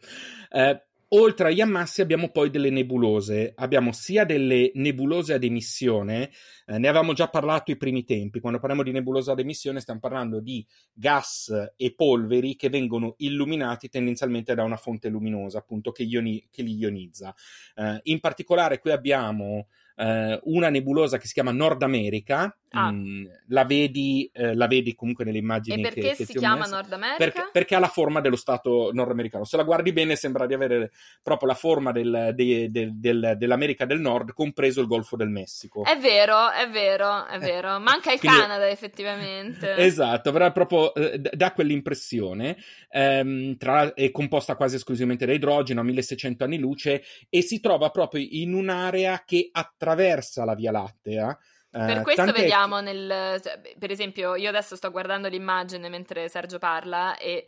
Eh, 0.52 0.90
Oltre 1.12 1.48
agli 1.48 1.60
ammassi 1.60 2.02
abbiamo 2.02 2.30
poi 2.30 2.52
delle 2.52 2.70
nebulose, 2.70 3.54
abbiamo 3.56 3.92
sia 3.92 4.26
delle 4.26 4.70
nebulose 4.76 5.34
ad 5.34 5.44
emissione, 5.44 6.30
eh, 6.68 6.78
ne 6.78 6.88
avevamo 6.88 7.14
già 7.14 7.28
parlato 7.30 7.72
i 7.72 7.78
primi 7.78 8.04
tempi, 8.04 8.40
quando 8.40 8.60
parliamo 8.60 8.84
di 8.84 8.92
nebulosa 8.92 9.32
ad 9.32 9.40
emissione 9.40 9.80
stiamo 9.80 10.00
parlando 10.00 10.40
di 10.40 10.64
gas 10.94 11.52
e 11.76 11.96
polveri 11.96 12.56
che 12.56 12.70
vengono 12.70 13.16
illuminati 13.18 13.90
tendenzialmente 13.90 14.54
da 14.54 14.64
una 14.64 14.78
fonte 14.78 15.10
luminosa, 15.10 15.58
appunto, 15.58 15.92
che, 15.92 16.04
ioni- 16.04 16.48
che 16.52 16.62
li 16.62 16.76
ionizza. 16.76 17.34
Eh, 17.74 18.02
in 18.04 18.20
particolare 18.20 18.78
qui 18.78 18.92
abbiamo 18.92 19.70
eh, 20.00 20.40
una 20.44 20.70
nebulosa 20.70 21.18
che 21.18 21.28
si 21.28 21.34
chiama 21.34 21.52
Nord 21.52 21.84
America, 21.84 22.56
ah. 22.70 22.92
mh, 22.92 22.96
mm, 22.96 23.26
la, 23.48 23.66
vedi, 23.66 24.30
eh, 24.34 24.56
la, 24.56 24.68
vedi, 24.68 24.96
comunque 24.96 25.26
nelle 25.26 25.40
immagini. 25.40 25.82
E 25.82 25.84
perché 25.84 26.16
che, 26.16 26.26
si 26.26 26.34
chiama 26.34 26.66
Nord 26.66 26.94
America? 26.94 27.18
Perché, 27.18 27.50
perché, 27.52 27.76
ha 27.76 27.80
la 27.80 27.90
forma 27.90 28.22
dello 28.22 28.38
Stato 28.38 28.92
nordamericano. 28.94 29.44
Se 29.44 29.58
la 29.58 29.64
guardi 29.64 29.92
bene 29.92 30.16
sembra 30.16 30.46
di 30.46 30.54
avere 30.54 30.92
proprio 31.22 31.50
la 31.50 31.56
forma 31.56 31.92
del, 31.92 32.32
de, 32.34 32.68
de, 32.72 32.92
del, 32.94 33.36
dell'America 33.38 33.86
del 33.86 34.00
Nord, 34.00 34.32
compreso 34.32 34.80
il 34.80 34.88
Golfo 34.88 35.18
del 35.18 35.30
Messico. 35.30 35.84
È 35.84 35.98
vero, 35.98 36.50
è 36.50 36.70
vero, 36.70 37.26
è 37.26 37.36
eh, 37.36 37.40
vero. 37.40 37.80
Manca 37.80 38.14
il 38.14 38.20
Quindi, 38.20 38.40
Canada 38.40 38.70
effettivamente. 38.70 39.76
Esatto, 39.90 40.32
però 40.32 40.52
proprio 40.52 40.94
eh, 40.94 41.20
dà 41.20 41.52
quell'impressione. 41.52 42.56
Ehm, 42.90 43.58
tra, 43.58 43.94
è 43.94 44.12
composta 44.12 44.56
quasi 44.56 44.76
esclusivamente 44.76 45.26
da 45.26 45.34
idrogeno 45.34 45.82
a 45.82 45.84
1600 45.84 46.44
anni 46.44 46.58
luce 46.58 47.04
e 47.28 47.42
si 47.42 47.60
trova 47.60 47.90
proprio 47.90 48.26
in 48.30 48.54
un'area 48.54 49.24
che 49.26 49.50
attraversa 49.52 49.89
attraversa 49.90 50.46
la 50.46 50.56
Via 50.56 50.72
Lattea. 50.72 51.38
Per 51.72 51.98
eh, 51.98 52.02
questo 52.02 52.32
vediamo 52.32 52.80
nel... 52.80 53.40
Cioè, 53.42 53.60
per 53.78 53.92
esempio, 53.92 54.36
io 54.36 54.50
adesso 54.50 54.76
sto 54.76 54.92
guardando 54.92 55.28
l'immagine 55.28 55.90
mentre 55.90 56.30
Sergio 56.30 56.58
parla 56.58 57.18
e 57.18 57.48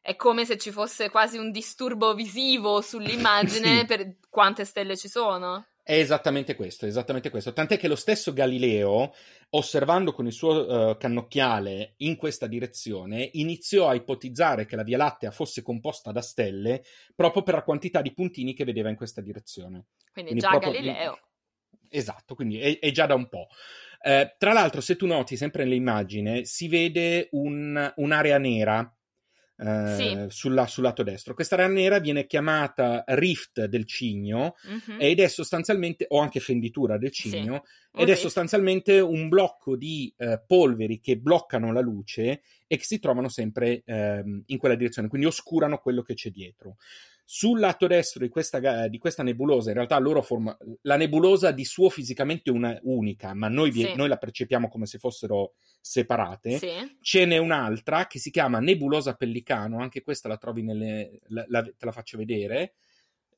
è 0.00 0.16
come 0.16 0.44
se 0.44 0.56
ci 0.56 0.70
fosse 0.70 1.10
quasi 1.10 1.38
un 1.38 1.50
disturbo 1.50 2.14
visivo 2.14 2.80
sull'immagine 2.80 3.80
sì. 3.80 3.84
per 3.84 4.16
quante 4.28 4.64
stelle 4.64 4.96
ci 4.96 5.08
sono. 5.08 5.66
È 5.82 5.98
esattamente 5.98 6.54
questo, 6.54 6.84
è 6.84 6.88
esattamente 6.88 7.30
questo. 7.30 7.54
Tant'è 7.54 7.78
che 7.78 7.88
lo 7.88 7.96
stesso 7.96 8.34
Galileo, 8.34 9.14
osservando 9.50 10.12
con 10.12 10.26
il 10.26 10.32
suo 10.32 10.90
uh, 10.90 10.96
cannocchiale 10.98 11.94
in 11.98 12.16
questa 12.16 12.46
direzione, 12.46 13.30
iniziò 13.32 13.88
a 13.88 13.94
ipotizzare 13.94 14.66
che 14.66 14.76
la 14.76 14.82
Via 14.82 14.98
Lattea 14.98 15.30
fosse 15.30 15.62
composta 15.62 16.12
da 16.12 16.20
stelle 16.20 16.84
proprio 17.14 17.42
per 17.42 17.54
la 17.54 17.62
quantità 17.62 18.02
di 18.02 18.12
puntini 18.12 18.52
che 18.52 18.64
vedeva 18.64 18.90
in 18.90 18.96
questa 18.96 19.22
direzione. 19.22 19.86
Quindi, 20.12 20.32
Quindi 20.32 20.40
già 20.40 20.58
Galileo. 20.58 21.18
Esatto, 21.90 22.34
quindi 22.34 22.58
è, 22.60 22.78
è 22.78 22.90
già 22.90 23.06
da 23.06 23.14
un 23.14 23.28
po'. 23.28 23.48
Eh, 24.00 24.36
tra 24.38 24.52
l'altro, 24.52 24.80
se 24.80 24.96
tu 24.96 25.06
noti 25.06 25.36
sempre 25.36 25.64
nell'immagine, 25.64 26.44
si 26.44 26.68
vede 26.68 27.28
un, 27.32 27.92
un'area 27.96 28.38
nera 28.38 28.92
eh, 29.60 29.94
sì. 29.96 30.24
sulla, 30.28 30.66
sul 30.66 30.84
lato 30.84 31.02
destro. 31.02 31.34
Questa 31.34 31.56
area 31.56 31.66
nera 31.66 31.98
viene 31.98 32.26
chiamata 32.26 33.02
rift 33.08 33.64
del 33.64 33.86
cigno 33.86 34.54
mm-hmm. 34.66 35.00
ed 35.00 35.18
è 35.18 35.26
sostanzialmente, 35.26 36.06
o 36.08 36.20
anche 36.20 36.38
fenditura 36.38 36.96
del 36.96 37.10
cigno, 37.10 37.64
sì. 37.64 38.02
ed 38.02 38.08
è 38.08 38.14
sostanzialmente 38.14 39.00
un 39.00 39.28
blocco 39.28 39.76
di 39.76 40.12
eh, 40.16 40.40
polveri 40.46 41.00
che 41.00 41.16
bloccano 41.16 41.72
la 41.72 41.80
luce 41.80 42.42
e 42.66 42.76
che 42.76 42.84
si 42.84 43.00
trovano 43.00 43.28
sempre 43.28 43.82
eh, 43.84 44.22
in 44.46 44.58
quella 44.58 44.76
direzione, 44.76 45.08
quindi 45.08 45.26
oscurano 45.26 45.78
quello 45.78 46.02
che 46.02 46.14
c'è 46.14 46.30
dietro. 46.30 46.76
Sul 47.30 47.60
lato 47.60 47.86
destro 47.86 48.24
di 48.24 48.30
questa, 48.30 48.88
di 48.88 48.96
questa 48.96 49.22
nebulosa, 49.22 49.68
in 49.68 49.74
realtà 49.74 49.98
loro 49.98 50.22
forma, 50.22 50.56
la 50.80 50.96
nebulosa 50.96 51.50
di 51.50 51.66
suo 51.66 51.90
fisicamente 51.90 52.50
una 52.50 52.78
unica, 52.84 53.34
ma 53.34 53.48
noi, 53.48 53.70
sì. 53.70 53.92
noi 53.94 54.08
la 54.08 54.16
percepiamo 54.16 54.70
come 54.70 54.86
se 54.86 54.96
fossero 54.96 55.52
separate. 55.78 56.56
Sì. 56.56 56.96
Ce 57.02 57.26
n'è 57.26 57.36
un'altra 57.36 58.06
che 58.06 58.18
si 58.18 58.30
chiama 58.30 58.60
nebulosa 58.60 59.12
pellicano, 59.12 59.78
anche 59.78 60.00
questa 60.00 60.26
la 60.26 60.38
trovi 60.38 60.62
nelle. 60.62 61.20
La, 61.26 61.44
la, 61.48 61.62
te 61.64 61.84
la 61.84 61.92
faccio 61.92 62.16
vedere. 62.16 62.76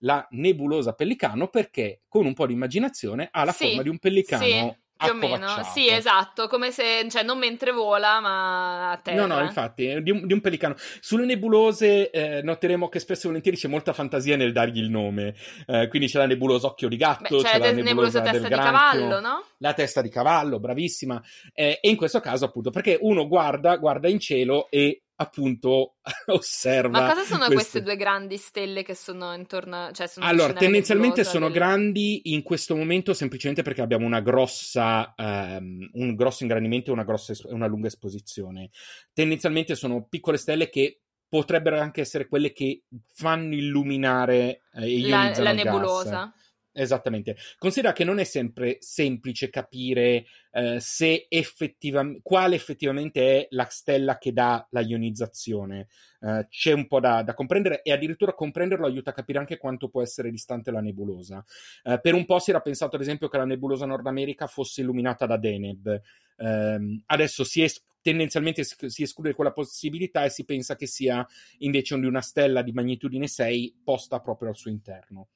La 0.03 0.25
nebulosa 0.31 0.93
pellicano 0.93 1.49
perché 1.49 2.03
con 2.07 2.27
un 2.27 2.33
po' 2.33 2.47
di 2.47 2.53
immaginazione 2.53 3.29
ha 3.33 3.43
la 3.43 3.51
sì. 3.51 3.67
forma 3.67 3.83
di 3.83 3.89
un 3.89 3.99
pellicano 3.99 4.77
più 5.01 5.13
o 5.13 5.15
meno, 5.15 5.63
sì, 5.73 5.89
esatto, 5.89 6.47
come 6.49 6.71
se, 6.71 7.07
cioè, 7.09 7.23
non 7.23 7.39
mentre 7.39 7.73
vola, 7.73 8.21
ma 8.21 8.91
a 8.93 8.97
terra. 8.99 9.27
No, 9.27 9.35
no, 9.35 9.43
infatti, 9.43 10.03
di 10.03 10.11
un, 10.11 10.27
di 10.27 10.33
un 10.33 10.41
pelicano. 10.41 10.75
Sulle 11.01 11.25
nebulose 11.25 12.11
eh, 12.11 12.43
noteremo 12.43 12.89
che 12.89 12.99
spesso 12.99 13.25
e 13.25 13.29
volentieri 13.29 13.57
c'è 13.57 13.69
molta 13.69 13.93
fantasia 13.93 14.37
nel 14.37 14.53
dargli 14.53 14.79
il 14.79 14.91
nome. 14.91 15.35
Eh, 15.67 15.89
quindi 15.89 16.09
c'è 16.09 16.19
la 16.19 16.27
nebulosa 16.27 16.67
occhio 16.67 16.89
di 16.89 16.97
gatto, 16.97 17.37
Beh, 17.37 17.43
c'è, 17.43 17.51
c'è 17.51 17.59
la 17.59 17.73
nebulosa, 17.73 18.21
nebulosa 18.21 18.21
testa 18.21 18.49
di 18.49 18.55
cavallo, 18.55 19.21
no? 19.21 19.45
La 19.59 19.73
testa 19.73 20.03
di 20.03 20.09
cavallo, 20.09 20.61
bravissima. 20.61 21.23
Eh, 21.55 21.79
e 21.81 21.89
in 21.89 21.97
questo 21.97 22.21
caso, 22.21 22.45
appunto, 22.45 22.71
perché 22.71 22.99
uno 23.01 23.27
guarda, 23.27 23.77
guarda 23.77 24.09
in 24.09 24.21
cielo 24.21 24.69
e 24.71 25.03
appunto 25.21 25.97
osserva. 26.27 27.01
Ma 27.01 27.09
cosa 27.09 27.25
sono 27.25 27.47
queste, 27.47 27.55
queste 27.55 27.83
due 27.83 27.97
grandi 27.97 28.37
stelle 28.37 28.83
che 28.83 28.95
sono 28.95 29.35
intorno? 29.35 29.91
Cioè 29.93 30.07
sono 30.07 30.27
allora, 30.27 30.55
tendenzialmente 30.55 31.25
sono 31.25 31.47
del... 31.47 31.55
grandi 31.55 32.33
in 32.33 32.43
questo 32.43 32.75
momento 32.75 33.13
semplicemente 33.13 33.63
perché 33.63 33.83
abbiamo 33.83 34.07
una 34.07 34.21
grossa, 34.21 35.15
um, 35.17 35.89
un 35.93 36.15
grosso 36.15 36.43
ingrandimento 36.43 36.91
e 36.91 36.95
una, 36.95 37.05
grossa, 37.05 37.35
una 37.45 37.67
lunga 37.67 37.89
esposizione. 37.89 38.71
Tendenzialmente 39.13 39.75
sono 39.75 40.07
piccole 40.09 40.39
stelle 40.39 40.69
che 40.71 41.03
potrebbero 41.29 41.79
anche 41.79 42.01
essere 42.01 42.27
quelle 42.27 42.53
che 42.53 42.85
fanno 43.15 43.55
illuminare 43.55 44.63
eh, 44.73 45.07
la, 45.07 45.33
la 45.37 45.53
nebulosa. 45.53 46.33
Gas. 46.35 46.49
Esattamente. 46.73 47.37
Considera 47.59 47.93
che 47.93 48.05
non 48.05 48.21
è 48.21 48.25
sempre 48.25 48.77
semplice 48.79 49.51
capire 49.51 50.27
eh, 50.53 50.79
se 50.79 51.27
effettivamente 51.29 52.21
quale 52.23 52.55
effettivamente 52.55 53.41
è 53.41 53.47
la 53.51 53.67
stella 53.69 54.19
che 54.19 54.33
dà 54.33 54.65
la 54.71 54.81
ionizzazione. 54.81 55.89
Eh, 56.21 56.47
c'è 56.49 56.73
un 56.73 56.87
po' 56.87 57.01
da, 57.01 57.23
da, 57.23 57.35
comprendere 57.35 57.83
e 57.83 57.91
addirittura 57.91 58.35
comprenderlo 58.35 58.87
aiuta 58.87 59.11
a 59.11 59.15
capire 59.15 59.41
anche 59.41 59.57
quanto 59.57 59.89
può 59.89 60.01
essere 60.01 60.31
distante 60.31 60.71
la 60.71 60.81
nebulosa. 60.81 61.45
Eh, 61.83 61.99
per 62.01 62.15
un 62.15 62.25
po' 62.25 62.39
si 62.39 62.51
era 62.51 62.61
pensato, 62.61 62.95
ad 62.95 63.03
esempio, 63.03 63.29
che 63.29 63.39
la 63.39 63.45
nebulosa 63.45 63.85
Nord 63.85 64.07
America 64.07 64.47
fosse 64.47 64.83
illuminata 64.83 65.27
da 65.27 65.39
Deneb. 65.39 66.01
Ehm, 66.37 67.03
adesso 67.07 67.43
si 67.43 67.63
es- 67.63 67.83
tendenzialmente 68.01 68.63
si 68.65 69.03
esclude 69.03 69.35
quella 69.35 69.53
possibilità 69.53 70.25
e 70.25 70.31
si 70.31 70.45
pensa 70.45 70.77
che 70.77 70.87
sia 70.87 71.27
invece 71.59 71.99
di 71.99 72.07
una 72.07 72.23
stella 72.23 72.63
di 72.63 72.73
magnitudine 72.73 73.27
6 73.27 73.81
posta 73.83 74.21
proprio 74.21 74.51
al 74.51 74.57
suo 74.57 74.71
interno. 74.71 75.29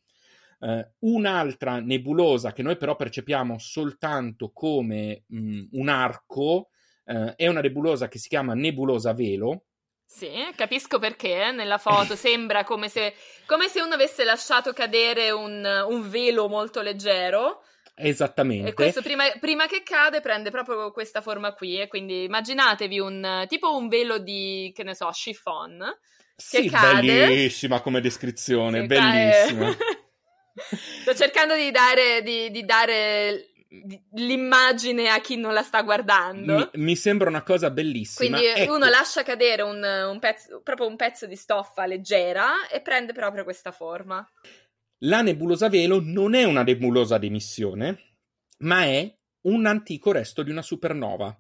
Uh, 0.64 0.82
un'altra 1.00 1.78
nebulosa 1.78 2.54
che 2.54 2.62
noi 2.62 2.78
però 2.78 2.96
percepiamo 2.96 3.58
soltanto 3.58 4.50
come 4.50 5.24
mh, 5.26 5.64
un 5.72 5.88
arco 5.90 6.70
uh, 7.04 7.34
è 7.36 7.46
una 7.48 7.60
nebulosa 7.60 8.08
che 8.08 8.18
si 8.18 8.28
chiama 8.28 8.54
nebulosa 8.54 9.12
velo. 9.12 9.64
Sì, 10.06 10.30
capisco 10.56 10.98
perché 10.98 11.48
eh, 11.48 11.52
nella 11.52 11.76
foto 11.76 12.16
sembra 12.16 12.64
come 12.64 12.88
se, 12.88 13.12
come 13.44 13.68
se, 13.68 13.82
uno 13.82 13.92
avesse 13.92 14.24
lasciato 14.24 14.72
cadere 14.72 15.30
un, 15.30 15.62
un 15.86 16.08
velo 16.08 16.48
molto 16.48 16.80
leggero. 16.80 17.62
Esattamente. 17.94 18.70
E 18.70 18.72
questo 18.72 19.02
prima, 19.02 19.24
prima, 19.38 19.66
che 19.66 19.82
cade 19.82 20.22
prende 20.22 20.50
proprio 20.50 20.92
questa 20.92 21.20
forma 21.20 21.52
qui 21.52 21.78
e 21.78 21.88
quindi 21.88 22.24
immaginatevi 22.24 22.98
un 22.98 23.44
tipo 23.48 23.76
un 23.76 23.88
velo 23.88 24.16
di, 24.16 24.72
che 24.74 24.82
ne 24.82 24.94
so, 24.94 25.10
chiffon. 25.12 25.94
Che 26.36 26.62
sì, 26.62 26.70
cade. 26.70 27.06
bellissima 27.06 27.80
come 27.80 28.00
descrizione, 28.00 28.80
sì, 28.80 28.86
bellissima. 28.86 29.76
Sto 30.54 31.14
cercando 31.14 31.54
di 31.54 31.70
dare, 31.70 32.22
di, 32.22 32.50
di 32.50 32.64
dare 32.64 33.50
l'immagine 34.12 35.08
a 35.08 35.20
chi 35.20 35.36
non 35.36 35.52
la 35.52 35.62
sta 35.62 35.82
guardando. 35.82 36.70
Mi, 36.72 36.84
mi 36.84 36.96
sembra 36.96 37.28
una 37.28 37.42
cosa 37.42 37.70
bellissima. 37.70 38.38
Quindi 38.38 38.60
ecco. 38.60 38.74
uno 38.74 38.88
lascia 38.88 39.22
cadere 39.22 39.62
un, 39.62 39.82
un 39.82 40.18
pezzo, 40.18 40.60
proprio 40.62 40.86
un 40.86 40.96
pezzo 40.96 41.26
di 41.26 41.36
stoffa 41.36 41.86
leggera 41.86 42.68
e 42.68 42.80
prende 42.80 43.12
proprio 43.12 43.44
questa 43.44 43.72
forma. 43.72 44.26
La 44.98 45.22
nebulosa 45.22 45.68
velo 45.68 46.00
non 46.00 46.34
è 46.34 46.44
una 46.44 46.62
nebulosa 46.62 47.18
di 47.18 47.26
emissione, 47.26 48.16
ma 48.58 48.84
è 48.84 49.12
un 49.42 49.66
antico 49.66 50.12
resto 50.12 50.42
di 50.42 50.50
una 50.50 50.62
supernova. 50.62 51.36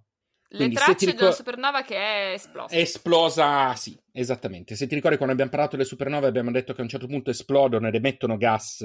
Le 0.56 0.70
tracce 0.70 1.06
ricor- 1.06 1.22
una 1.22 1.32
supernova 1.32 1.82
che 1.82 1.96
è 1.96 2.32
esplosa. 2.32 2.74
È 2.74 2.78
esplosa, 2.78 3.74
sì, 3.74 3.98
esattamente. 4.12 4.76
Se 4.76 4.86
ti 4.86 4.94
ricordi 4.94 5.16
quando 5.16 5.32
abbiamo 5.32 5.50
parlato 5.50 5.76
delle 5.76 5.88
supernove 5.88 6.26
abbiamo 6.26 6.50
detto 6.50 6.72
che 6.72 6.80
a 6.80 6.84
un 6.84 6.88
certo 6.88 7.06
punto 7.06 7.30
esplodono 7.30 7.88
ed 7.88 7.94
emettono 7.94 8.36
gas 8.36 8.84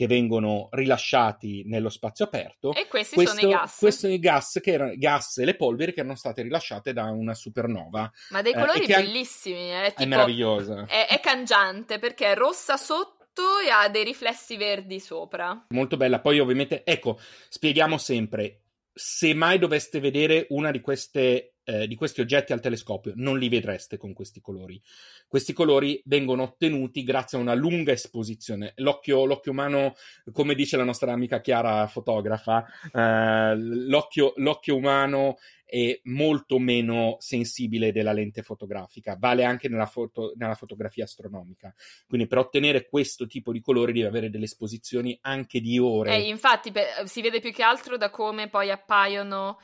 che 0.00 0.06
vengono 0.06 0.68
rilasciati 0.70 1.62
nello 1.66 1.90
spazio 1.90 2.24
aperto. 2.24 2.72
E 2.72 2.86
questi 2.88 3.16
Questo, 3.16 3.36
sono 3.36 3.52
i 3.52 3.54
gas. 3.54 3.76
Questi 3.76 4.00
sono 4.00 4.12
i 4.14 4.18
gas, 4.18 4.58
che 4.62 4.72
erano, 4.72 4.92
gas 4.96 5.38
e 5.38 5.44
le 5.44 5.56
polveri 5.56 5.92
che 5.92 6.00
erano 6.00 6.14
state 6.14 6.40
rilasciate 6.40 6.92
da 6.92 7.04
una 7.04 7.34
supernova. 7.34 8.10
Ma 8.30 8.42
dei 8.42 8.54
colori 8.54 8.84
eh, 8.84 8.86
bellissimi. 8.86 9.68
È, 9.68 9.88
tipo, 9.88 10.02
è 10.02 10.06
meravigliosa. 10.06 10.86
È, 10.86 11.06
è 11.06 11.20
cangiante 11.20 11.98
perché 11.98 12.32
è 12.32 12.34
rossa 12.34 12.78
sotto 12.78 13.58
e 13.62 13.68
ha 13.68 13.88
dei 13.88 14.04
riflessi 14.04 14.56
verdi 14.56 15.00
sopra. 15.00 15.66
Molto 15.68 15.98
bella. 15.98 16.20
Poi 16.20 16.40
ovviamente, 16.40 16.82
ecco, 16.84 17.18
spieghiamo 17.48 17.98
sempre, 17.98 18.62
se 19.02 19.32
mai 19.32 19.58
doveste 19.58 19.98
vedere 19.98 20.44
una 20.50 20.70
di, 20.70 20.82
queste, 20.82 21.54
eh, 21.64 21.86
di 21.86 21.94
questi 21.94 22.20
oggetti 22.20 22.52
al 22.52 22.60
telescopio, 22.60 23.14
non 23.16 23.38
li 23.38 23.48
vedreste 23.48 23.96
con 23.96 24.12
questi 24.12 24.42
colori. 24.42 24.78
Questi 25.26 25.54
colori 25.54 26.02
vengono 26.04 26.42
ottenuti 26.42 27.02
grazie 27.02 27.38
a 27.38 27.40
una 27.40 27.54
lunga 27.54 27.92
esposizione. 27.92 28.74
L'occhio, 28.76 29.24
l'occhio 29.24 29.52
umano, 29.52 29.94
come 30.32 30.54
dice 30.54 30.76
la 30.76 30.84
nostra 30.84 31.12
amica 31.12 31.40
Chiara 31.40 31.86
fotografa, 31.86 32.66
eh, 32.92 33.56
l'occhio, 33.56 34.34
l'occhio 34.36 34.76
umano 34.76 35.38
è 35.70 36.00
molto 36.04 36.58
meno 36.58 37.16
sensibile 37.20 37.92
della 37.92 38.12
lente 38.12 38.42
fotografica, 38.42 39.16
vale 39.16 39.44
anche 39.44 39.68
nella, 39.68 39.86
foto, 39.86 40.32
nella 40.34 40.56
fotografia 40.56 41.04
astronomica. 41.04 41.72
Quindi 42.08 42.26
per 42.26 42.38
ottenere 42.38 42.88
questo 42.88 43.26
tipo 43.26 43.52
di 43.52 43.60
colori 43.60 43.92
devi 43.92 44.06
avere 44.06 44.30
delle 44.30 44.46
esposizioni 44.46 45.16
anche 45.22 45.60
di 45.60 45.78
ore. 45.78 46.16
Eh, 46.16 46.28
infatti 46.28 46.72
per, 46.72 47.06
si 47.06 47.22
vede 47.22 47.38
più 47.38 47.52
che 47.52 47.62
altro 47.62 47.96
da 47.96 48.10
come 48.10 48.48
poi 48.48 48.70
appaiono 48.72 49.58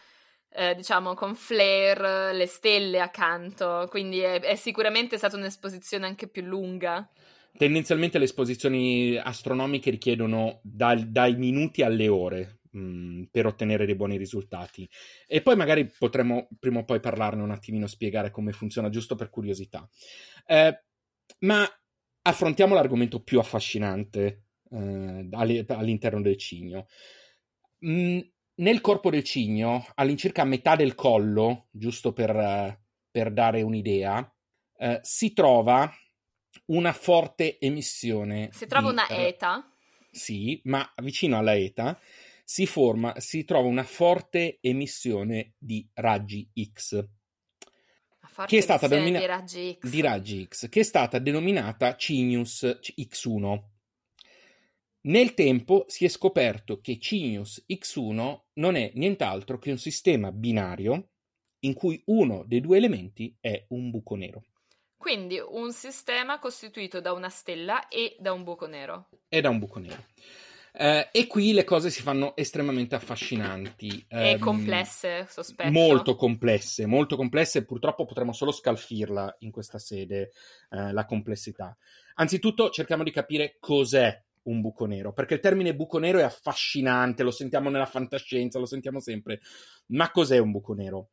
eh, 0.51 0.77
diciamo, 0.77 1.15
con 1.15 1.35
flare, 1.35 2.33
le 2.33 2.47
stelle 2.47 3.01
accanto, 3.01 3.87
quindi 3.91 4.21
è, 4.21 4.41
è 4.41 4.55
sicuramente 4.55 5.19
stata 5.19 5.37
un'esposizione 5.37 6.07
anche 6.07 6.29
più 6.29 6.43
lunga. 6.43 7.09
Tendenzialmente 7.59 8.19
le 8.19 8.25
esposizioni 8.25 9.17
astronomiche 9.17 9.91
richiedono 9.91 10.61
dal, 10.63 11.09
dai 11.09 11.35
minuti 11.35 11.83
alle 11.83 12.07
ore 12.07 12.59
mh, 12.77 13.23
per 13.31 13.47
ottenere 13.47 13.87
dei 13.87 13.95
buoni 13.95 14.17
risultati. 14.17 14.89
E 15.27 15.43
poi 15.43 15.57
magari 15.57 15.87
potremo 15.87 16.49
prima 16.59 16.81
o 16.81 16.85
poi 16.85 17.01
parlarne 17.01 17.43
un 17.43 17.51
attimino, 17.51 17.87
spiegare 17.87 18.31
come 18.31 18.53
funziona, 18.53 18.91
giusto 18.91 19.15
per 19.15 19.31
curiosità. 19.31 19.89
Eh, 20.47 20.83
ma 21.41 21.67
affrontiamo 22.23 22.75
l'argomento 22.75 23.23
più 23.23 23.39
affascinante 23.39 24.45
eh, 24.71 25.29
all'interno 25.31 26.21
del 26.21 26.37
cigno. 26.37 26.87
Mm, 27.87 28.19
nel 28.57 28.81
corpo 28.81 29.11
del 29.11 29.25
cigno, 29.25 29.87
all'incirca 29.95 30.43
a 30.43 30.47
metà 30.47 30.77
del 30.77 30.95
collo, 30.95 31.69
giusto 31.71 32.13
per, 32.13 32.81
per 33.11 33.33
dare 33.33 33.63
un'idea, 33.63 34.31
eh, 34.79 35.01
si 35.03 35.33
trova 35.33 35.91
una 36.67 36.93
forte 36.93 37.59
emissione. 37.59 38.49
Si 38.53 38.67
trova 38.67 38.87
di, 38.87 38.93
una 38.93 39.09
eta? 39.09 39.71
Sì, 40.11 40.59
ma 40.65 40.91
vicino 41.03 41.37
alla 41.37 41.55
eta 41.55 41.99
si 42.49 42.65
forma, 42.65 43.19
si 43.19 43.45
trova 43.45 43.67
una 43.67 43.83
forte 43.83 44.59
emissione 44.61 45.55
di 45.59 45.85
raggi 45.95 46.49
X. 46.73 47.05
Che 48.47 48.59
è 48.59 48.61
stata 48.61 48.87
denominata 48.87 49.19
di 49.19 49.27
raggi 49.27 49.79
X. 49.81 49.89
Di 49.89 50.01
raggi 50.01 50.47
X, 50.47 50.69
che 50.69 50.81
è 50.81 50.83
stata 50.85 51.19
denominata 51.19 51.97
Cinius 51.97 52.63
X1. 52.63 53.63
Nel 55.07 55.35
tempo 55.35 55.87
si 55.89 56.05
è 56.05 56.09
scoperto 56.09 56.81
che 56.81 57.01
Cinius 57.01 57.65
X1 57.69 58.43
non 58.55 58.77
è 58.77 58.93
nient'altro 58.95 59.59
che 59.59 59.73
un 59.73 59.79
sistema 59.79 60.31
binario 60.31 61.11
in 61.61 61.75
cui 61.75 62.01
uno 62.07 62.45
dei 62.47 62.61
due 62.61 62.77
elementi 62.77 63.37
è 63.41 63.65
un 63.71 63.91
buco 63.91 64.15
nero. 64.15 64.45
Quindi 64.97 65.41
un 65.41 65.73
sistema 65.73 66.39
costituito 66.39 67.01
da 67.01 67.13
una 67.13 67.29
stella 67.29 67.89
e 67.89 68.17
da 68.21 68.33
un 68.33 68.45
buco 68.45 68.67
nero. 68.67 69.09
E 69.29 69.41
da 69.41 69.49
un 69.49 69.59
buco 69.59 69.81
nero. 69.81 70.05
Eh, 70.79 71.09
e 71.11 71.27
qui 71.27 71.55
le 71.55 71.65
cose 71.65 71.89
si 71.89 72.03
fanno 72.03 72.37
estremamente 72.37 72.95
affascinanti. 72.95 74.05
E 74.09 74.35
um, 74.35 74.39
complesse, 74.39 75.27
sospetto. 75.27 75.71
Molto 75.71 76.17
complesse, 76.17 76.85
molto 76.85 77.17
complesse. 77.17 77.65
Purtroppo 77.65 78.05
potremo 78.05 78.35
solo 78.35 78.53
scalfirla 78.53 79.37
in 79.41 79.51
questa 79.51 79.79
sede, 79.79 80.33
eh, 80.71 80.93
la 80.93 81.07
complessità. 81.07 81.75
Anzitutto 82.17 82.69
cerchiamo 82.69 83.05
di 83.05 83.11
capire 83.11 83.57
cos'è 83.59 84.23
un 84.43 84.61
buco 84.61 84.85
nero, 84.85 85.15
perché 85.15 85.33
il 85.35 85.41
termine 85.41 85.75
buco 85.75 85.99
nero 85.99 86.19
è 86.19 86.25
affascinante, 86.25 87.23
lo 87.23 87.31
sentiamo 87.31 87.71
nella 87.71 87.87
fantascienza, 87.87 88.59
lo 88.59 88.67
sentiamo 88.67 89.01
sempre. 89.01 89.41
Ma 89.87 90.11
cos'è 90.11 90.37
un 90.37 90.51
buco 90.51 90.75
nero? 90.75 91.13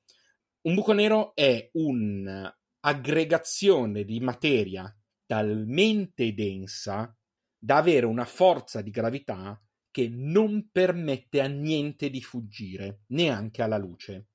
Un 0.64 0.76
buco 0.76 0.92
nero 0.92 1.34
è 1.36 1.70
un'aggregazione 1.72 4.04
di 4.04 4.20
materia 4.20 4.94
talmente 5.26 6.34
densa 6.34 7.16
da 7.64 7.78
avere 7.78 8.06
una 8.06 8.26
forza 8.26 8.82
di 8.82 8.92
gravità 8.92 9.58
che 9.90 10.10
non 10.12 10.68
permette 10.70 11.40
a 11.40 11.48
niente 11.48 12.10
di 12.10 12.22
fuggire, 12.22 13.04
neanche 13.08 13.62
alla 13.62 13.78
luce. 13.78 14.28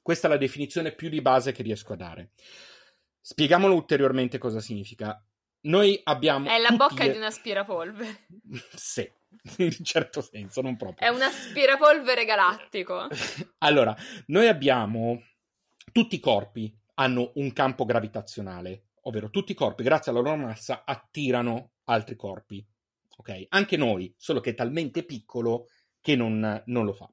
Questa 0.00 0.28
è 0.28 0.30
la 0.30 0.36
definizione 0.36 0.94
più 0.94 1.08
di 1.08 1.20
base 1.20 1.50
che 1.50 1.64
riesco 1.64 1.94
a 1.94 1.96
dare. 1.96 2.30
Spieghiamolo 3.20 3.74
ulteriormente 3.74 4.38
cosa 4.38 4.60
significa. 4.60 5.20
Noi 5.62 6.00
abbiamo. 6.04 6.48
È 6.48 6.60
la 6.60 6.76
bocca 6.76 7.06
le... 7.06 7.10
di 7.10 7.16
un 7.16 7.24
aspirapolvere. 7.24 8.26
sì, 8.76 9.10
in 9.56 9.74
un 9.78 9.84
certo 9.84 10.20
senso, 10.20 10.60
non 10.60 10.76
proprio. 10.76 11.08
È 11.08 11.12
un 11.12 11.22
aspirapolvere 11.22 12.24
galattico. 12.24 13.08
allora, 13.58 13.96
noi 14.26 14.46
abbiamo. 14.46 15.24
Tutti 15.90 16.14
i 16.14 16.20
corpi 16.20 16.72
hanno 16.94 17.32
un 17.34 17.52
campo 17.52 17.84
gravitazionale, 17.84 18.90
ovvero 19.02 19.30
tutti 19.30 19.52
i 19.52 19.56
corpi, 19.56 19.82
grazie 19.82 20.12
alla 20.12 20.20
loro 20.20 20.36
massa, 20.36 20.84
attirano 20.84 21.72
altri 21.84 22.14
corpi. 22.14 22.64
Ok? 23.16 23.46
Anche 23.48 23.76
noi, 23.76 24.14
solo 24.16 24.40
che 24.40 24.50
è 24.50 24.54
talmente 24.54 25.04
piccolo 25.04 25.68
che 26.00 26.16
non, 26.16 26.62
non 26.66 26.84
lo 26.84 26.92
fa 26.92 27.10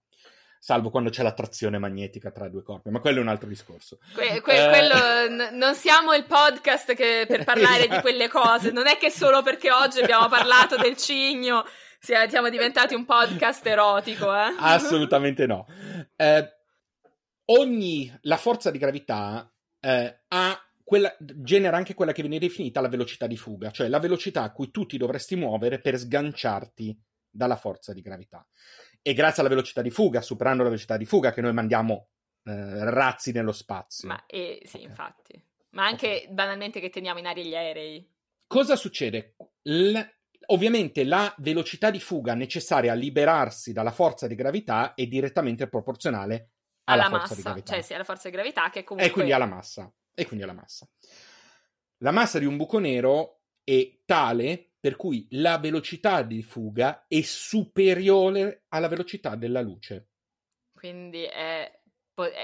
salvo 0.63 0.89
quando 0.89 1.09
c'è 1.09 1.23
l'attrazione 1.23 1.77
magnetica 1.77 2.31
tra 2.31 2.45
i 2.45 2.49
due 2.49 2.63
corpi, 2.63 2.89
ma 2.89 3.01
quello 3.01 3.17
è 3.17 3.21
un 3.21 3.27
altro 3.27 3.49
discorso. 3.49 3.97
Que- 4.13 4.39
que- 4.39 4.63
eh... 4.63 4.69
quello, 4.69 4.95
n- 5.27 5.57
non 5.57 5.75
siamo 5.75 6.13
il 6.13 6.23
podcast 6.23 6.93
che, 6.93 7.25
per 7.27 7.43
parlare 7.43 7.79
esatto. 7.79 7.95
di 7.95 8.01
quelle 8.01 8.29
cose, 8.29 8.71
non 8.71 8.87
è 8.87 8.95
che 8.95 9.09
solo 9.11 9.41
perché 9.41 9.73
oggi 9.73 9.99
abbiamo 9.99 10.29
parlato 10.29 10.77
del 10.77 10.95
cigno 10.95 11.65
siamo 11.99 12.49
diventati 12.49 12.95
un 12.95 13.03
podcast 13.03 13.65
erotico, 13.65 14.33
eh? 14.33 14.55
Assolutamente 14.59 15.45
no. 15.45 15.65
Eh, 16.15 16.49
ogni, 17.45 18.17
la 18.21 18.37
forza 18.37 18.71
di 18.71 18.77
gravità 18.77 19.49
eh, 19.81 20.21
ha 20.29 20.61
quella, 20.83 21.15
genera 21.19 21.77
anche 21.77 21.93
quella 21.93 22.11
che 22.11 22.21
viene 22.21 22.39
definita 22.39 22.81
la 22.81 22.89
velocità 22.89 23.27
di 23.27 23.37
fuga, 23.37 23.71
cioè 23.71 23.87
la 23.87 23.99
velocità 23.99 24.43
a 24.43 24.51
cui 24.51 24.69
tu 24.69 24.85
ti 24.85 24.97
dovresti 24.97 25.35
muovere 25.35 25.79
per 25.79 25.97
sganciarti 25.97 26.99
dalla 27.29 27.55
forza 27.55 27.93
di 27.93 28.01
gravità 28.01 28.45
è 29.03 29.13
grazie 29.13 29.41
alla 29.41 29.49
velocità 29.49 29.81
di 29.81 29.91
fuga, 29.91 30.21
superando 30.21 30.63
la 30.63 30.69
velocità 30.69 30.95
di 30.95 31.05
fuga, 31.05 31.33
che 31.33 31.41
noi 31.41 31.51
mandiamo 31.51 32.07
eh, 32.45 32.89
razzi 32.89 33.33
nello 33.33 33.51
spazio. 33.51 34.07
Ma 34.07 34.23
eh, 34.25 34.61
sì, 34.63 34.77
okay. 34.77 34.87
infatti. 34.87 35.45
Ma 35.71 35.85
anche 35.85 36.07
okay. 36.07 36.33
banalmente 36.33 36.79
che 36.79 36.89
teniamo 36.89 37.19
in 37.19 37.25
aria 37.25 37.43
gli 37.43 37.55
aerei. 37.55 38.09
Cosa 38.47 38.77
succede? 38.77 39.35
L- 39.63 39.99
ovviamente 40.47 41.03
la 41.03 41.33
velocità 41.39 41.91
di 41.91 41.99
fuga 41.99 42.33
necessaria 42.33 42.93
a 42.93 42.95
liberarsi 42.95 43.73
dalla 43.73 43.91
forza 43.91 44.25
di 44.25 44.35
gravità 44.35 44.93
è 44.93 45.05
direttamente 45.05 45.67
proporzionale 45.67 46.51
alla, 46.85 47.03
alla 47.03 47.09
forza 47.09 47.19
massa, 47.19 47.35
di 47.35 47.41
gravità. 47.41 47.73
Cioè, 47.73 47.81
sì, 47.81 47.93
alla 47.93 48.03
forza 48.05 48.29
di 48.29 48.35
gravità 48.35 48.69
che 48.69 48.83
comunque... 48.85 49.11
E 49.11 49.13
quindi 49.13 49.33
alla 49.33 49.45
massa. 49.45 49.93
E 50.13 50.25
quindi 50.25 50.43
alla 50.43 50.53
massa. 50.53 50.87
La 51.97 52.11
massa 52.11 52.39
di 52.39 52.45
un 52.45 52.57
buco 52.57 52.79
nero 52.79 53.41
è 53.63 53.99
tale 54.05 54.73
per 54.79 54.97
cui 54.97 55.25
la 55.31 55.59
velocità 55.59 56.23
di 56.23 56.41
fuga 56.43 57.05
è 57.07 57.21
superiore 57.21 58.65
alla 58.67 58.89
velocità 58.89 59.35
della 59.35 59.61
luce. 59.61 60.09
Quindi 60.73 61.23
è, 61.23 61.79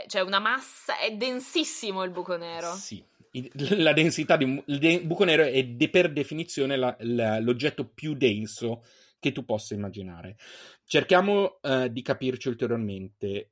cioè 0.08 0.22
una 0.22 0.40
massa, 0.40 0.98
è 1.00 1.14
densissimo 1.16 2.04
il 2.04 2.12
buco 2.12 2.38
nero. 2.38 2.74
Sì, 2.74 3.04
la 3.76 3.92
densità 3.92 4.38
di 4.38 4.46
un 4.46 4.64
buco 5.04 5.26
nero 5.26 5.44
è 5.44 5.64
de, 5.66 5.90
per 5.90 6.14
definizione 6.14 6.78
la, 6.78 6.96
la, 7.02 7.40
l'oggetto 7.40 7.90
più 7.90 8.14
denso 8.14 8.86
che 9.20 9.34
tu 9.34 9.44
possa 9.44 9.74
immaginare. 9.74 10.38
Cerchiamo 10.86 11.60
uh, 11.62 11.90
di 11.90 12.02
capirci 12.02 12.48
ulteriormente. 12.48 13.52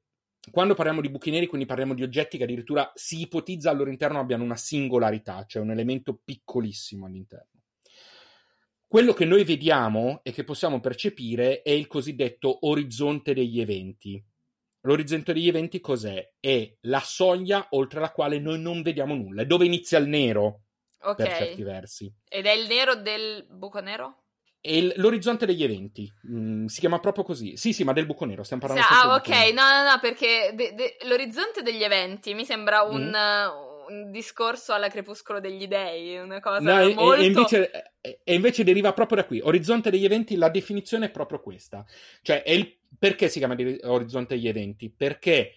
Quando 0.51 0.75
parliamo 0.75 1.01
di 1.01 1.09
buchi 1.09 1.29
neri, 1.29 1.47
quindi 1.47 1.65
parliamo 1.65 1.93
di 1.93 2.03
oggetti 2.03 2.37
che 2.37 2.43
addirittura 2.43 2.91
si 2.95 3.21
ipotizza 3.21 3.69
al 3.69 3.77
loro 3.77 3.89
interno 3.89 4.19
abbiano 4.19 4.43
una 4.43 4.55
singolarità, 4.55 5.45
cioè 5.45 5.61
un 5.61 5.71
elemento 5.71 6.19
piccolissimo 6.23 7.05
all'interno. 7.05 7.61
Quello 8.87 9.11
che 9.11 9.25
noi 9.25 9.43
vediamo 9.43 10.21
e 10.23 10.31
che 10.31 10.45
possiamo 10.45 10.79
percepire 10.79 11.61
è 11.61 11.71
il 11.71 11.87
cosiddetto 11.87 12.65
orizzonte 12.65 13.33
degli 13.33 13.59
eventi. 13.59 14.23
L'orizzonte 14.81 15.33
degli 15.33 15.49
eventi 15.49 15.81
cos'è? 15.81 16.35
È 16.39 16.77
la 16.81 17.01
soglia 17.01 17.67
oltre 17.71 17.99
la 17.99 18.11
quale 18.11 18.39
noi 18.39 18.59
non 18.61 18.81
vediamo 18.81 19.13
nulla, 19.13 19.41
è 19.41 19.45
dove 19.45 19.65
inizia 19.65 19.97
il 19.97 20.07
nero 20.07 20.61
okay. 20.99 21.15
per 21.15 21.35
certi 21.35 21.63
versi. 21.63 22.13
Ed 22.29 22.45
è 22.45 22.51
il 22.51 22.67
nero 22.67 22.95
del 22.95 23.45
buco 23.49 23.81
nero? 23.81 24.26
È 24.59 24.81
l'orizzonte 24.95 25.45
degli 25.45 25.63
eventi, 25.63 26.11
mm, 26.29 26.65
si 26.65 26.79
chiama 26.79 26.99
proprio 26.99 27.23
così. 27.23 27.55
Sì, 27.57 27.73
sì, 27.73 27.83
ma 27.83 27.93
del 27.93 28.05
buco 28.05 28.25
nero, 28.25 28.43
stiamo 28.43 28.65
parlando 28.65 28.85
sì, 28.87 28.93
Ah, 28.93 29.13
ok, 29.15 29.53
no, 29.53 29.61
no, 29.61 29.91
no, 29.91 29.99
perché 30.01 30.51
de- 30.53 30.73
de- 30.73 30.97
l'orizzonte 31.07 31.61
degli 31.61 31.83
eventi 31.83 32.33
mi 32.33 32.45
sembra 32.45 32.81
un, 32.81 33.09
mm 33.09 33.75
un 33.89 34.11
discorso 34.11 34.73
alla 34.73 34.89
crepuscolo 34.89 35.39
degli 35.39 35.67
dei, 35.67 36.17
una 36.17 36.39
cosa 36.39 36.59
no, 36.59 36.93
molto... 36.93 37.21
E, 37.21 37.25
invece, 37.25 37.71
e, 38.01 38.33
invece, 38.33 38.63
deriva 38.63 38.93
proprio 38.93 39.17
da 39.17 39.25
qui. 39.25 39.39
Orizzonte 39.39 39.89
degli 39.89 40.05
eventi, 40.05 40.35
la 40.35 40.49
definizione 40.49 41.07
è 41.07 41.11
proprio 41.11 41.41
questa. 41.41 41.85
Cioè, 42.21 42.43
il, 42.47 42.77
perché 42.97 43.29
si 43.29 43.39
chiama 43.39 43.55
orizzonte 43.83 44.35
degli 44.35 44.47
eventi? 44.47 44.89
Perché 44.89 45.53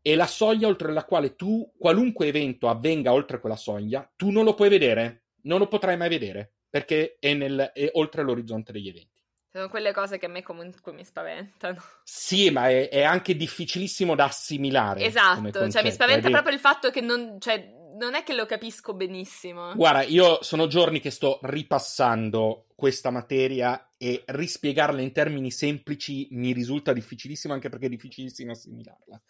è 0.00 0.14
la 0.14 0.26
soglia 0.26 0.68
oltre 0.68 0.92
la 0.92 1.04
quale 1.04 1.34
tu, 1.34 1.72
qualunque 1.78 2.26
evento 2.26 2.68
avvenga 2.68 3.12
oltre 3.12 3.40
quella 3.40 3.56
soglia, 3.56 4.10
tu 4.16 4.30
non 4.30 4.44
lo 4.44 4.54
puoi 4.54 4.68
vedere, 4.68 5.24
non 5.42 5.58
lo 5.58 5.68
potrai 5.68 5.96
mai 5.96 6.08
vedere, 6.08 6.54
perché 6.68 7.16
è, 7.18 7.34
nel, 7.34 7.70
è 7.74 7.90
oltre 7.92 8.22
l'orizzonte 8.22 8.72
degli 8.72 8.88
eventi. 8.88 9.18
Sono 9.50 9.68
quelle 9.70 9.92
cose 9.92 10.18
che 10.18 10.26
a 10.26 10.28
me 10.28 10.42
comunque 10.42 10.92
mi 10.92 11.04
spaventano. 11.04 11.82
Sì, 12.04 12.50
ma 12.50 12.68
è, 12.68 12.88
è 12.90 13.02
anche 13.02 13.34
difficilissimo 13.34 14.14
da 14.14 14.24
assimilare. 14.24 15.04
Esatto, 15.04 15.70
cioè 15.70 15.82
mi 15.82 15.90
spaventa 15.90 16.28
proprio 16.28 16.52
il 16.52 16.60
fatto 16.60 16.90
che 16.90 17.00
non, 17.00 17.40
cioè, 17.40 17.66
non 17.98 18.14
è 18.14 18.22
che 18.22 18.34
lo 18.34 18.44
capisco 18.44 18.92
benissimo. 18.92 19.74
Guarda, 19.74 20.02
io 20.02 20.42
sono 20.42 20.66
giorni 20.66 21.00
che 21.00 21.10
sto 21.10 21.40
ripassando 21.42 22.66
questa 22.74 23.10
materia 23.10 23.94
e 23.96 24.22
rispiegarla 24.26 25.00
in 25.00 25.12
termini 25.12 25.50
semplici 25.50 26.28
mi 26.30 26.52
risulta 26.52 26.92
difficilissimo 26.92 27.54
anche 27.54 27.70
perché 27.70 27.86
è 27.86 27.90
difficilissimo 27.90 28.52
assimilarla. 28.52 29.20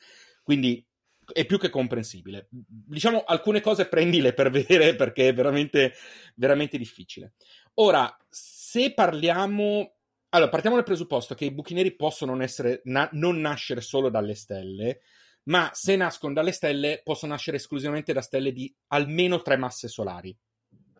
Quindi 0.43 0.85
è 1.33 1.45
più 1.47 1.59
che 1.59 1.71
comprensibile. 1.71 2.49
Diciamo 2.51 3.23
alcune 3.25 3.61
cose 3.61 3.87
prendile 3.89 4.33
per 4.33 4.51
vedere 4.51 4.95
perché 4.97 5.29
è 5.29 5.35
veramente, 5.35 5.95
veramente 6.35 6.79
difficile. 6.79 7.35
Ora, 7.75 8.15
se 8.29 8.93
parliamo 8.93 9.93
allora, 10.31 10.51
partiamo 10.51 10.77
dal 10.77 10.85
presupposto 10.85 11.35
che 11.35 11.47
i 11.47 11.51
buchi 11.51 11.73
neri 11.73 11.97
possono 11.97 12.41
essere, 12.43 12.83
na- 12.85 13.09
non 13.13 13.41
nascere 13.41 13.81
solo 13.81 14.11
dalle 14.11 14.35
stelle, 14.35 15.01
ma 15.45 15.71
se 15.73 15.97
nascono 15.97 16.35
dalle 16.35 16.53
stelle 16.53 17.01
possono 17.03 17.33
nascere 17.33 17.57
esclusivamente 17.57 18.13
da 18.13 18.21
stelle 18.21 18.53
di 18.53 18.75
almeno 18.89 19.41
tre 19.41 19.57
masse 19.57 19.89
solari. 19.89 20.37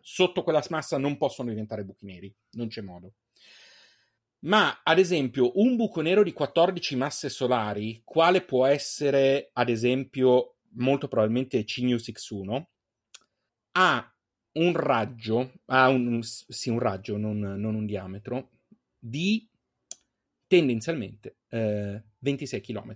Sotto 0.01 0.41
quella 0.41 0.63
massa 0.69 0.97
non 0.97 1.17
possono 1.17 1.49
diventare 1.49 1.83
buchi 1.83 2.05
neri, 2.05 2.35
non 2.51 2.69
c'è 2.69 2.81
modo. 2.81 3.13
Ma, 4.41 4.81
ad 4.83 4.99
esempio, 4.99 5.51
un 5.59 5.75
buco 5.75 6.01
nero 6.01 6.23
di 6.23 6.31
14 6.31 6.95
masse 6.95 7.29
solari, 7.29 8.01
quale 8.05 8.41
può 8.41 8.65
essere, 8.65 9.49
ad 9.53 9.69
esempio, 9.69 10.55
molto 10.75 11.07
probabilmente 11.07 11.63
Cygnus 11.65 12.09
X1, 12.09 12.63
ha 13.73 14.13
un 14.53 14.73
raggio, 14.73 15.53
ha 15.65 15.89
un, 15.89 16.21
sì, 16.21 16.69
un 16.69 16.79
raggio, 16.79 17.17
non, 17.17 17.39
non 17.39 17.75
un 17.75 17.85
diametro, 17.85 18.51
di 18.97 19.47
tendenzialmente 20.47 21.37
eh, 21.49 22.01
26 22.19 22.61
km. 22.61 22.95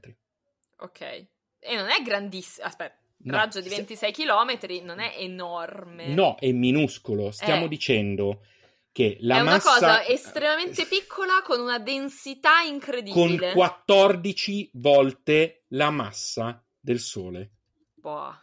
Ok. 0.77 1.01
E 1.01 1.75
non 1.75 1.89
è 1.89 2.01
grandissimo. 2.03 2.65
Aspetta, 2.65 2.97
no, 3.17 3.35
raggio 3.35 3.61
di 3.61 3.69
26 3.69 4.11
km 4.11 4.81
non 4.83 4.99
è 4.99 5.15
enorme. 5.19 6.07
No, 6.13 6.37
è 6.37 6.51
minuscolo. 6.51 7.31
Stiamo 7.31 7.65
eh. 7.65 7.69
dicendo 7.69 8.45
che 8.93 9.17
la 9.21 9.37
è 9.37 9.41
una 9.41 9.59
cosa 9.59 10.05
estremamente 10.05 10.85
piccola 10.85 11.41
con 11.43 11.59
una 11.59 11.79
densità 11.79 12.61
incredibile. 12.61 13.51
Con 13.51 13.53
14 13.53 14.69
volte 14.75 15.65
la 15.69 15.89
massa 15.89 16.63
del 16.79 16.99
Sole. 16.99 17.49
Boh. 17.95 18.37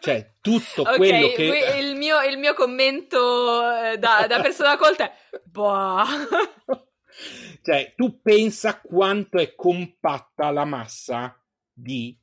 Cioè, 0.00 0.34
tutto 0.40 0.82
okay, 0.82 0.96
quello 0.96 1.28
che... 1.28 1.76
Il 1.78 1.94
mio, 1.94 2.20
il 2.22 2.38
mio 2.38 2.54
commento 2.54 3.70
eh, 3.70 3.98
da, 3.98 4.26
da 4.28 4.40
persona 4.40 4.76
colta 4.76 5.10
è... 5.10 5.14
Boh. 5.44 6.02
cioè, 7.62 7.94
tu 7.94 8.20
pensa 8.20 8.80
quanto 8.80 9.38
è 9.38 9.54
compatta 9.54 10.50
la 10.50 10.64
massa 10.64 11.40
di 11.72 12.18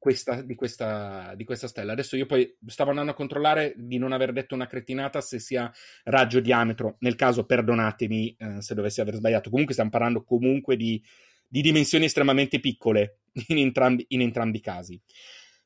questa, 0.00 0.40
di, 0.40 0.54
questa, 0.54 1.34
di 1.36 1.44
questa 1.44 1.68
stella. 1.68 1.92
Adesso 1.92 2.16
io 2.16 2.24
poi 2.24 2.56
stavo 2.66 2.88
andando 2.88 3.10
a 3.10 3.14
controllare 3.14 3.74
di 3.76 3.98
non 3.98 4.12
aver 4.12 4.32
detto 4.32 4.54
una 4.54 4.66
cretinata 4.66 5.20
se 5.20 5.38
sia 5.38 5.70
raggio 6.04 6.40
diametro. 6.40 6.96
Nel 7.00 7.16
caso, 7.16 7.44
perdonatemi 7.44 8.34
eh, 8.36 8.62
se 8.62 8.74
dovessi 8.74 9.02
aver 9.02 9.16
sbagliato. 9.16 9.50
Comunque 9.50 9.74
stiamo 9.74 9.90
parlando 9.90 10.24
comunque 10.24 10.76
di, 10.76 11.00
di 11.46 11.60
dimensioni 11.60 12.06
estremamente 12.06 12.60
piccole 12.60 13.20
in 13.48 13.58
entrambi, 13.58 14.06
in 14.08 14.22
entrambi 14.22 14.56
i 14.56 14.62
casi. 14.62 15.00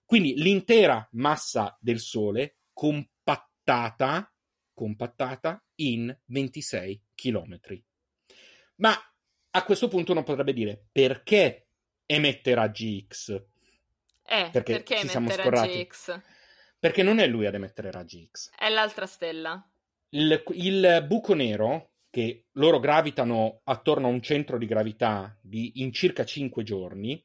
Quindi 0.05 0.35
l'intera 0.35 1.09
massa 1.13 1.79
del 1.81 2.01
Sole 2.01 2.57
compattata, 2.73 4.31
compattata 4.75 5.65
in 5.77 6.15
26 6.27 7.03
km. 7.15 7.61
Ma 8.77 8.93
a 9.51 9.63
questo 9.63 9.87
punto 9.87 10.11
uno 10.11 10.25
potrebbe 10.25 10.53
dire 10.53 10.87
perché 10.91 11.69
emette 12.05 12.53
raggi 12.53 13.07
X? 13.09 13.53
Eh, 14.27 14.49
perché, 14.51 14.83
perché 14.83 15.01
emette 15.01 15.51
raggi 15.51 15.87
X? 15.87 16.21
Perché 16.79 17.03
non 17.03 17.19
è 17.19 17.27
lui 17.27 17.47
ad 17.47 17.55
emettere 17.55 17.91
raggi 17.91 18.29
X. 18.31 18.51
È 18.57 18.69
l'altra 18.69 19.07
stella. 19.07 19.67
Il, 20.11 20.43
il 20.53 21.05
buco 21.07 21.35
nero, 21.35 21.93
che 22.11 22.47
loro 22.53 22.79
gravitano 22.79 23.61
attorno 23.65 24.07
a 24.07 24.11
un 24.11 24.23
centro 24.23 24.59
di 24.59 24.67
gravità 24.67 25.37
di, 25.41 25.83
in 25.83 25.93
circa 25.93 26.25
5 26.25 26.63
giorni, 26.63 27.23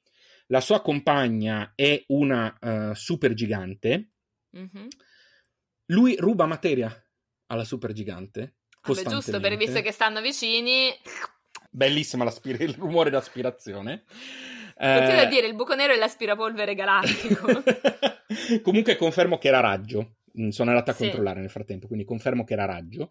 la 0.48 0.62
sua 0.62 0.82
compagna 0.82 1.74
è 1.76 2.04
una 2.08 2.58
uh, 2.60 2.94
supergigante. 2.94 4.14
Mm-hmm. 4.58 4.88
Lui 5.88 6.16
ruba 6.16 6.46
materia 6.46 6.92
alla 7.48 7.64
supergigante. 7.64 8.56
Vabbè, 8.82 9.04
giusto, 9.04 9.40
per 9.40 9.58
visto 9.58 9.82
che 9.82 9.92
stanno 9.92 10.22
vicini. 10.22 10.92
Bellissima 11.70 12.24
il 12.64 12.74
rumore 12.74 13.10
d'aspirazione. 13.10 14.06
Continua 14.80 15.22
eh... 15.22 15.26
a 15.26 15.26
dire 15.26 15.46
il 15.46 15.56
buco 15.56 15.76
nero 15.76 15.94
è 15.94 15.98
l'aspirapolvere 15.98 16.74
galattico. 16.74 17.48
Comunque 18.64 18.96
confermo 18.96 19.38
che 19.38 19.50
era 19.50 19.60
raggio. 19.60 20.16
Mm, 20.40 20.50
sono 20.50 20.70
andata 20.70 20.92
a 20.92 20.94
sì. 20.94 21.04
controllare 21.04 21.42
nel 21.42 21.50
frattempo, 21.50 21.88
quindi 21.88 22.06
confermo 22.06 22.46
che 22.46 22.54
era 22.54 22.64
raggio. 22.64 23.10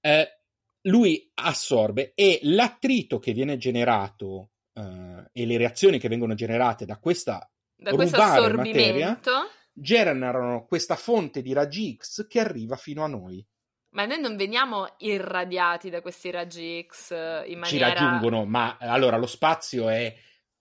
Eh, 0.00 0.40
lui 0.82 1.30
assorbe 1.34 2.12
e 2.14 2.40
l'attrito 2.42 3.18
che 3.18 3.32
viene 3.32 3.58
generato 3.58 4.52
uh, 4.72 5.24
e 5.32 5.46
le 5.46 5.56
reazioni 5.58 5.98
che 5.98 6.08
vengono 6.08 6.34
generate 6.34 6.84
da 6.86 6.98
questa 6.98 7.50
da 7.74 7.90
rubare 7.90 8.54
materia 8.54 9.18
generano 9.72 10.64
questa 10.66 10.94
fonte 10.94 11.42
di 11.42 11.52
raggi 11.52 11.96
X 11.98 12.26
che 12.26 12.40
arriva 12.40 12.76
fino 12.76 13.04
a 13.04 13.08
noi. 13.08 13.44
Ma 13.90 14.06
noi 14.06 14.20
non 14.20 14.36
veniamo 14.36 14.94
irradiati 14.98 15.90
da 15.90 16.00
questi 16.00 16.30
raggi 16.30 16.84
X 16.88 17.12
eh, 17.12 17.44
in 17.46 17.58
maniera... 17.58 17.88
Ci 17.88 17.94
raggiungono, 17.94 18.44
ma 18.44 18.76
allora 18.80 19.16
lo 19.16 19.26
spazio 19.26 19.88
è 19.88 20.14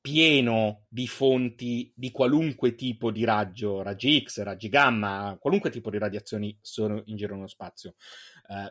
pieno 0.03 0.85
di 0.89 1.07
fonti 1.07 1.89
di 1.95 2.11
qualunque 2.11 2.75
tipo 2.75 3.09
di 3.09 3.23
raggio, 3.23 3.81
raggi 3.81 4.21
X, 4.21 4.41
raggi 4.41 4.67
gamma, 4.67 5.37
qualunque 5.39 5.69
tipo 5.69 5.89
di 5.89 5.97
radiazioni 5.97 6.57
sono 6.59 7.01
in 7.05 7.15
giro 7.15 7.35
nello 7.35 7.47
spazio. 7.47 7.95
Uh, 8.49 8.67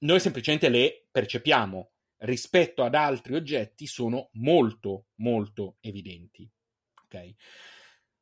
noi 0.00 0.20
semplicemente 0.20 0.68
le 0.68 1.06
percepiamo, 1.10 1.90
rispetto 2.18 2.84
ad 2.84 2.94
altri 2.94 3.34
oggetti 3.34 3.86
sono 3.86 4.28
molto, 4.32 5.06
molto 5.16 5.76
evidenti. 5.80 6.46
Ok? 7.04 7.34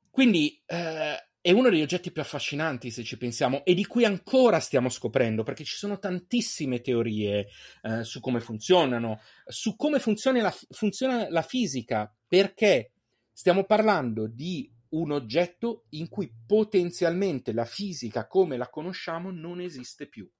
Quindi 0.08 0.62
eh, 0.64 1.16
è 1.42 1.50
uno 1.50 1.68
degli 1.68 1.82
oggetti 1.82 2.12
più 2.12 2.22
affascinanti 2.22 2.92
se 2.92 3.02
ci 3.02 3.18
pensiamo 3.18 3.64
e 3.64 3.74
di 3.74 3.84
cui 3.84 4.04
ancora 4.04 4.60
stiamo 4.60 4.88
scoprendo 4.88 5.42
perché 5.42 5.64
ci 5.64 5.76
sono 5.76 5.98
tantissime 5.98 6.80
teorie 6.80 7.48
eh, 7.82 8.04
su 8.04 8.20
come 8.20 8.38
funzionano, 8.38 9.20
su 9.44 9.74
come 9.74 9.98
funziona 9.98 10.40
la, 10.40 10.56
funziona 10.70 11.28
la 11.28 11.42
fisica, 11.42 12.14
perché 12.28 12.92
stiamo 13.32 13.64
parlando 13.64 14.28
di 14.28 14.72
un 14.90 15.10
oggetto 15.10 15.86
in 15.90 16.08
cui 16.08 16.32
potenzialmente 16.46 17.52
la 17.52 17.64
fisica 17.64 18.28
come 18.28 18.56
la 18.56 18.68
conosciamo 18.68 19.32
non 19.32 19.60
esiste 19.60 20.06
più. 20.06 20.30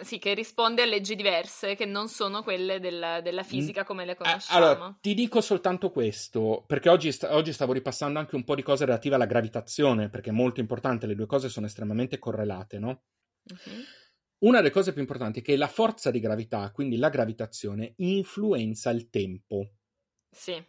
Sì, 0.00 0.18
che 0.18 0.32
risponde 0.32 0.82
a 0.82 0.86
leggi 0.86 1.14
diverse 1.14 1.74
che 1.74 1.84
non 1.84 2.08
sono 2.08 2.42
quelle 2.42 2.80
della, 2.80 3.20
della 3.20 3.42
fisica 3.42 3.84
come 3.84 4.06
le 4.06 4.14
conosciamo. 4.14 4.64
Allora, 4.64 4.98
ti 4.98 5.12
dico 5.12 5.42
soltanto 5.42 5.90
questo, 5.90 6.64
perché 6.66 6.88
oggi, 6.88 7.14
oggi, 7.24 7.52
stavo 7.52 7.74
ripassando 7.74 8.18
anche 8.18 8.34
un 8.34 8.44
po' 8.44 8.54
di 8.54 8.62
cose 8.62 8.86
relative 8.86 9.16
alla 9.16 9.26
gravitazione, 9.26 10.08
perché 10.08 10.30
è 10.30 10.32
molto 10.32 10.60
importante, 10.60 11.06
le 11.06 11.14
due 11.14 11.26
cose 11.26 11.50
sono 11.50 11.66
estremamente 11.66 12.18
correlate, 12.18 12.78
no? 12.78 13.02
Uh-huh. 13.50 13.84
Una 14.46 14.58
delle 14.58 14.70
cose 14.70 14.92
più 14.92 15.02
importanti 15.02 15.40
è 15.40 15.42
che 15.42 15.56
la 15.56 15.68
forza 15.68 16.10
di 16.10 16.20
gravità, 16.20 16.70
quindi 16.70 16.96
la 16.96 17.10
gravitazione, 17.10 17.92
influenza 17.96 18.88
il 18.88 19.10
tempo. 19.10 19.72
Sì. 20.30 20.64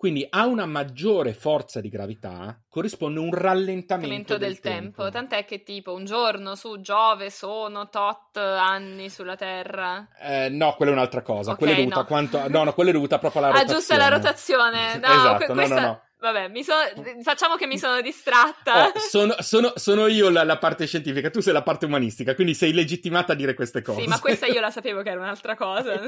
Quindi 0.00 0.26
a 0.30 0.46
una 0.46 0.64
maggiore 0.64 1.34
forza 1.34 1.78
di 1.78 1.90
gravità 1.90 2.58
corrisponde 2.70 3.20
un 3.20 3.34
rallentamento 3.34 4.38
del, 4.38 4.52
del 4.52 4.60
tempo. 4.60 5.02
tempo. 5.02 5.10
Tant'è 5.10 5.44
che 5.44 5.62
tipo 5.62 5.92
un 5.92 6.06
giorno 6.06 6.54
su 6.54 6.80
Giove 6.80 7.28
sono 7.28 7.90
tot 7.90 8.38
anni 8.38 9.10
sulla 9.10 9.36
Terra. 9.36 10.08
Eh, 10.18 10.48
no, 10.48 10.72
quella 10.72 10.92
è 10.92 10.94
un'altra 10.94 11.20
cosa. 11.20 11.50
Okay, 11.50 11.56
quella, 11.56 11.72
è 11.74 11.76
dovuta 11.76 12.00
no. 12.00 12.06
Quanto... 12.06 12.48
no, 12.48 12.64
no, 12.64 12.72
quella 12.72 12.88
è 12.88 12.92
dovuta 12.94 13.18
proprio 13.18 13.42
alla 13.42 13.50
rotazione. 13.60 13.74
Ah, 13.74 13.78
giusto, 13.78 13.96
la 13.98 14.08
rotazione. 14.08 14.78
No, 15.00 15.12
esatto, 15.12 15.52
questa... 15.52 15.74
no, 15.74 15.80
no, 15.80 15.86
no. 15.86 16.02
Vabbè, 16.20 16.48
mi 16.48 16.62
sono... 16.62 16.80
facciamo 17.22 17.56
che 17.56 17.66
mi 17.66 17.76
sono 17.76 18.00
distratta. 18.00 18.86
Oh, 18.86 18.92
sono, 18.96 19.34
sono, 19.40 19.72
sono, 19.76 20.06
io 20.06 20.30
la, 20.30 20.44
la, 20.44 20.56
parte 20.56 20.86
scientifica, 20.86 21.28
tu 21.28 21.40
sei 21.40 21.52
la 21.52 21.62
parte 21.62 21.84
umanistica, 21.84 22.34
quindi 22.34 22.54
sei 22.54 22.72
legittimata 22.72 23.32
a 23.32 23.36
dire 23.36 23.52
queste 23.52 23.82
cose. 23.82 24.00
Sì, 24.00 24.06
ma 24.06 24.18
questa 24.18 24.46
io 24.46 24.60
la 24.60 24.70
sapevo 24.72 25.02
che 25.02 25.10
era 25.10 25.20
un'altra 25.20 25.56
cosa. 25.56 26.00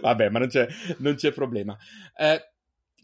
Vabbè, 0.00 0.30
ma 0.30 0.40
non 0.40 0.48
c'è, 0.48 0.66
non 0.98 1.14
c'è 1.14 1.30
problema. 1.30 1.76
Eh, 2.16 2.54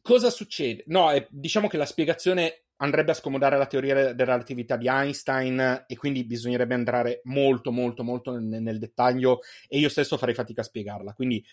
Cosa 0.03 0.31
succede? 0.31 0.83
No, 0.89 1.13
eh, 1.13 1.29
diciamo 1.31 1.69
che 1.69 1.77
la 1.77 1.87
spiegazione 1.87 2.65
andrebbe 2.79 3.13
a 3.13 3.15
scomodare 3.15 3.57
la 3.57 3.67
teoria 3.67 4.13
della 4.13 4.33
relatività 4.33 4.77
di 4.77 4.89
Einstein 4.89 5.85
e 5.87 5.97
quindi 5.97 6.25
bisognerebbe 6.25 6.75
andare 6.75 7.21
molto, 7.25 7.71
molto, 7.71 8.03
molto 8.03 8.37
nel, 8.37 8.61
nel 8.61 8.79
dettaglio 8.81 9.39
e 9.69 9.79
io 9.79 9.89
stesso 9.89 10.19
farei 10.19 10.35
fatica 10.35 10.63
a 10.63 10.65
spiegarla. 10.65 11.13
Quindi, 11.13 11.45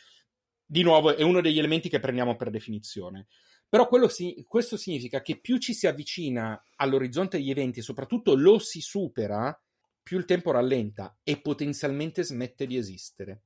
di 0.66 0.82
nuovo, 0.82 1.16
è 1.16 1.22
uno 1.22 1.42
degli 1.42 1.60
elementi 1.60 1.90
che 1.90 2.00
prendiamo 2.00 2.36
per 2.36 2.50
definizione. 2.50 3.28
Però 3.70 3.88
si, 4.08 4.44
questo 4.48 4.78
significa 4.78 5.22
che 5.22 5.40
più 5.40 5.58
ci 5.58 5.76
si 5.76 5.86
avvicina 5.86 6.60
all'orizzonte 6.78 7.38
degli 7.38 7.52
eventi 7.52 7.80
e 7.80 7.84
soprattutto 7.84 8.34
lo 8.34 8.58
si 8.58 8.82
supera, 8.82 9.56
più 10.02 10.18
il 10.18 10.26
tempo 10.26 10.50
rallenta 10.50 11.20
e 11.22 11.40
potenzialmente 11.40 12.24
smette 12.24 12.66
di 12.66 12.78
esistere. 12.78 13.44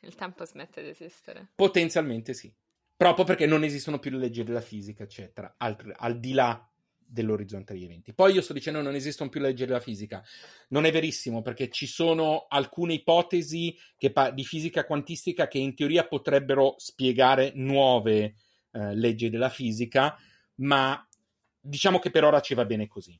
Il 0.00 0.14
tempo 0.16 0.44
smette 0.44 0.82
di 0.82 0.88
esistere? 0.90 1.52
Potenzialmente 1.54 2.34
sì 2.34 2.54
proprio 2.96 3.24
perché 3.24 3.46
non 3.46 3.64
esistono 3.64 3.98
più 3.98 4.10
le 4.10 4.18
leggi 4.18 4.42
della 4.44 4.60
fisica, 4.60 5.02
eccetera, 5.02 5.54
al, 5.58 5.76
al 5.96 6.18
di 6.18 6.32
là 6.32 6.68
dell'orizzonte 7.06 7.72
degli 7.72 7.84
eventi. 7.84 8.12
Poi 8.12 8.34
io 8.34 8.40
sto 8.40 8.52
dicendo 8.52 8.80
che 8.80 8.84
non 8.84 8.94
esistono 8.94 9.30
più 9.30 9.40
le 9.40 9.48
leggi 9.48 9.64
della 9.64 9.80
fisica. 9.80 10.22
Non 10.68 10.84
è 10.84 10.90
verissimo 10.90 11.42
perché 11.42 11.70
ci 11.70 11.86
sono 11.86 12.46
alcune 12.48 12.94
ipotesi 12.94 13.76
pa- 14.12 14.30
di 14.30 14.44
fisica 14.44 14.84
quantistica 14.84 15.46
che 15.46 15.58
in 15.58 15.74
teoria 15.74 16.06
potrebbero 16.06 16.74
spiegare 16.78 17.52
nuove 17.54 18.34
eh, 18.72 18.94
leggi 18.94 19.30
della 19.30 19.48
fisica, 19.48 20.16
ma 20.56 21.06
diciamo 21.60 21.98
che 21.98 22.10
per 22.10 22.24
ora 22.24 22.40
ci 22.40 22.54
va 22.54 22.64
bene 22.64 22.88
così. 22.88 23.18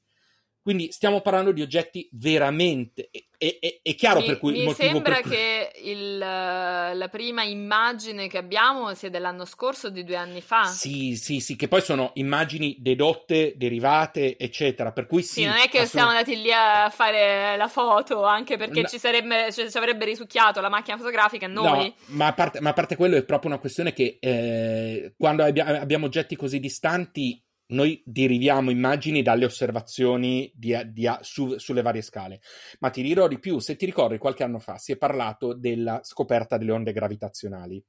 Quindi 0.65 0.91
stiamo 0.93 1.21
parlando 1.21 1.53
di 1.53 1.61
oggetti 1.61 2.09
veramente. 2.13 3.11
È, 3.37 3.59
è, 3.61 3.81
è 3.83 3.95
chiaro 3.95 4.21
mi, 4.21 4.27
per 4.27 4.39
cui 4.39 4.65
mi 4.65 4.73
sembra 4.73 5.21
cui... 5.21 5.33
che 5.33 5.73
il, 5.83 6.17
la 6.17 7.09
prima 7.11 7.43
immagine 7.43 8.29
che 8.29 8.39
abbiamo 8.39 8.95
sia 8.95 9.11
dell'anno 9.11 9.45
scorso, 9.45 9.91
di 9.91 10.05
due 10.05 10.17
anni 10.17 10.41
fa. 10.41 10.65
Sì, 10.65 11.17
sì, 11.17 11.41
sì, 11.41 11.55
che 11.55 11.69
poi 11.69 11.83
sono 11.83 12.13
immagini 12.15 12.77
dedotte, 12.79 13.53
derivate, 13.57 14.39
eccetera. 14.39 14.91
Per 14.91 15.07
cui 15.07 15.21
sì. 15.21 15.43
Sì, 15.43 15.45
non 15.45 15.57
è 15.57 15.69
che 15.69 15.81
assolut- 15.81 15.91
siamo 15.91 16.09
andati 16.09 16.41
lì 16.41 16.51
a 16.51 16.89
fare 16.89 17.59
la 17.59 17.69
foto, 17.69 18.25
anche 18.25 18.57
perché 18.57 18.81
No. 18.81 18.89
ci, 18.89 18.99
sarebbe, 18.99 19.53
ci, 19.53 19.71
ci 19.71 19.77
avrebbe 19.77 20.07
risucchiato 20.07 20.63
la 20.63 20.71
macchina 20.71 20.97
fotografica 20.97 21.47
noi. 21.47 21.89
No, 21.89 22.17
ma 22.17 22.29
a, 22.29 22.33
parte, 22.33 22.63
ma 22.63 22.71
a 22.71 22.73
parte 22.73 22.97
quello 22.97 23.17
è 23.17 23.25
proprio 23.25 23.51
una 23.51 23.61
questione 23.61 23.93
che 23.93 24.17
eh, 24.19 25.13
quando 25.19 25.45
abbia- 25.45 25.79
abbiamo 25.79 26.07
oggetti 26.07 26.37
così 26.37 26.59
distanti, 26.59 27.39
noi 27.75 28.03
deriviamo 28.05 28.71
immagini 28.71 29.23
dalle 29.23 29.45
osservazioni 29.45 30.51
di- 30.55 30.93
di- 30.93 31.11
su- 31.21 31.59
sulle 31.59 31.83
varie 31.83 32.03
scale. 32.03 32.41
Ma 32.81 32.91
ti 32.91 33.03
dirò 33.03 33.29
di 33.29 33.39
più, 33.39 33.59
se 33.59 33.77
ti 33.77 33.85
ricordi 33.85 34.19
qualche 34.19 34.43
anno 34.45 34.59
fa 34.59 34.79
si 34.79 34.93
è 34.93 34.97
parlato 34.97 35.53
della 35.53 36.01
scoperta 36.03 36.57
delle 36.57 36.73
onde 36.73 36.93
gravitazionali. 36.93 37.85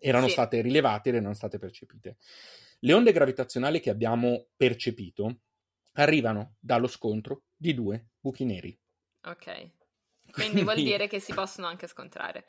Erano 0.00 0.26
Sì. 0.26 0.32
state 0.32 0.60
rilevate 0.60 1.08
ed 1.08 1.14
erano 1.16 1.34
state 1.34 1.58
percepite. 1.58 2.16
Le 2.80 2.92
onde 2.92 3.12
gravitazionali 3.12 3.80
che 3.80 3.90
abbiamo 3.90 4.48
percepito 4.56 5.40
arrivano 5.92 6.56
dallo 6.60 6.86
scontro 6.86 7.44
di 7.56 7.74
due 7.74 8.08
buchi 8.20 8.44
neri. 8.44 8.78
Ok. 9.22 9.70
Quindi 10.30 10.62
vuol 10.62 10.76
dire 10.76 11.08
che 11.08 11.20
si 11.20 11.32
possono 11.34 11.66
anche 11.66 11.86
scontrare. 11.86 12.44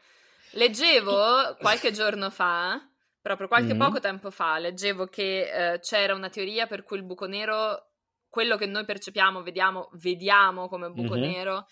Leggevo 0.52 1.56
qualche 1.60 1.92
giorno 1.92 2.30
fa, 2.30 2.80
proprio 3.22 3.47
qualche 3.47 3.74
Mm. 3.74 3.80
poco 3.80 3.99
tempo 3.99 4.32
fa, 4.32 4.57
leggevo 4.59 5.07
che 5.07 5.74
eh, 5.74 5.80
c'era 5.80 6.13
una 6.13 6.30
teoria 6.30 6.67
per 6.67 6.84
cui 6.84 6.97
il 6.97 7.03
buco 7.03 7.26
nero, 7.28 7.88
quello 8.30 8.57
che 8.57 8.65
noi 8.65 8.86
percepiamo, 8.86 9.41
vediamo, 9.43 9.89
vediamo 9.93 10.67
come 10.67 10.89
buco 10.89 11.15
Mhm. 11.15 11.22
nero, 11.22 11.65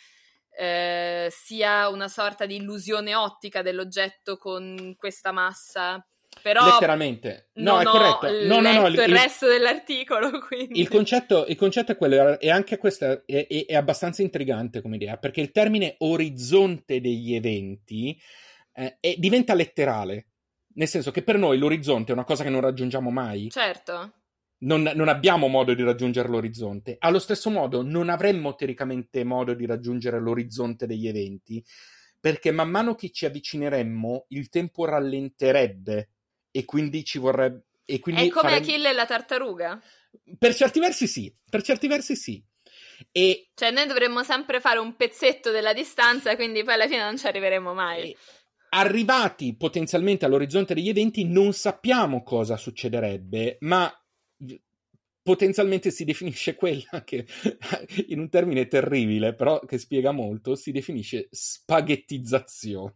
eh, 0.60 1.28
sia 1.32 1.88
una 1.90 2.08
sorta 2.08 2.46
di 2.46 2.56
illusione 2.56 3.14
ottica 3.16 3.62
dell'oggetto 3.62 4.38
con 4.38 4.96
questa 4.98 5.32
massa. 5.32 6.04
Però 6.42 6.66
Letteralmente. 6.66 7.50
No, 7.56 7.80
è 7.80 7.84
corretto. 7.84 8.28
No, 8.46 8.60
no, 8.62 8.72
no. 8.72 8.88
letto 8.90 9.02
il, 9.02 9.08
resto 9.18 9.48
dell'articolo, 9.48 10.30
quindi... 10.48 10.80
il 10.80 10.88
concetto, 10.88 11.46
il 11.48 11.56
concetto 11.56 11.94
è 11.94 11.98
quello, 11.98 12.40
e 12.40 12.52
anche 12.52 12.78
questo 12.78 13.24
è, 13.26 13.48
è- 13.48 13.66
è 13.66 13.76
abbastanza 13.76 14.22
intrigante 14.22 14.82
come 14.82 14.98
idea, 14.98 15.18
perché 15.18 15.42
il 15.42 15.52
termine 15.52 15.96
orizzonte 16.00 17.02
degli 17.02 17.34
eventi 17.34 18.20
eh, 18.74 18.98
è- 19.00 19.16
diventa 19.18 19.56
letterale, 19.56 20.27
nel 20.78 20.88
senso 20.88 21.12
che 21.12 21.22
per 21.24 21.38
noi 21.38 21.58
l'orizzonte 21.58 22.12
è 22.12 22.14
una 22.16 22.24
cosa 22.24 22.44
che 22.44 22.50
non 22.50 22.62
raggiungiamo 22.62 23.10
mai, 23.10 23.50
Certo. 23.50 24.14
non, 24.60 24.92
non 24.96 25.08
abbiamo 25.08 25.48
modo 25.48 25.74
di 25.74 25.84
raggiungere 25.84 26.28
l'orizzonte. 26.30 26.96
Allo 27.00 27.20
stesso 27.20 27.50
modo, 27.50 27.82
non 27.82 28.10
avremmo 28.10 28.56
teoricamente 28.56 29.24
modo 29.24 29.54
di 29.54 29.66
raggiungere 29.66 30.20
l'orizzonte 30.20 30.86
degli 30.88 31.08
eventi, 31.08 31.64
perché 32.20 32.52
man 32.52 32.70
mano 32.70 32.96
che 32.96 33.12
ci 33.12 33.26
avvicineremmo, 33.26 34.26
il 34.30 34.50
tempo 34.50 34.86
rallenterebbe 34.86 36.10
e 36.52 36.66
quindi 36.66 37.04
ci 37.04 37.18
vorrebbe. 37.20 37.64
E 37.86 38.00
quindi 38.00 38.28
È 38.28 38.30
come 38.30 38.50
faremmo- 38.50 38.66
Achille 38.68 38.90
e 38.90 38.94
la 38.94 39.06
tartaruga. 39.06 39.82
Per 40.38 40.54
certi 40.56 40.80
versi 40.80 41.08
sì, 41.08 41.34
per 41.50 41.62
certi 41.62 41.88
versi 41.88 42.16
sì. 42.16 42.44
E, 43.12 43.50
Cioè, 43.54 43.72
noi 43.72 43.86
dovremmo 43.88 44.24
sempre 44.24 44.60
fare 44.60 44.80
un 44.80 44.96
pezzetto 44.96 45.52
della 45.52 45.74
distanza, 45.74 46.36
quindi 46.36 46.64
poi 46.64 46.74
alla 46.74 46.88
fine 46.88 47.04
non 47.04 47.18
ci 47.18 47.28
arriveremo 47.28 47.74
mai. 47.74 48.12
e 48.12 48.18
arrivati 48.70 49.56
potenzialmente 49.56 50.26
all'orizzonte 50.26 50.74
degli 50.74 50.90
eventi, 50.90 51.26
non 51.26 51.54
sappiamo 51.54 52.24
cosa 52.24 52.58
succederebbe, 52.58 53.58
ma 53.62 53.92
potenzialmente 55.28 55.92
si 55.92 56.06
definisce 56.06 56.56
quella 56.56 57.04
che, 57.06 57.26
in 58.08 58.20
un 58.20 58.30
termine 58.30 58.68
terribile, 58.68 59.34
però 59.34 59.60
che 59.60 59.78
spiega 59.78 60.12
molto, 60.12 60.56
si 60.56 60.72
definisce 60.72 61.28
spaghettizzazione. 61.32 62.94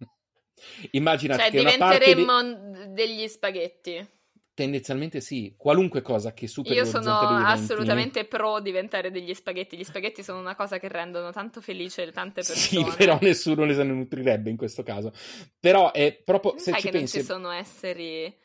Immaginate 0.92 1.42
Cioè, 1.42 1.52
che 1.52 1.78
parte 1.78 2.06
di... 2.06 2.16
diventeremmo 2.16 2.94
degli 2.94 3.28
spaghetti. 3.28 4.08
Tendenzialmente 4.54 5.22
sì, 5.22 5.54
qualunque 5.58 6.02
cosa 6.02 6.34
che 6.34 6.48
superi 6.48 6.76
Io 6.76 6.86
sono 6.86 7.18
assolutamente 7.18 8.26
pro 8.26 8.60
diventare 8.60 9.10
degli 9.10 9.34
spaghetti. 9.34 9.78
Gli 9.78 9.84
spaghetti 9.84 10.24
sono 10.24 10.40
una 10.40 10.56
cosa 10.56 10.78
che 10.78 10.90
rendono 10.90 11.32
tanto 11.32 11.62
felice 11.62 12.12
tante 12.12 12.42
persone. 12.44 12.58
Sì, 12.58 12.86
però 12.98 13.18
nessuno 13.22 13.64
ne 13.64 13.74
se 13.74 13.84
ne 13.84 13.94
nutrirebbe 13.94 14.50
in 14.50 14.58
questo 14.58 14.84
caso. 14.84 15.14
Però 15.60 15.92
è 15.94 16.14
proprio, 16.14 16.58
se 16.58 16.72
Sai 16.72 16.82
ci 16.82 16.88
che 16.88 16.92
pensi, 16.92 17.18
non 17.18 17.26
ci 17.26 17.32
sono 17.32 17.52
esseri 17.52 18.40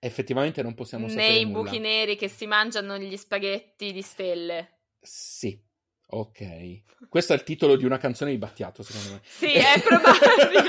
effettivamente 0.00 0.62
non 0.62 0.74
possiamo 0.74 1.08
sapere 1.08 1.28
nei 1.28 1.44
nulla. 1.44 1.62
buchi 1.62 1.78
neri 1.78 2.16
che 2.16 2.28
si 2.28 2.46
mangiano 2.46 2.98
gli 2.98 3.16
spaghetti 3.16 3.92
di 3.92 4.02
stelle. 4.02 4.78
Sì, 5.00 5.60
ok. 6.08 7.08
Questo 7.08 7.32
è 7.34 7.36
il 7.36 7.42
titolo 7.42 7.76
di 7.76 7.84
una 7.84 7.98
canzone 7.98 8.30
di 8.30 8.38
Battiato, 8.38 8.82
secondo 8.82 9.12
me. 9.12 9.20
Sì, 9.28 9.52
è 9.52 9.80
probabile. 9.80 10.68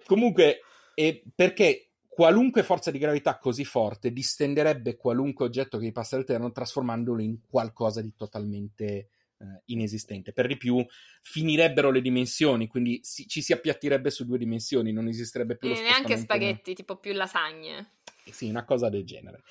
Comunque, 0.06 0.60
eh, 0.94 1.22
perché 1.34 1.85
qualunque 2.16 2.62
forza 2.62 2.90
di 2.90 2.96
gravità 2.96 3.36
così 3.36 3.66
forte 3.66 4.10
distenderebbe 4.10 4.96
qualunque 4.96 5.44
oggetto 5.44 5.76
che 5.76 5.84
gli 5.84 5.92
passa 5.92 6.14
all'interno, 6.14 6.50
trasformandolo 6.50 7.20
in 7.20 7.40
qualcosa 7.46 8.00
di 8.00 8.14
totalmente 8.16 9.08
eh, 9.38 9.44
inesistente. 9.66 10.32
Per 10.32 10.46
di 10.46 10.56
più, 10.56 10.82
finirebbero 11.20 11.90
le 11.90 12.00
dimensioni, 12.00 12.68
quindi 12.68 13.00
si- 13.02 13.28
ci 13.28 13.42
si 13.42 13.52
appiattirebbe 13.52 14.08
su 14.08 14.24
due 14.24 14.38
dimensioni, 14.38 14.92
non 14.92 15.08
esisterebbe 15.08 15.58
più 15.58 15.68
lo 15.68 15.74
E 15.74 15.80
neanche 15.80 16.16
spostamento- 16.16 16.32
spaghetti, 16.32 16.74
tipo 16.74 16.96
più 16.96 17.12
lasagne. 17.12 17.90
Sì, 18.30 18.48
una 18.48 18.64
cosa 18.64 18.88
del 18.88 19.04
genere. 19.04 19.42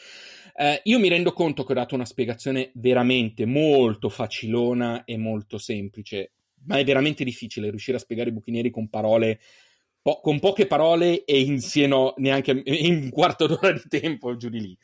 Eh, 0.55 0.81
io 0.85 0.97
mi 0.97 1.07
rendo 1.07 1.33
conto 1.33 1.63
che 1.63 1.73
ho 1.73 1.75
dato 1.75 1.93
una 1.93 2.03
spiegazione 2.05 2.71
veramente 2.73 3.45
molto 3.45 4.09
facilona 4.09 5.03
e 5.03 5.17
molto 5.17 5.59
semplice, 5.59 6.31
ma 6.65 6.79
è 6.79 6.83
veramente 6.83 7.23
difficile 7.23 7.69
riuscire 7.69 7.97
a 7.97 7.99
spiegare 7.99 8.29
i 8.29 8.33
buchi 8.33 8.49
neri 8.49 8.71
con 8.71 8.89
parole, 8.89 9.39
po- 10.05 10.19
con 10.21 10.37
poche 10.39 10.67
parole 10.67 11.23
e 11.25 11.41
insieme 11.41 12.13
neanche 12.17 12.51
in 12.63 12.95
un 13.05 13.09
quarto 13.09 13.47
d'ora 13.47 13.71
di 13.71 13.81
tempo 13.89 14.35
giù 14.35 14.49
di 14.49 14.61
lì. 14.61 14.77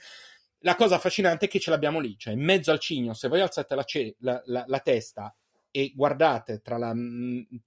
La 0.63 0.73
cosa 0.75 0.95
affascinante 0.95 1.45
è 1.45 1.47
che 1.47 1.59
ce 1.59 1.69
l'abbiamo 1.69 1.99
lì, 1.99 2.17
cioè 2.17 2.33
in 2.33 2.41
mezzo 2.43 2.71
al 2.71 2.79
cigno, 2.79 3.13
se 3.13 3.27
voi 3.27 3.39
alzate 3.41 3.75
la, 3.75 3.83
ce- 3.83 4.15
la- 4.21 4.41
la- 4.45 4.63
la 4.67 4.79
testa 4.79 5.35
e 5.69 5.91
guardate 5.95 6.61
tra 6.63 6.77
la- 6.79 6.95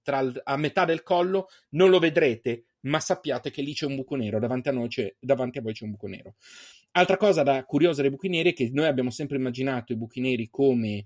tra 0.01 0.19
il- 0.19 0.41
a 0.43 0.57
metà 0.57 0.83
del 0.83 1.01
collo, 1.01 1.47
non 1.71 1.89
lo 1.89 1.99
vedrete, 1.99 2.65
ma 2.81 2.99
sappiate 2.99 3.51
che 3.51 3.61
lì 3.61 3.73
c'è 3.73 3.85
un 3.85 3.95
buco 3.95 4.15
nero, 4.17 4.37
davanti 4.37 4.67
a, 4.67 4.73
noi 4.73 4.89
c'è, 4.89 5.15
davanti 5.17 5.57
a 5.59 5.61
voi 5.61 5.71
c'è 5.73 5.85
un 5.85 5.91
buco 5.91 6.07
nero. 6.07 6.35
Altra 6.91 7.15
cosa 7.17 7.41
da 7.43 7.63
curiosa 7.63 8.01
dei 8.01 8.11
buchi 8.11 8.27
neri 8.27 8.51
è 8.51 8.53
che 8.53 8.69
noi 8.73 8.87
abbiamo 8.87 9.11
sempre 9.11 9.37
immaginato 9.37 9.93
i 9.93 9.97
buchi 9.97 10.19
neri 10.19 10.49
come 10.49 11.05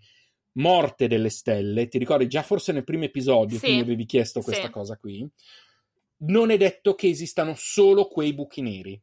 morte 0.53 1.07
delle 1.07 1.29
stelle, 1.29 1.87
ti 1.87 1.97
ricordi 1.99 2.27
già 2.27 2.41
forse 2.41 2.71
nel 2.71 2.83
primo 2.83 3.03
episodio 3.05 3.57
Sì. 3.59 3.65
tu 3.67 3.71
mi 3.73 3.79
avevi 3.81 4.05
chiesto 4.05 4.41
questa 4.41 4.65
Sì. 4.65 4.71
cosa 4.71 4.97
qui, 4.97 5.27
non 6.19 6.51
è 6.51 6.57
detto 6.57 6.95
che 6.95 7.07
esistano 7.07 7.53
solo 7.55 8.07
quei 8.07 8.33
buchi 8.33 8.61
neri. 8.61 9.01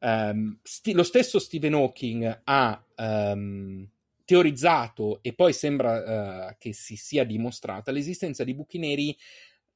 Ehm, 0.00 0.58
sti- 0.62 0.92
lo 0.92 1.02
stesso 1.02 1.38
Stephen 1.38 1.74
Hawking 1.74 2.42
ha 2.44 2.86
ehm, 2.96 3.88
teorizzato 4.24 5.22
e 5.22 5.34
poi 5.34 5.52
sembra 5.52 6.50
eh, 6.50 6.56
che 6.58 6.72
si 6.72 6.96
sia 6.96 7.24
dimostrata 7.24 7.90
l'esistenza 7.90 8.44
di 8.44 8.54
buchi 8.54 8.78
neri 8.78 9.16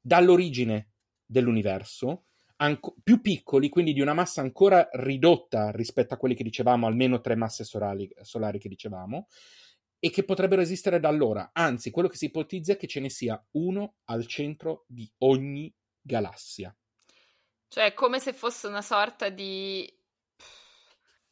dall'origine 0.01 0.91
dell'universo, 1.25 2.25
anco- 2.57 2.95
più 3.03 3.21
piccoli, 3.21 3.69
quindi 3.69 3.93
di 3.93 4.01
una 4.01 4.15
massa 4.15 4.41
ancora 4.41 4.89
ridotta 4.93 5.71
rispetto 5.71 6.15
a 6.15 6.17
quelli 6.17 6.35
che 6.35 6.45
dicevamo, 6.45 6.87
almeno 6.87 7.21
tre 7.21 7.35
masse 7.35 7.65
solari, 7.65 8.11
solari 8.23 8.59
che 8.59 8.69
dicevamo, 8.69 9.29
e 9.99 10.11
che 10.11 10.25
potrebbero 10.25 10.63
esistere 10.63 11.01
da 11.01 11.09
allora. 11.09 11.51
Anzi, 11.53 11.91
quello 11.91 12.09
che 12.09 12.17
si 12.17 12.27
ipotizza 12.27 12.73
è 12.73 12.77
che 12.77 12.87
ce 12.87 13.01
ne 13.01 13.11
sia 13.11 13.43
uno 13.53 13.97
al 14.05 14.27
centro 14.27 14.85
di 14.87 15.11
ogni 15.19 15.73
galassia. 16.09 16.75
Cioè, 17.69 17.85
è 17.85 17.95
come 17.95 18.19
se 18.19 18.33
fosse 18.33 18.67
una 18.67 18.83
sorta 18.83 19.29
di 19.29 19.87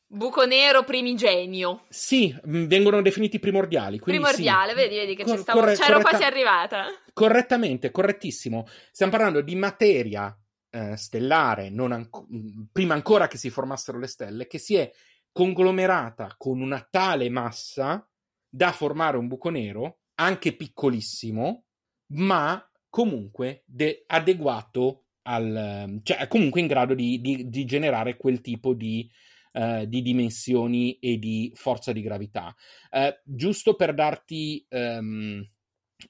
buco 0.09 0.45
nero 0.47 0.85
primigenio. 0.85 1.87
Sì, 1.89 2.33
mh, 2.45 2.67
vengono 2.67 3.03
definiti 3.03 3.39
primordiali. 3.39 3.99
Primordiale, 3.99 4.71
sì. 4.71 4.77
vedi, 4.77 4.97
vedi 4.97 5.17
che 5.17 5.25
ci 5.25 5.31
Cor- 5.31 5.41
stavo... 5.41 5.61
corre- 5.61 5.75
c'ero 5.75 5.87
corretta- 5.95 6.09
quasi 6.11 6.25
arrivata. 6.25 6.87
Correttamente, 7.13 7.91
correttissimo. 7.91 8.67
Stiamo 8.93 9.13
parlando 9.13 9.41
di 9.41 9.55
materia 9.57 10.39
eh, 10.71 10.97
stellare, 10.97 11.71
non 11.71 11.93
anco- 11.93 12.27
mh, 12.29 12.69
prima 12.71 12.95
ancora 12.95 13.27
che 13.27 13.39
si 13.39 13.51
formassero 13.51 13.99
le 13.99 14.07
stelle, 14.07 14.47
che 14.47 14.59
si 14.59 14.77
è 14.77 14.93
conglomerata 15.33 16.35
con 16.37 16.61
una 16.61 16.87
tale 16.89 17.29
massa 17.31 18.07
da 18.49 18.73
formare 18.73 19.17
un 19.17 19.27
buco 19.27 19.49
nero, 19.49 20.01
anche 20.17 20.55
piccolissimo, 20.55 21.65
ma 22.13 22.71
comunque 22.97 23.63
de- 23.67 24.05
adeguato 24.07 25.09
al... 25.25 26.01
cioè 26.03 26.27
comunque 26.29 26.63
in 26.63 26.67
grado 26.67 26.95
di, 26.95 27.21
di- 27.21 27.47
di 27.51 27.65
generare 27.67 28.17
quel 28.17 28.41
tipo 28.41 28.73
di, 28.73 29.07
eh, 29.53 29.87
di 29.87 30.01
dimensioni 30.01 30.99
e 30.99 31.19
di 31.19 31.53
forza 31.55 31.93
di 31.93 32.01
gravità. 32.01 32.55
Eh, 32.91 33.21
giusto 33.23 33.77
per 33.77 33.93
darti 33.93 34.65
ehm, 34.67 35.47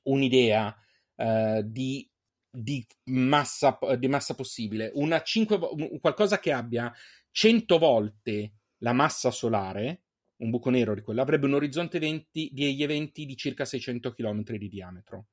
un'idea 0.04 0.72
eh, 1.16 1.62
di, 1.66 2.08
massa, 3.06 3.76
di 3.98 4.06
massa 4.06 4.34
possibile, 4.36 4.92
una 4.94 5.20
5, 5.22 5.58
vo- 5.58 5.74
un- 5.74 5.98
qualcosa 5.98 6.38
che 6.38 6.52
abbia 6.52 6.92
100 7.32 7.78
volte 7.78 8.52
la 8.78 8.92
massa 8.92 9.32
solare 9.32 10.02
un 10.36 10.50
buco 10.50 10.70
nero 10.70 10.94
di 10.94 11.00
quello, 11.00 11.20
avrebbe 11.20 11.46
un 11.46 11.54
orizzonte 11.54 11.96
eventi, 11.96 12.48
di 12.52 12.80
eventi 12.80 13.26
di 13.26 13.36
circa 13.36 13.64
600 13.64 14.12
km 14.12 14.56
di 14.56 14.68
diametro. 14.68 15.26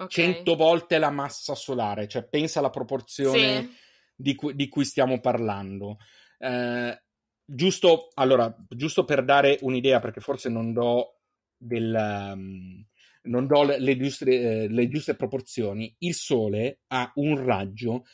Okay. 0.00 0.32
100 0.32 0.56
volte 0.56 0.96
la 0.96 1.10
massa 1.10 1.54
solare, 1.54 2.08
cioè 2.08 2.26
pensa 2.26 2.60
alla 2.60 2.70
proporzione 2.70 3.60
sì. 3.60 3.70
di, 4.16 4.34
cui, 4.34 4.54
di, 4.54 4.66
cui, 4.68 4.86
stiamo 4.86 5.20
parlando. 5.20 5.98
Eh, 6.38 7.02
giusto, 7.44 8.08
allora, 8.14 8.50
giusto 8.70 9.04
per 9.04 9.22
dare 9.22 9.58
un'idea, 9.60 10.00
perché 10.00 10.20
forse 10.20 10.48
non 10.48 10.72
do, 10.72 11.18
del, 11.54 12.30
um, 12.32 12.82
non 13.24 13.46
do 13.46 13.62
le, 13.62 13.78
le, 13.78 13.98
giuste, 13.98 14.62
eh, 14.62 14.68
le 14.68 14.88
giuste 14.88 15.16
proporzioni, 15.16 15.94
il 15.98 16.14
Sole 16.14 16.80
ha 16.86 17.12
un 17.16 17.44
raggio 17.44 18.06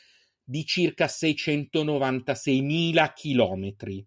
di 0.43 0.65
circa 0.65 1.05
696.000 1.05 3.13
chilometri. 3.13 4.05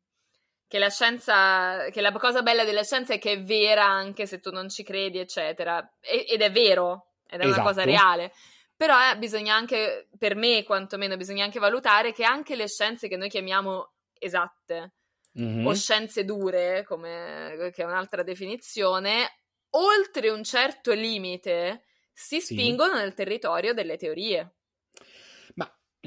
che 0.67 0.79
la 0.79 0.89
scienza, 0.89 1.87
che 1.91 2.01
la 2.01 2.11
cosa 2.13 2.41
bella 2.41 2.63
della 2.63 2.83
scienza 2.83 3.13
è 3.13 3.19
che 3.19 3.33
è 3.33 3.43
vera 3.43 3.85
anche 3.85 4.25
se 4.25 4.39
tu 4.39 4.49
non 4.49 4.69
ci 4.69 4.81
credi, 4.81 5.19
eccetera. 5.19 5.87
E, 6.01 6.25
ed 6.27 6.41
è 6.41 6.51
vero, 6.51 7.09
ed 7.29 7.41
è 7.41 7.43
esatto. 7.43 7.61
una 7.61 7.69
cosa 7.69 7.83
reale. 7.83 8.33
Però 8.75 8.95
eh, 9.11 9.17
bisogna 9.17 9.55
anche, 9.55 10.09
per 10.17 10.35
me 10.35 10.63
quantomeno, 10.63 11.15
bisogna 11.17 11.43
anche 11.43 11.59
valutare 11.59 12.11
che 12.11 12.23
anche 12.23 12.55
le 12.55 12.67
scienze 12.67 13.07
che 13.07 13.15
noi 13.15 13.29
chiamiamo 13.29 13.93
esatte 14.19 14.93
mm-hmm. 15.39 15.65
o 15.65 15.73
scienze 15.73 16.25
dure, 16.25 16.83
come, 16.83 17.71
che 17.73 17.81
è 17.81 17.85
un'altra 17.85 18.23
definizione, 18.23 19.39
oltre 19.71 20.29
un 20.29 20.43
certo 20.43 20.91
limite 20.91 21.83
si 22.11 22.39
sì. 22.39 22.53
spingono 22.53 22.95
nel 22.95 23.13
territorio 23.13 23.73
delle 23.73 23.97
teorie 23.97 24.55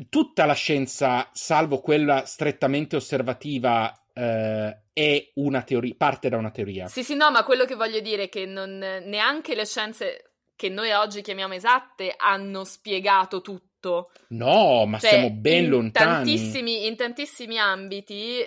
tutta 0.08 0.44
la 0.44 0.54
scienza, 0.54 1.28
salvo 1.32 1.80
quella 1.80 2.24
strettamente 2.24 2.96
osservativa, 2.96 3.92
eh, 4.12 4.82
è 4.92 5.30
una 5.34 5.62
teoria, 5.62 5.94
parte 5.96 6.28
da 6.28 6.36
una 6.36 6.50
teoria. 6.50 6.86
Sì, 6.86 7.02
sì, 7.02 7.14
no, 7.14 7.30
ma 7.30 7.44
quello 7.44 7.64
che 7.64 7.74
voglio 7.74 8.00
dire 8.00 8.24
è 8.24 8.28
che 8.28 8.46
non, 8.46 8.78
neanche 8.78 9.54
le 9.54 9.66
scienze 9.66 10.27
che 10.58 10.68
noi 10.68 10.90
oggi 10.90 11.22
chiamiamo 11.22 11.54
esatte 11.54 12.12
hanno 12.16 12.64
spiegato 12.64 13.40
tutto. 13.40 14.10
No, 14.30 14.86
ma 14.86 14.98
cioè, 14.98 15.10
siamo 15.10 15.30
ben 15.30 15.64
in 15.64 15.70
lontani. 15.70 16.24
Tantissimi, 16.24 16.86
in 16.88 16.96
tantissimi 16.96 17.60
ambiti, 17.60 18.44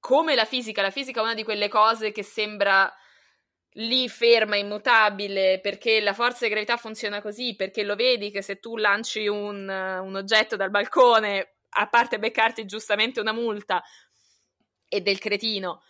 come 0.00 0.34
la 0.34 0.46
fisica, 0.46 0.80
la 0.80 0.88
fisica 0.88 1.20
è 1.20 1.22
una 1.22 1.34
di 1.34 1.44
quelle 1.44 1.68
cose 1.68 2.10
che 2.10 2.22
sembra 2.22 2.90
lì 3.72 4.08
ferma, 4.08 4.56
immutabile, 4.56 5.60
perché 5.60 6.00
la 6.00 6.14
forza 6.14 6.46
di 6.46 6.50
gravità 6.50 6.78
funziona 6.78 7.20
così, 7.20 7.54
perché 7.54 7.82
lo 7.82 7.96
vedi 7.96 8.30
che 8.30 8.40
se 8.40 8.58
tu 8.58 8.78
lanci 8.78 9.26
un, 9.26 9.68
un 9.68 10.16
oggetto 10.16 10.56
dal 10.56 10.70
balcone, 10.70 11.56
a 11.68 11.86
parte 11.88 12.18
beccarti 12.18 12.64
giustamente 12.64 13.20
una 13.20 13.32
multa 13.32 13.82
e 14.88 15.02
del 15.02 15.18
cretino, 15.18 15.82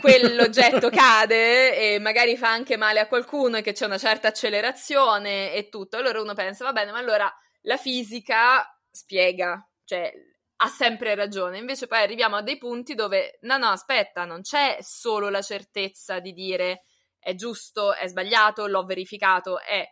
quell'oggetto 0.00 0.88
cade 0.90 1.94
e 1.94 1.98
magari 1.98 2.36
fa 2.36 2.50
anche 2.50 2.76
male 2.76 3.00
a 3.00 3.06
qualcuno 3.06 3.56
e 3.56 3.62
che 3.62 3.72
c'è 3.72 3.86
una 3.86 3.98
certa 3.98 4.28
accelerazione 4.28 5.52
e 5.52 5.68
tutto. 5.68 5.96
Allora 5.96 6.20
uno 6.20 6.34
pensa, 6.34 6.64
va 6.64 6.72
bene, 6.72 6.92
ma 6.92 6.98
allora 6.98 7.32
la 7.62 7.76
fisica 7.76 8.64
spiega, 8.90 9.68
cioè 9.84 10.12
ha 10.56 10.68
sempre 10.68 11.14
ragione. 11.14 11.58
Invece 11.58 11.86
poi 11.86 11.98
arriviamo 12.00 12.36
a 12.36 12.42
dei 12.42 12.58
punti 12.58 12.94
dove 12.94 13.38
no, 13.42 13.58
no, 13.58 13.68
aspetta, 13.68 14.24
non 14.24 14.42
c'è 14.42 14.78
solo 14.80 15.28
la 15.28 15.42
certezza 15.42 16.20
di 16.20 16.32
dire 16.32 16.82
è 17.18 17.34
giusto, 17.34 17.92
è 17.92 18.06
sbagliato, 18.06 18.68
l'ho 18.68 18.84
verificato, 18.84 19.60
è 19.60 19.84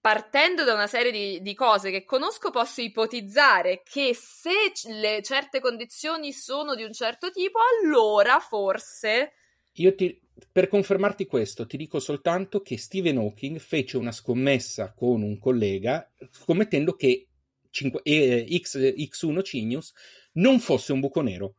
partendo 0.00 0.64
da 0.64 0.72
una 0.72 0.86
serie 0.86 1.12
di, 1.12 1.42
di 1.42 1.54
cose 1.54 1.90
che 1.90 2.04
conosco 2.04 2.50
posso 2.50 2.80
ipotizzare 2.80 3.82
che 3.84 4.14
se 4.14 4.72
le 4.90 5.22
certe 5.22 5.60
condizioni 5.60 6.32
sono 6.32 6.74
di 6.74 6.82
un 6.82 6.92
certo 6.92 7.30
tipo, 7.30 7.58
allora 7.82 8.38
forse... 8.40 9.32
Io 9.74 9.94
ti, 9.94 10.18
per 10.50 10.68
confermarti 10.68 11.26
questo, 11.26 11.66
ti 11.66 11.76
dico 11.76 12.00
soltanto 12.00 12.60
che 12.62 12.78
Stephen 12.78 13.18
Hawking 13.18 13.58
fece 13.58 13.98
una 13.98 14.12
scommessa 14.12 14.92
con 14.92 15.22
un 15.22 15.38
collega 15.38 16.10
scommettendo 16.30 16.94
che 16.94 17.28
5, 17.70 18.00
eh, 18.02 18.58
X, 18.58 18.78
X1 18.78 19.44
Cinius 19.44 19.92
non 20.32 20.60
fosse 20.60 20.92
un 20.92 21.00
buco 21.00 21.20
nero. 21.20 21.54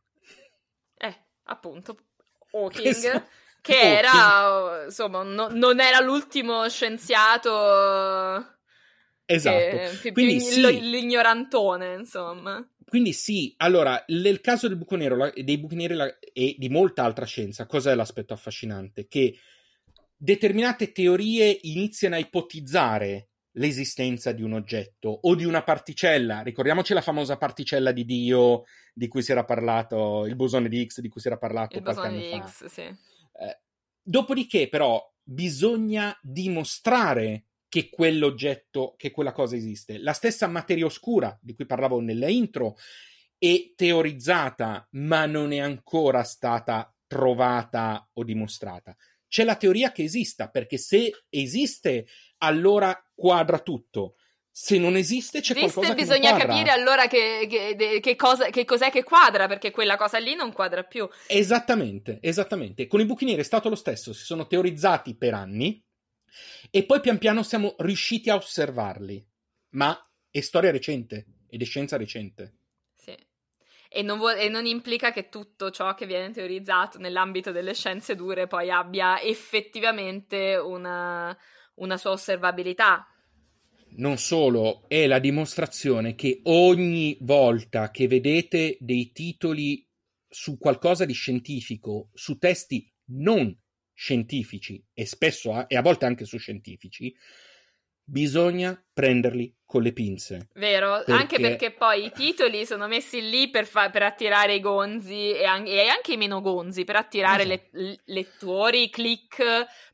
Eh, 0.96 1.16
appunto, 1.44 1.96
Hawking, 2.52 2.86
esatto. 2.86 3.28
Che 3.62 3.72
Hawking. 3.72 3.96
era, 3.96 4.84
insomma, 4.84 5.22
no, 5.22 5.48
non 5.50 5.80
era 5.80 6.00
l'ultimo 6.00 6.68
scienziato... 6.68 7.50
Esatto. 9.24 9.98
Che, 10.02 10.12
Quindi 10.12 10.40
sì. 10.40 10.60
l'ignorantone, 10.60 11.94
insomma. 11.94 12.62
Quindi 12.86 13.14
sì, 13.14 13.54
allora, 13.58 14.04
nel 14.08 14.42
caso 14.42 14.68
del 14.68 14.76
buco 14.76 14.96
nero, 14.96 15.32
dei 15.34 15.58
buchi 15.58 15.76
neri 15.76 15.96
e 16.34 16.56
di 16.58 16.68
molta 16.68 17.04
altra 17.04 17.24
scienza, 17.24 17.64
cos'è 17.64 17.94
l'aspetto 17.94 18.34
affascinante? 18.34 19.06
Che 19.08 19.34
determinate 20.14 20.92
teorie 20.92 21.58
iniziano 21.62 22.16
a 22.16 22.18
ipotizzare 22.18 23.28
l'esistenza 23.52 24.32
di 24.32 24.42
un 24.42 24.52
oggetto 24.52 25.08
o 25.22 25.34
di 25.34 25.44
una 25.44 25.62
particella. 25.62 26.42
Ricordiamoci 26.42 26.92
la 26.92 27.00
famosa 27.00 27.38
particella 27.38 27.92
di 27.92 28.04
Dio 28.04 28.64
di 28.92 29.08
cui 29.08 29.22
si 29.22 29.32
era 29.32 29.44
parlato, 29.44 30.26
il 30.26 30.36
bosone 30.36 30.68
di 30.68 30.86
X 30.86 31.00
di 31.00 31.08
cui 31.08 31.20
si 31.20 31.28
era 31.28 31.38
parlato 31.38 31.78
il 31.78 31.82
qualche 31.82 32.06
anno 32.06 32.18
di 32.18 32.28
fa. 32.28 32.46
X, 32.46 32.66
sì. 32.66 32.94
Eh, 33.42 33.60
dopodiché, 34.00 34.68
però, 34.68 35.02
bisogna 35.22 36.16
dimostrare 36.20 37.46
che 37.68 37.88
quell'oggetto, 37.88 38.94
che 38.96 39.10
quella 39.10 39.32
cosa 39.32 39.56
esiste. 39.56 39.98
La 39.98 40.12
stessa 40.12 40.46
materia 40.46 40.84
oscura 40.84 41.36
di 41.40 41.54
cui 41.54 41.64
parlavo 41.64 42.00
nella 42.00 42.28
intro 42.28 42.76
è 43.38 43.72
teorizzata, 43.74 44.86
ma 44.92 45.26
non 45.26 45.52
è 45.52 45.58
ancora 45.58 46.22
stata 46.22 46.94
trovata 47.06 48.08
o 48.12 48.24
dimostrata. 48.24 48.94
C'è 49.26 49.44
la 49.44 49.56
teoria 49.56 49.90
che 49.90 50.02
esista, 50.02 50.50
perché 50.50 50.76
se 50.76 51.24
esiste 51.30 52.06
allora 52.38 52.94
quadra 53.14 53.58
tutto. 53.60 54.16
Se 54.54 54.78
non 54.78 54.96
esiste, 54.96 55.40
c'è 55.40 55.52
esiste, 55.56 55.72
qualcosa 55.72 55.94
che 55.94 56.02
bisogna 56.02 56.36
capire 56.36 56.70
allora 56.70 57.06
che, 57.06 57.46
che, 57.48 58.00
che, 58.00 58.16
cosa, 58.16 58.50
che, 58.50 58.66
cos'è 58.66 58.90
che 58.90 59.02
quadra, 59.02 59.48
perché 59.48 59.70
quella 59.70 59.96
cosa 59.96 60.18
lì 60.18 60.34
non 60.34 60.52
quadra 60.52 60.84
più. 60.84 61.08
Esattamente, 61.26 62.18
esattamente. 62.20 62.86
Con 62.86 63.00
i 63.00 63.06
buchi 63.06 63.24
neri 63.24 63.40
è 63.40 63.44
stato 63.44 63.70
lo 63.70 63.74
stesso, 63.74 64.12
si 64.12 64.24
sono 64.24 64.46
teorizzati 64.46 65.16
per 65.16 65.32
anni 65.32 65.82
e 66.70 66.84
poi 66.84 67.00
pian 67.00 67.18
piano 67.18 67.42
siamo 67.42 67.74
riusciti 67.78 68.28
a 68.28 68.36
osservarli. 68.36 69.26
Ma 69.70 69.98
è 70.30 70.40
storia 70.40 70.70
recente 70.70 71.26
ed 71.48 71.60
è 71.60 71.64
scienza 71.64 71.96
recente. 71.96 72.56
Sì. 72.94 73.16
E 73.88 74.02
non, 74.02 74.18
vuol, 74.18 74.38
e 74.38 74.48
non, 74.48 74.66
implica 74.66 75.12
che 75.12 75.28
tutto 75.28 75.70
ciò 75.70 75.94
che 75.94 76.06
viene 76.06 76.30
teorizzato 76.30 76.98
nell'ambito 76.98 77.52
delle 77.52 77.74
scienze 77.74 78.14
dure 78.14 78.46
poi 78.46 78.70
abbia 78.70 79.20
effettivamente 79.20 80.56
una, 80.56 81.36
una 81.76 81.96
sua 81.96 82.12
osservabilità. 82.12 83.06
Non 83.94 84.16
solo, 84.16 84.88
è 84.88 85.06
la 85.06 85.18
dimostrazione 85.18 86.14
che 86.14 86.40
ogni 86.44 87.18
volta 87.20 87.90
che 87.90 88.08
vedete 88.08 88.78
dei 88.80 89.12
titoli 89.12 89.86
su 90.26 90.56
qualcosa 90.56 91.04
di 91.04 91.12
scientifico, 91.12 92.08
su 92.14 92.38
testi 92.38 92.90
non 93.10 93.54
scientifici 93.92 94.82
e 94.94 95.04
spesso 95.04 95.52
a, 95.52 95.66
e 95.68 95.76
a 95.76 95.82
volte 95.82 96.06
anche 96.06 96.24
su 96.24 96.38
scientifici, 96.38 97.14
bisogna 98.12 98.78
prenderli 98.92 99.56
con 99.64 99.80
le 99.80 99.94
pinze. 99.94 100.48
Vero, 100.52 100.96
perché... 100.96 101.12
anche 101.12 101.40
perché 101.40 101.70
poi 101.70 102.04
i 102.04 102.12
titoli 102.12 102.66
sono 102.66 102.86
messi 102.86 103.26
lì 103.26 103.48
per, 103.48 103.64
fa- 103.64 103.88
per 103.88 104.02
attirare 104.02 104.56
i 104.56 104.60
gonzi 104.60 105.32
e 105.32 105.46
anche, 105.46 105.70
e 105.70 105.88
anche, 105.88 106.12
i 106.12 106.16
meno 106.18 106.42
gonzi, 106.42 106.84
per 106.84 106.96
attirare 106.96 107.44
esatto. 107.44 107.68
le- 107.72 108.00
lettori, 108.04 108.90
click. 108.90 109.42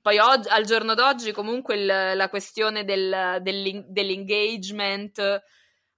Poi 0.02 0.18
oggi, 0.18 0.48
al 0.48 0.64
giorno 0.64 0.94
d'oggi 0.94 1.30
comunque 1.30 1.76
il, 1.76 1.86
la 1.86 2.28
questione 2.28 2.84
del, 2.84 3.38
dell'in- 3.40 3.84
dell'engagement 3.86 5.42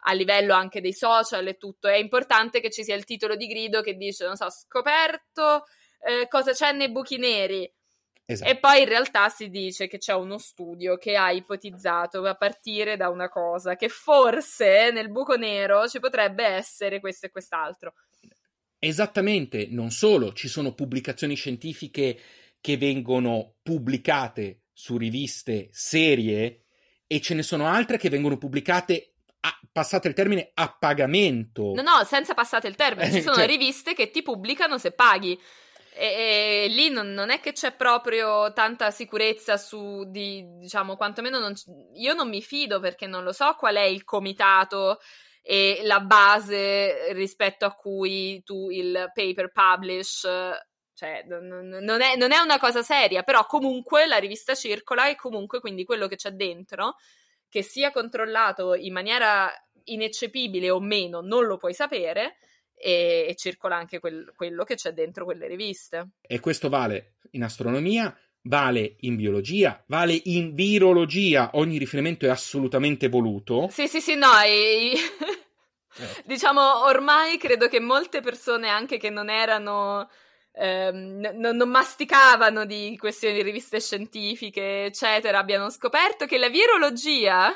a 0.02 0.12
livello 0.12 0.52
anche 0.52 0.82
dei 0.82 0.94
social 0.94 1.46
e 1.46 1.56
tutto, 1.56 1.88
è 1.88 1.96
importante 1.96 2.60
che 2.60 2.70
ci 2.70 2.84
sia 2.84 2.94
il 2.94 3.04
titolo 3.04 3.34
di 3.34 3.46
grido 3.46 3.80
che 3.80 3.94
dice, 3.94 4.26
non 4.26 4.36
so, 4.36 4.50
scoperto 4.50 5.64
eh, 6.02 6.28
cosa 6.28 6.52
c'è 6.52 6.72
nei 6.72 6.90
buchi 6.90 7.16
neri 7.16 7.70
Esatto. 8.30 8.48
E 8.48 8.58
poi 8.58 8.82
in 8.82 8.88
realtà 8.88 9.28
si 9.28 9.50
dice 9.50 9.88
che 9.88 9.98
c'è 9.98 10.14
uno 10.14 10.38
studio 10.38 10.96
che 10.96 11.16
ha 11.16 11.32
ipotizzato 11.32 12.22
a 12.24 12.36
partire 12.36 12.96
da 12.96 13.08
una 13.08 13.28
cosa 13.28 13.74
che 13.74 13.88
forse 13.88 14.92
nel 14.92 15.10
buco 15.10 15.36
nero 15.36 15.88
ci 15.88 15.98
potrebbe 15.98 16.44
essere 16.44 17.00
questo 17.00 17.26
e 17.26 17.30
quest'altro. 17.30 17.94
Esattamente, 18.78 19.66
non 19.68 19.90
solo, 19.90 20.32
ci 20.32 20.46
sono 20.46 20.74
pubblicazioni 20.74 21.34
scientifiche 21.34 22.18
che 22.60 22.76
vengono 22.76 23.54
pubblicate 23.62 24.62
su 24.72 24.96
riviste 24.96 25.68
serie 25.72 26.66
e 27.06 27.20
ce 27.20 27.34
ne 27.34 27.42
sono 27.42 27.66
altre 27.66 27.98
che 27.98 28.08
vengono 28.08 28.38
pubblicate 28.38 29.14
a, 29.40 29.58
passate 29.72 30.06
il 30.06 30.14
termine 30.14 30.52
a 30.54 30.76
pagamento. 30.78 31.72
No, 31.74 31.82
no, 31.82 32.04
senza 32.04 32.34
passate 32.34 32.68
il 32.68 32.76
termine, 32.76 33.10
ci 33.10 33.22
sono 33.22 33.34
cioè... 33.34 33.46
riviste 33.46 33.92
che 33.92 34.10
ti 34.10 34.22
pubblicano 34.22 34.78
se 34.78 34.92
paghi. 34.92 35.38
E, 35.92 36.64
e 36.64 36.68
lì 36.68 36.88
non, 36.88 37.12
non, 37.12 37.30
è 37.30 37.40
che 37.40 37.52
c'è 37.52 37.72
proprio 37.72 38.52
tanta 38.52 38.90
sicurezza 38.90 39.56
su 39.56 40.04
di, 40.06 40.44
diciamo, 40.58 40.96
quantomeno 40.96 41.38
non, 41.38 41.52
io 41.94 42.14
non 42.14 42.28
mi 42.28 42.42
fido 42.42 42.78
perché 42.80 43.06
non 43.06 43.24
lo 43.24 43.32
so 43.32 43.54
qual 43.58 43.76
è 43.76 43.82
il 43.82 44.04
comitato 44.04 45.00
e 45.42 45.80
la 45.82 46.00
base 46.00 47.12
rispetto 47.12 47.64
a 47.64 47.74
cui 47.74 48.42
tu 48.44 48.70
il 48.70 49.10
paper 49.12 49.50
publish 49.50 50.28
cioè 51.00 51.24
non, 51.26 52.02
è, 52.02 52.14
non, 52.16 52.30
è, 52.30 52.38
una 52.40 52.58
cosa 52.58 52.82
seria, 52.82 53.22
però 53.22 53.46
comunque 53.46 54.06
la 54.06 54.18
rivista 54.18 54.54
circola 54.54 55.08
e 55.08 55.16
comunque 55.16 55.58
quindi 55.58 55.86
quello 55.86 56.06
che 56.06 56.16
c'è 56.16 56.32
dentro, 56.32 56.96
che 57.48 57.62
sia 57.62 57.90
controllato 57.90 58.74
in 58.74 58.92
maniera 58.92 59.50
ineccepibile 59.84 60.68
o 60.68 60.78
meno, 60.78 61.22
non 61.22 61.46
lo 61.46 61.56
puoi 61.56 61.72
sapere, 61.72 62.36
e, 62.80 63.26
e 63.28 63.34
circola 63.36 63.76
anche 63.76 64.00
quel, 64.00 64.32
quello 64.34 64.64
che 64.64 64.74
c'è 64.74 64.92
dentro 64.92 65.24
quelle 65.24 65.46
riviste. 65.46 66.08
E 66.22 66.40
questo 66.40 66.68
vale 66.68 67.16
in 67.32 67.44
astronomia, 67.44 68.16
vale 68.42 68.96
in 69.00 69.16
biologia, 69.16 69.82
vale 69.86 70.18
in 70.24 70.54
virologia, 70.54 71.50
ogni 71.54 71.76
riferimento 71.76 72.24
è 72.24 72.30
assolutamente 72.30 73.08
voluto. 73.08 73.68
Sì, 73.70 73.86
sì, 73.86 74.00
sì, 74.00 74.14
no, 74.14 74.40
e... 74.44 74.94
certo. 75.92 76.22
diciamo 76.24 76.84
ormai 76.84 77.36
credo 77.36 77.68
che 77.68 77.80
molte 77.80 78.20
persone 78.20 78.68
anche 78.68 78.96
che 78.96 79.10
non 79.10 79.28
erano... 79.28 80.08
Ehm, 80.52 81.20
n- 81.20 81.54
non 81.54 81.68
masticavano 81.68 82.64
di 82.64 82.96
questioni 82.98 83.34
di 83.34 83.42
riviste 83.42 83.80
scientifiche, 83.80 84.86
eccetera, 84.86 85.38
abbiano 85.38 85.70
scoperto 85.70 86.26
che 86.26 86.38
la 86.38 86.48
virologia 86.48 87.54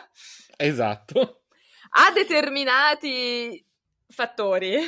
esatto. 0.57 1.43
ha 1.91 2.13
determinati 2.13 3.63
fattori 4.07 4.79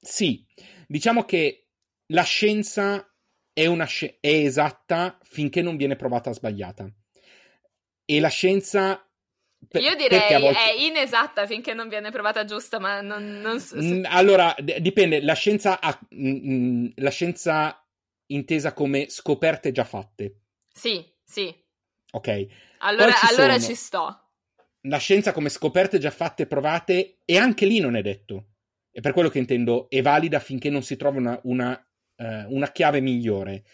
sì, 0.00 0.44
diciamo 0.86 1.24
che 1.24 1.68
la 2.06 2.22
scienza 2.22 3.06
è, 3.52 3.66
una 3.66 3.84
sci- 3.84 4.18
è 4.20 4.28
esatta 4.28 5.18
finché 5.22 5.62
non 5.62 5.76
viene 5.76 5.96
provata 5.96 6.32
sbagliata. 6.32 6.90
E 8.04 8.20
la 8.20 8.28
scienza 8.28 9.04
per, 9.68 9.82
Io 9.82 9.94
direi 9.94 10.40
volte... 10.40 10.58
è 10.58 10.72
inesatta 10.72 11.46
finché 11.46 11.74
non 11.74 11.88
viene 11.88 12.10
provata 12.10 12.44
giusta, 12.44 12.78
ma 12.78 13.00
non, 13.02 13.40
non 13.40 13.60
so. 13.60 13.76
Mm, 13.76 14.04
allora, 14.08 14.54
d- 14.58 14.78
dipende, 14.78 15.20
la 15.22 15.34
scienza, 15.34 15.80
ha, 15.80 15.98
mm, 16.14 16.88
la 16.96 17.10
scienza 17.10 17.86
intesa 18.26 18.72
come 18.72 19.10
scoperte 19.10 19.70
già 19.70 19.84
fatte. 19.84 20.40
Sì, 20.72 21.04
sì. 21.22 21.54
Ok. 22.12 22.46
Allora, 22.78 23.12
ci, 23.12 23.26
allora 23.28 23.58
ci 23.58 23.74
sto. 23.74 24.30
La 24.82 24.98
scienza 24.98 25.32
come 25.32 25.50
scoperte 25.50 25.98
già 25.98 26.10
fatte 26.10 26.44
e 26.44 26.46
provate, 26.46 27.18
e 27.24 27.36
anche 27.36 27.66
lì 27.66 27.80
non 27.80 27.96
è 27.96 28.02
detto. 28.02 28.49
E 28.92 29.00
per 29.00 29.12
quello 29.12 29.28
che 29.28 29.38
intendo, 29.38 29.88
è 29.88 30.02
valida 30.02 30.40
finché 30.40 30.70
non 30.70 30.82
si 30.82 30.96
trova 30.96 31.18
una, 31.18 31.40
una, 31.44 31.88
uh, 32.16 32.54
una 32.54 32.72
chiave 32.72 33.00
migliore. 33.00 33.64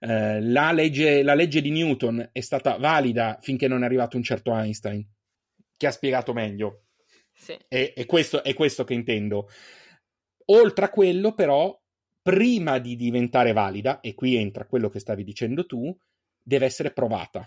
Uh, 0.00 0.38
la, 0.40 0.72
legge, 0.72 1.22
la, 1.22 1.34
legge, 1.34 1.62
di 1.62 1.70
Newton 1.70 2.28
è 2.32 2.40
stata 2.40 2.76
valida 2.76 3.38
finché 3.40 3.68
non 3.68 3.82
è 3.82 3.86
arrivato 3.86 4.16
un 4.16 4.22
certo 4.22 4.54
Einstein, 4.54 5.06
che 5.76 5.86
ha 5.86 5.90
spiegato 5.90 6.32
meglio. 6.32 6.84
Sì. 7.32 7.56
E, 7.68 7.92
e 7.96 8.06
questo, 8.06 8.42
è 8.42 8.54
questo 8.54 8.84
che 8.84 8.94
intendo. 8.94 9.48
Oltre 10.46 10.84
a 10.84 10.90
quello, 10.90 11.34
però, 11.34 11.78
prima 12.22 12.78
di 12.78 12.96
diventare 12.96 13.52
valida, 13.52 14.00
e 14.00 14.14
qui 14.14 14.36
entra 14.36 14.66
quello 14.66 14.88
che 14.88 15.00
stavi 15.00 15.24
dicendo 15.24 15.66
tu, 15.66 15.96
deve 16.42 16.66
essere 16.66 16.92
provata. 16.92 17.46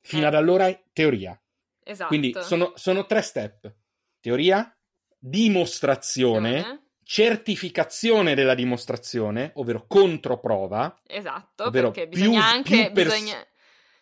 Fino 0.00 0.24
eh. 0.24 0.26
ad 0.26 0.34
allora 0.34 0.66
è 0.66 0.82
teoria. 0.92 1.40
Esatto. 1.82 2.08
Quindi 2.08 2.34
sono, 2.40 2.72
sono 2.74 3.06
tre 3.06 3.22
step. 3.22 3.74
Teoria, 4.20 4.76
dimostrazione, 5.20 6.86
certificazione 7.04 8.34
della 8.34 8.54
dimostrazione, 8.54 9.52
ovvero 9.54 9.84
controprova. 9.86 11.00
Esatto, 11.06 11.64
ovvero 11.64 11.90
perché 11.90 12.08
bisogna 12.08 12.44
anche... 12.46 12.90
Pers- 12.92 13.12
bisogna... 13.12 13.46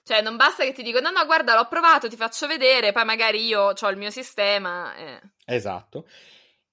Cioè, 0.05 0.23
non 0.23 0.37
basta 0.37 0.65
che 0.65 0.73
ti 0.73 0.83
dico, 0.83 1.01
no, 1.01 1.11
no, 1.11 1.27
guarda, 1.27 1.55
l'ho 1.55 1.69
provato, 1.69 2.09
ti 2.09 2.17
faccio 2.17 2.47
vedere, 2.47 2.93
poi 2.93 3.05
magari 3.05 3.45
io 3.45 3.75
ho 3.79 3.89
il 3.91 3.99
mio 3.99 4.09
sistema. 4.09 4.97
Eh. 4.97 5.21
Esatto. 5.45 6.09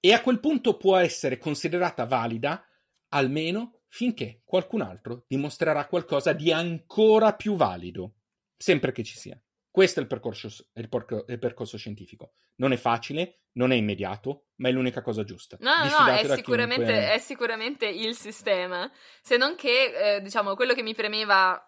E 0.00 0.12
a 0.14 0.22
quel 0.22 0.40
punto 0.40 0.78
può 0.78 0.96
essere 0.96 1.36
considerata 1.36 2.06
valida 2.06 2.64
almeno 3.08 3.80
finché 3.88 4.40
qualcun 4.44 4.80
altro 4.80 5.24
dimostrerà 5.26 5.86
qualcosa 5.86 6.32
di 6.32 6.50
ancora 6.50 7.34
più 7.34 7.56
valido, 7.56 8.14
sempre 8.56 8.92
che 8.92 9.02
ci 9.02 9.18
sia. 9.18 9.38
Questo 9.76 10.00
è 10.00 10.02
il 10.02 10.08
percorso, 10.08 10.48
il, 10.72 10.88
porco, 10.88 11.26
il 11.28 11.38
percorso, 11.38 11.76
scientifico. 11.76 12.36
Non 12.54 12.72
è 12.72 12.78
facile, 12.78 13.42
non 13.56 13.72
è 13.72 13.74
immediato, 13.74 14.46
ma 14.54 14.70
è 14.70 14.72
l'unica 14.72 15.02
cosa 15.02 15.22
giusta. 15.22 15.58
No, 15.60 15.84
no, 15.84 15.84
no 15.84 16.14
è 16.14 16.34
sicuramente, 16.34 16.84
chiunque... 16.86 17.12
è 17.12 17.18
sicuramente, 17.18 17.86
il 17.86 18.14
sistema. 18.16 18.90
Se 19.20 19.36
non 19.36 19.54
che, 19.54 20.14
eh, 20.14 20.20
diciamo, 20.22 20.54
quello 20.54 20.72
che 20.72 20.82
mi 20.82 20.94
premeva, 20.94 21.62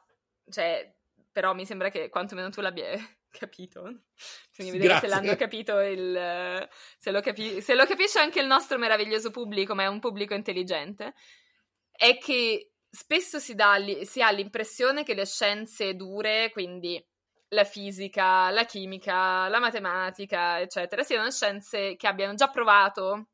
cioè, 0.49 0.91
però 1.31 1.53
mi 1.53 1.67
sembra 1.67 1.91
che 1.91 2.09
quantomeno 2.09 2.49
tu 2.49 2.63
l'abbia 2.63 2.87
capito. 3.29 3.83
Bisogna 4.57 4.73
vedere 4.73 4.89
Grazie. 4.89 5.09
se 5.09 5.15
l'hanno 5.15 5.37
capito 5.37 5.79
il, 5.79 6.67
se, 6.97 7.11
lo 7.11 7.21
capi, 7.21 7.61
se 7.61 7.75
lo 7.75 7.85
capisce 7.85 8.21
anche 8.21 8.41
il 8.41 8.47
nostro 8.47 8.79
meraviglioso 8.79 9.31
pubblico, 9.31 9.75
ma 9.75 9.83
è 9.83 9.87
un 9.87 10.01
pubblico 10.01 10.33
intelligente. 10.33 11.13
È 11.93 12.17
che 12.17 12.73
spesso 12.89 13.39
si, 13.39 13.55
dà, 13.55 13.77
si 14.05 14.23
ha 14.23 14.31
l'impressione 14.31 15.05
che 15.05 15.13
le 15.13 15.27
scienze 15.27 15.95
dure, 15.95 16.49
quindi 16.53 17.05
la 17.49 17.65
fisica, 17.65 18.51
la 18.51 18.65
chimica, 18.65 19.49
la 19.49 19.59
matematica, 19.59 20.61
eccetera, 20.61 21.03
siano 21.03 21.31
scienze 21.31 21.97
che 21.97 22.07
abbiano 22.07 22.35
già 22.35 22.49
provato, 22.49 23.29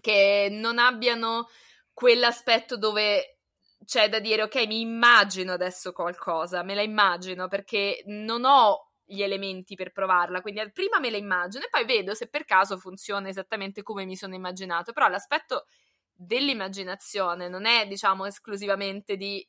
che 0.00 0.48
non 0.50 0.78
abbiano 0.78 1.48
quell'aspetto 1.92 2.76
dove 2.76 3.38
c'è 3.84 4.08
da 4.08 4.18
dire 4.18 4.42
ok, 4.42 4.66
mi 4.66 4.80
immagino 4.80 5.52
adesso 5.52 5.92
qualcosa, 5.92 6.62
me 6.62 6.74
la 6.74 6.82
immagino 6.82 7.48
perché 7.48 8.02
non 8.06 8.44
ho 8.44 8.92
gli 9.04 9.22
elementi 9.22 9.74
per 9.74 9.90
provarla, 9.90 10.40
quindi 10.40 10.70
prima 10.72 11.00
me 11.00 11.10
la 11.10 11.16
immagino 11.16 11.64
e 11.64 11.68
poi 11.68 11.84
vedo 11.84 12.14
se 12.14 12.28
per 12.28 12.44
caso 12.44 12.78
funziona 12.78 13.28
esattamente 13.28 13.82
come 13.82 14.04
mi 14.04 14.16
sono 14.16 14.34
immaginato, 14.34 14.92
però 14.92 15.08
l'aspetto 15.08 15.66
dell'immaginazione 16.12 17.48
non 17.48 17.66
è, 17.66 17.86
diciamo, 17.88 18.26
esclusivamente 18.26 19.16
di, 19.16 19.46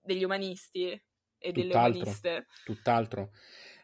degli 0.00 0.24
umanisti, 0.24 1.00
e 1.44 1.52
delle 1.52 1.66
tutt'altro, 1.66 2.00
umaniste. 2.00 2.46
Tutt'altro. 2.64 3.30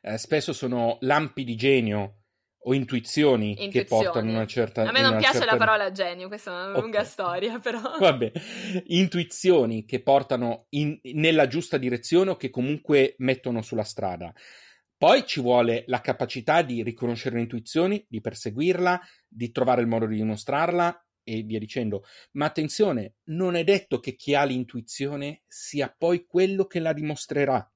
Eh, 0.01 0.17
spesso 0.17 0.55
sono 0.55 0.97
lampi 1.01 1.45
di 1.45 1.57
genio 1.57 2.15
o 2.63 2.75
intuizioni, 2.75 3.51
intuizioni, 3.51 3.71
che 3.71 3.85
portano 3.85 4.31
una 4.31 4.47
certa... 4.47 4.83
A 4.89 4.93
me 4.93 5.03
non 5.03 5.19
piace 5.19 5.39
certa... 5.39 5.53
la 5.53 5.57
parola 5.57 5.93
genio, 5.93 6.29
questa 6.29 6.51
è 6.51 6.55
una 6.55 6.69
okay. 6.71 6.81
lunga 6.81 7.05
storia, 7.05 7.59
però... 7.61 7.81
Vabbè, 7.99 8.33
intuizioni 8.87 9.85
che 9.85 10.03
portano 10.03 10.67
in, 10.71 10.99
nella 11.03 11.47
giusta 11.47 11.77
direzione 11.77 12.31
o 12.31 12.37
che 12.37 12.51
comunque 12.51 13.15
mettono 13.19 13.61
sulla 13.61 13.85
strada. 13.85 14.33
Poi 14.97 15.27
ci 15.27 15.41
vuole 15.41 15.85
la 15.87 16.01
capacità 16.01 16.63
di 16.63 16.83
riconoscere 16.83 17.37
le 17.37 17.43
intuizioni, 17.43 18.05
di 18.09 18.21
perseguirla, 18.21 19.01
di 19.27 19.51
trovare 19.51 19.81
il 19.81 19.87
modo 19.87 20.07
di 20.07 20.17
dimostrarla 20.17 21.05
e 21.39 21.43
via 21.43 21.59
dicendo. 21.59 22.05
Ma 22.33 22.47
attenzione, 22.47 23.15
non 23.25 23.55
è 23.55 23.65
detto 23.65 24.01
che 24.01 24.17
chi 24.17 24.35
ha 24.35 24.45
l'intuizione 24.45 25.43
sia 25.47 25.95
poi 25.97 26.27
quello 26.27 26.67
che 26.67 26.81
la 26.81 26.93
dimostrerà. 26.93 27.71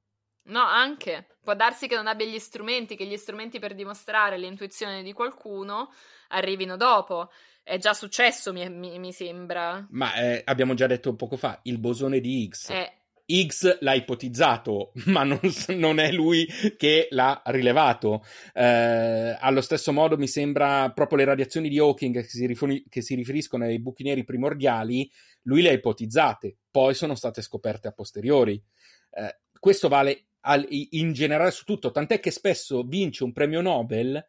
No, 0.47 0.61
anche. 0.61 1.39
Può 1.43 1.55
darsi 1.55 1.87
che 1.87 1.95
non 1.95 2.07
abbia 2.07 2.27
gli 2.27 2.39
strumenti, 2.39 2.97
che 2.97 3.07
gli 3.07 3.17
strumenti 3.17 3.59
per 3.59 3.75
dimostrare 3.75 4.37
l'intuizione 4.37 5.03
di 5.03 5.13
qualcuno 5.13 5.91
arrivino 6.29 6.77
dopo. 6.77 7.31
È 7.63 7.79
già 7.79 7.95
successo, 7.95 8.53
mi, 8.53 8.69
mi, 8.69 8.99
mi 8.99 9.13
sembra. 9.13 9.87
Ma 9.91 10.15
eh, 10.15 10.43
abbiamo 10.45 10.75
già 10.75 10.87
detto 10.87 11.15
poco 11.15 11.37
fa, 11.37 11.61
il 11.63 11.79
bosone 11.79 12.21
di 12.21 12.43
Higgs. 12.43 12.69
Eh, 12.69 13.04
Higgs 13.27 13.79
l'ha 13.81 13.95
ipotizzato, 13.95 14.93
ma 15.07 15.25
non, 15.25 15.41
non, 15.69 15.99
è 15.99 16.13
lui 16.13 16.47
che 16.77 17.09
l'ha 17.11 17.41
rilevato. 17.47 18.25
Eh, 18.53 19.37
allo 19.39 19.61
stesso 19.61 19.93
modo 19.93 20.17
mi 20.17 20.29
sembra 20.29 20.91
proprio 20.91 21.19
le 21.19 21.25
radiazioni 21.25 21.69
di 21.69 21.79
Hawking 21.79 22.21
che 22.21 22.29
si, 22.29 22.47
rifoni- 22.47 22.85
che 22.89 23.03
si 23.03 23.15
riferiscono 23.15 23.65
ai 23.65 23.81
buchi 23.81 24.03
neri 24.03 24.25
primordiali, 24.25 25.11
lui 25.43 25.63
le 25.63 25.71
ha 25.71 25.73
ipotizzate, 25.73 26.57
poi 26.71 26.95
sono 26.95 27.15
state 27.15 27.43
scoperte 27.43 27.89
a 27.89 27.93
posteriori. 27.93 28.63
Eh, 29.11 29.39
questo 29.59 29.89
vale 29.89 30.27
al, 30.41 30.67
in 30.69 31.13
generale 31.13 31.51
su 31.51 31.65
tutto, 31.65 31.91
tant'è 31.91 32.21
che 32.21 32.31
spesso 32.31 32.83
vince 32.83 33.25
un 33.25 33.33
premio 33.33 33.61
Nobel 33.61 34.23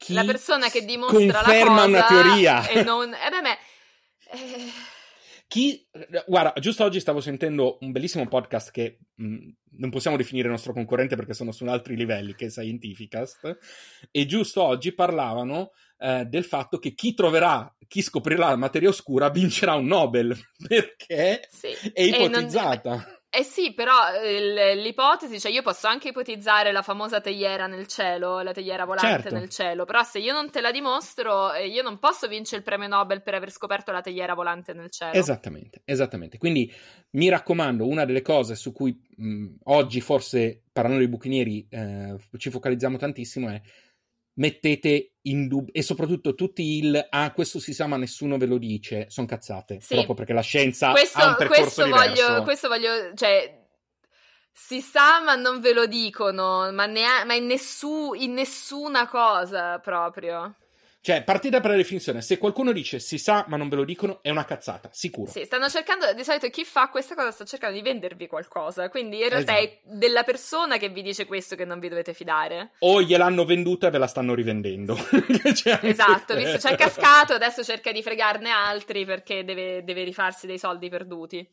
chi 0.00 0.14
la 0.14 0.24
persona 0.24 0.70
che 0.70 0.86
dimostra 0.86 1.18
conferma 1.18 1.74
la 1.74 1.82
cosa 1.82 1.86
una 1.86 2.06
teoria. 2.06 2.68
E 2.68 2.82
non... 2.82 3.12
Eh 3.12 3.28
beh, 3.28 3.40
beh, 3.42 3.58
eh... 4.32 4.72
Chi, 5.50 5.84
guarda, 6.28 6.52
giusto 6.60 6.84
oggi 6.84 7.00
stavo 7.00 7.20
sentendo 7.20 7.78
un 7.80 7.90
bellissimo 7.90 8.24
podcast 8.28 8.70
che 8.70 9.00
mh, 9.16 9.48
non 9.78 9.90
possiamo 9.90 10.16
definire 10.16 10.48
nostro 10.48 10.72
concorrente 10.72 11.16
perché 11.16 11.34
sono 11.34 11.50
su 11.50 11.64
altri 11.64 11.96
livelli, 11.96 12.36
che 12.36 12.46
è 12.46 12.50
Scientificast, 12.50 13.58
e 14.12 14.26
giusto 14.26 14.62
oggi 14.62 14.92
parlavano 14.92 15.72
eh, 15.98 16.24
del 16.26 16.44
fatto 16.44 16.78
che 16.78 16.94
chi 16.94 17.14
troverà, 17.14 17.68
chi 17.88 18.00
scoprirà 18.00 18.50
la 18.50 18.56
materia 18.56 18.90
oscura 18.90 19.28
vincerà 19.28 19.74
un 19.74 19.86
Nobel, 19.86 20.38
perché 20.68 21.48
sì. 21.50 21.66
è 21.94 22.02
ipotizzata. 22.02 23.19
Eh 23.32 23.44
sì, 23.44 23.72
però 23.72 23.94
l'ipotesi, 24.74 25.38
cioè 25.38 25.52
io 25.52 25.62
posso 25.62 25.86
anche 25.86 26.08
ipotizzare 26.08 26.72
la 26.72 26.82
famosa 26.82 27.20
teiera 27.20 27.68
nel 27.68 27.86
cielo, 27.86 28.40
la 28.40 28.50
teiera 28.50 28.84
volante 28.84 29.22
certo. 29.22 29.34
nel 29.36 29.48
cielo, 29.48 29.84
però 29.84 30.02
se 30.02 30.18
io 30.18 30.32
non 30.32 30.50
te 30.50 30.60
la 30.60 30.72
dimostro, 30.72 31.52
eh, 31.52 31.68
io 31.68 31.82
non 31.82 32.00
posso 32.00 32.26
vincere 32.26 32.56
il 32.56 32.64
premio 32.64 32.88
Nobel 32.88 33.22
per 33.22 33.34
aver 33.34 33.52
scoperto 33.52 33.92
la 33.92 34.00
teiera 34.00 34.34
volante 34.34 34.72
nel 34.72 34.90
cielo. 34.90 35.12
Esattamente, 35.12 35.82
esattamente. 35.84 36.38
Quindi 36.38 36.74
mi 37.10 37.28
raccomando, 37.28 37.86
una 37.86 38.04
delle 38.04 38.22
cose 38.22 38.56
su 38.56 38.72
cui 38.72 39.00
mh, 39.16 39.46
oggi 39.64 40.00
forse 40.00 40.62
parlando 40.72 40.98
dei 40.98 41.08
buchi 41.08 41.28
neri 41.28 41.64
eh, 41.70 42.16
ci 42.36 42.50
focalizziamo 42.50 42.96
tantissimo 42.96 43.48
è 43.48 43.60
mettete 44.40 45.12
in 45.22 45.48
dubbio 45.48 45.72
e 45.74 45.82
soprattutto 45.82 46.34
tutti 46.34 46.78
il 46.78 47.06
ah 47.10 47.30
questo 47.32 47.60
si 47.60 47.74
sa 47.74 47.86
ma 47.86 47.98
nessuno 47.98 48.38
ve 48.38 48.46
lo 48.46 48.56
dice 48.58 49.06
sono 49.08 49.26
cazzate. 49.26 49.80
Sì. 49.80 49.94
proprio 49.94 50.14
perché 50.14 50.32
la 50.32 50.40
scienza 50.40 50.90
questo, 50.90 51.18
ha 51.18 51.28
un 51.28 51.36
percorso 51.36 51.62
questo 51.62 51.84
diverso. 51.84 52.26
voglio, 52.26 52.42
questo 52.42 52.68
voglio 52.68 53.14
cioè 53.14 53.58
si 54.52 54.80
sa 54.80 55.20
ma 55.20 55.34
non 55.34 55.60
ve 55.60 55.74
lo 55.74 55.86
dicono 55.86 56.72
ma, 56.72 56.86
ne 56.86 57.24
ma 57.26 57.34
in, 57.34 57.46
nessu, 57.46 58.14
in 58.14 58.32
nessuna 58.32 59.06
cosa 59.08 59.78
proprio 59.78 60.56
cioè, 61.02 61.22
partita 61.22 61.60
per 61.60 61.70
la 61.70 61.76
definizione, 61.76 62.20
se 62.20 62.36
qualcuno 62.36 62.72
dice 62.72 62.98
si 62.98 63.16
sa 63.16 63.46
ma 63.48 63.56
non 63.56 63.70
ve 63.70 63.76
lo 63.76 63.84
dicono, 63.84 64.18
è 64.22 64.28
una 64.28 64.44
cazzata, 64.44 64.90
sicuro. 64.92 65.30
Sì, 65.30 65.44
stanno 65.44 65.68
cercando, 65.70 66.12
di 66.12 66.22
solito 66.22 66.48
chi 66.50 66.64
fa 66.64 66.90
questa 66.90 67.14
cosa 67.14 67.30
sta 67.30 67.44
cercando 67.46 67.76
di 67.76 67.82
vendervi 67.82 68.26
qualcosa, 68.26 68.90
quindi 68.90 69.22
in 69.22 69.30
realtà 69.30 69.58
esatto. 69.58 69.78
è 69.88 69.96
della 69.96 70.24
persona 70.24 70.76
che 70.76 70.90
vi 70.90 71.00
dice 71.00 71.24
questo 71.24 71.56
che 71.56 71.64
non 71.64 71.78
vi 71.78 71.88
dovete 71.88 72.12
fidare. 72.12 72.72
O 72.80 73.00
gliel'hanno 73.00 73.46
venduta 73.46 73.86
e 73.86 73.90
ve 73.90 73.96
la 73.98 74.06
stanno 74.06 74.34
rivendendo. 74.34 74.94
cioè, 75.54 75.78
esatto, 75.82 76.34
visto 76.36 76.58
c'è 76.58 76.76
cascato, 76.76 77.32
adesso 77.32 77.64
cerca 77.64 77.92
di 77.92 78.02
fregarne 78.02 78.50
altri 78.50 79.06
perché 79.06 79.42
deve, 79.42 79.82
deve 79.82 80.04
rifarsi 80.04 80.46
dei 80.46 80.58
soldi 80.58 80.90
perduti. 80.90 81.48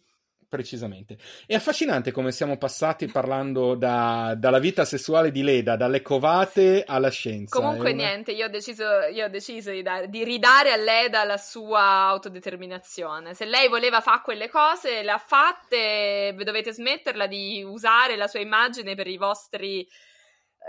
Precisamente. 0.49 1.17
È 1.45 1.55
affascinante 1.55 2.13
come 2.13 2.31
siamo 2.31 2.57
passati 2.57 3.07
parlando 3.07 3.75
da, 3.75 4.33
dalla 4.37 4.59
vita 4.59 4.85
sessuale 4.85 5.29
di 5.29 5.43
Leda, 5.43 5.75
dalle 5.75 6.01
covate 6.01 6.85
alla 6.87 7.09
scienza. 7.09 7.59
Comunque 7.59 7.91
una... 7.91 8.03
niente, 8.03 8.31
io 8.31 8.45
ho 8.45 8.49
deciso, 8.49 8.85
io 9.13 9.25
ho 9.25 9.27
deciso 9.27 9.71
di, 9.71 9.81
dare, 9.81 10.07
di, 10.07 10.23
ridare 10.23 10.71
a 10.71 10.77
Leda 10.77 11.25
la 11.25 11.35
sua 11.35 11.81
autodeterminazione. 11.81 13.33
Se 13.33 13.43
lei 13.43 13.67
voleva 13.67 13.99
fare 13.99 14.21
quelle 14.23 14.47
cose, 14.47 15.03
le 15.03 15.11
ha 15.11 15.17
fatte, 15.17 16.33
dovete 16.41 16.71
smetterla 16.71 17.27
di 17.27 17.61
usare 17.63 18.15
la 18.15 18.27
sua 18.27 18.39
immagine 18.39 18.95
per 18.95 19.07
i 19.07 19.17
vostri 19.17 19.85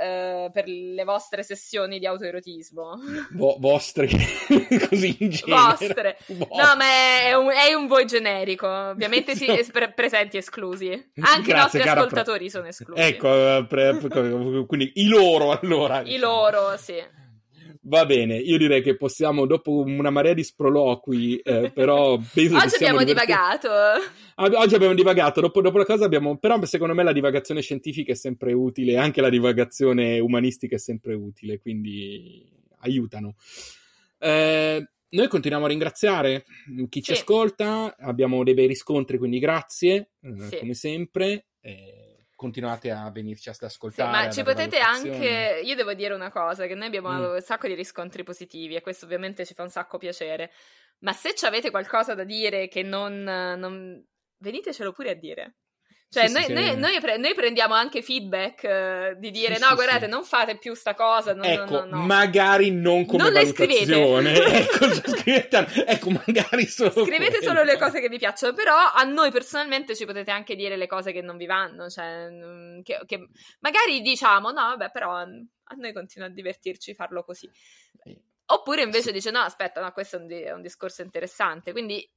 eh, 0.01 0.51
per 0.53 0.67
le 0.67 1.05
vostre 1.05 1.43
sessioni 1.43 1.99
di 1.99 2.07
autoerotismo. 2.07 2.99
Vo- 3.33 3.57
vostre, 3.59 4.09
così 4.89 5.17
in 5.21 5.31
genere. 5.31 5.61
Vostre. 5.61 6.19
vostre. 6.27 6.57
No, 6.57 6.77
ma 6.77 6.85
è 7.23 7.35
un, 7.35 7.51
è 7.51 7.75
un 7.75 7.87
voi 7.87 8.07
generico. 8.07 8.67
Ovviamente 8.67 9.35
si 9.35 9.47
è 9.47 9.65
pre- 9.71 9.93
presenti 9.93 10.37
esclusi. 10.37 10.91
Anche 10.91 11.09
Grazie, 11.15 11.53
i 11.53 11.55
nostri 11.55 11.83
ascoltatori 11.83 12.39
pre- 12.39 12.51
sono 12.51 12.67
esclusi. 12.67 13.01
Ecco, 13.01 13.29
eh, 13.29 13.67
pre- 13.67 13.99
quindi 14.67 14.93
i 14.97 15.07
loro 15.07 15.59
allora. 15.59 16.03
I 16.03 16.19
loro, 16.19 16.77
sì. 16.77 17.17
Va 17.89 18.05
bene, 18.05 18.37
io 18.37 18.59
direi 18.59 18.83
che 18.83 18.97
possiamo, 18.97 19.47
dopo 19.47 19.81
una 19.81 20.11
marea 20.11 20.35
di 20.35 20.45
sproloqui, 20.45 21.39
eh, 21.39 21.71
però 21.73 22.19
penso 22.33 22.57
Oggi 22.57 22.75
abbiamo 22.75 23.03
divertiti. 23.03 23.27
divagato. 23.27 23.69
Oggi 24.35 24.75
abbiamo 24.75 24.93
divagato, 24.93 25.41
dopo, 25.41 25.63
dopo, 25.63 25.79
la 25.79 25.87
cosa 25.87 26.05
abbiamo... 26.05 26.37
Però 26.37 26.63
secondo 26.67 26.93
me 26.93 27.03
la 27.03 27.13
divagazione 27.13 27.63
scientifica 27.63 28.13
è 28.13 28.15
sempre 28.15 28.53
utile, 28.53 28.99
anche 28.99 29.23
la 29.23 29.31
divagazione 29.31 30.19
umanistica 30.19 30.77
è 30.77 30.79
sempre 30.79 31.15
utile, 31.15 31.59
quindi 31.61 32.47
aiutano. 32.81 33.37
Eh, 34.19 34.87
noi 35.09 35.29
continuiamo 35.29 35.65
a 35.65 35.69
ringraziare 35.69 36.45
chi 36.91 37.01
ci 37.01 37.13
ascolta, 37.13 37.97
abbiamo 37.99 38.45
dei 38.45 38.53
bei 38.53 38.67
riscontri, 38.67 39.17
quindi 39.17 39.39
grazie, 39.39 40.11
eh, 40.21 40.49
sì. 40.51 40.59
come 40.59 40.75
sempre. 40.75 41.47
Eh, 41.63 42.08
continuate 42.39 42.93
a 42.93 43.11
venirci 43.11 43.49
ad 43.49 43.57
ascoltare. 43.63 44.17
Sì, 44.17 44.17
ma 44.17 44.31
ci 44.31 44.43
potete 44.45 44.79
anche. 44.79 45.61
Io 45.65 45.75
devo 45.75 45.93
dire 45.93 46.15
una 46.15 46.31
cosa: 46.31 46.69
che 46.69 46.77
noi 46.77 46.87
abbiamo 46.87 47.11
mm. 47.11 47.35
un 47.35 47.41
sacco 47.41 47.67
di 47.67 47.75
riscontri 47.75 48.23
positivi 48.23 48.77
e 48.77 48.81
questo 48.81 49.07
ovviamente 49.07 49.45
ci 49.45 49.55
fa 49.55 49.65
un 49.65 49.71
sacco 49.71 49.99
piacere. 49.99 50.53
Ma 51.01 51.13
se 51.13 51.35
ci 51.35 51.47
avete 51.47 51.71
qualcosa 51.71 52.15
da 52.15 52.23
dire 52.23 52.69
che 52.69 52.85
non, 52.85 53.25
non... 53.25 54.07
venitecelo 54.39 54.93
pure 54.93 55.11
a 55.11 55.15
dire. 55.15 55.57
Cioè, 56.11 56.29
sì, 56.29 56.33
noi, 56.33 56.45
sì, 56.45 56.53
noi, 56.55 56.77
noi, 56.79 57.01
pre- 57.01 57.19
noi, 57.19 57.35
prendiamo 57.35 57.75
anche 57.75 58.01
feedback 58.01 58.63
uh, 58.63 59.19
di 59.21 59.31
dire: 59.31 59.57
sì, 59.57 59.61
no, 59.61 59.75
guardate, 59.75 60.07
non 60.07 60.25
fate 60.25 60.57
più 60.57 60.73
sta 60.73 60.95
cosa. 60.95 61.35
No, 61.35 61.43
ecco, 61.43 61.85
no, 61.85 61.97
no, 61.97 62.07
magari 62.07 62.71
non 62.71 63.05
come 63.05 63.25
non 63.25 63.33
valutazione. 63.35 64.33
ecco, 64.41 64.91
scrivete, 64.95 65.67
ecco, 65.87 66.11
magari 66.11 66.65
solo. 66.65 67.05
Scrivete 67.05 67.39
quello. 67.39 67.53
solo 67.53 67.63
le 67.63 67.77
cose 67.77 68.01
che 68.01 68.09
vi 68.09 68.17
piacciono, 68.17 68.55
però 68.55 68.75
a 68.75 69.03
noi 69.03 69.31
personalmente 69.31 69.95
ci 69.95 70.07
potete 70.07 70.31
anche 70.31 70.57
dire 70.57 70.79
le 70.79 70.87
cose 70.87 71.13
che 71.13 71.21
non 71.21 71.37
vi 71.37 71.45
vanno. 71.45 71.91
Cioè, 71.91 72.31
mm, 72.31 72.81
che, 72.81 73.01
che 73.05 73.29
magari 73.61 74.01
diciamo: 74.01 74.51
no, 74.51 74.63
vabbè, 74.63 74.91
però 74.91 75.13
a 75.13 75.27
noi 75.77 75.93
continua 75.93 76.29
a 76.29 76.31
divertirci 76.31 76.95
farlo 76.95 77.23
così. 77.23 77.51
Oppure 78.47 78.81
invece 78.81 79.13
dice: 79.13 79.31
no, 79.31 79.41
aspetta, 79.41 79.83
no, 79.83 79.93
questo 79.93 80.17
è 80.17 80.21
un, 80.21 80.27
di- 80.27 80.41
è 80.41 80.53
un 80.53 80.63
discorso 80.63 81.03
interessante. 81.03 81.73
Quindi 81.73 82.11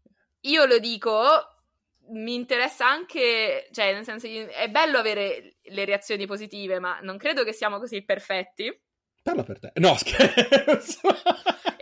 io 0.43 0.63
lo 0.63 0.79
dico 0.79 1.60
mi 2.09 2.33
interessa 2.33 2.87
anche, 2.87 3.69
cioè, 3.71 3.93
nel 3.93 4.03
senso, 4.03 4.27
è 4.27 4.69
bello 4.69 4.97
avere 4.97 5.57
le 5.61 5.85
reazioni 5.85 6.25
positive, 6.25 6.79
ma 6.79 6.99
non 7.01 7.17
credo 7.17 7.43
che 7.43 7.53
siamo 7.53 7.79
così 7.79 8.03
perfetti. 8.03 8.75
Parla 9.23 9.43
per 9.43 9.59
te. 9.59 9.71
No, 9.75 9.95
scherzo. 9.97 10.99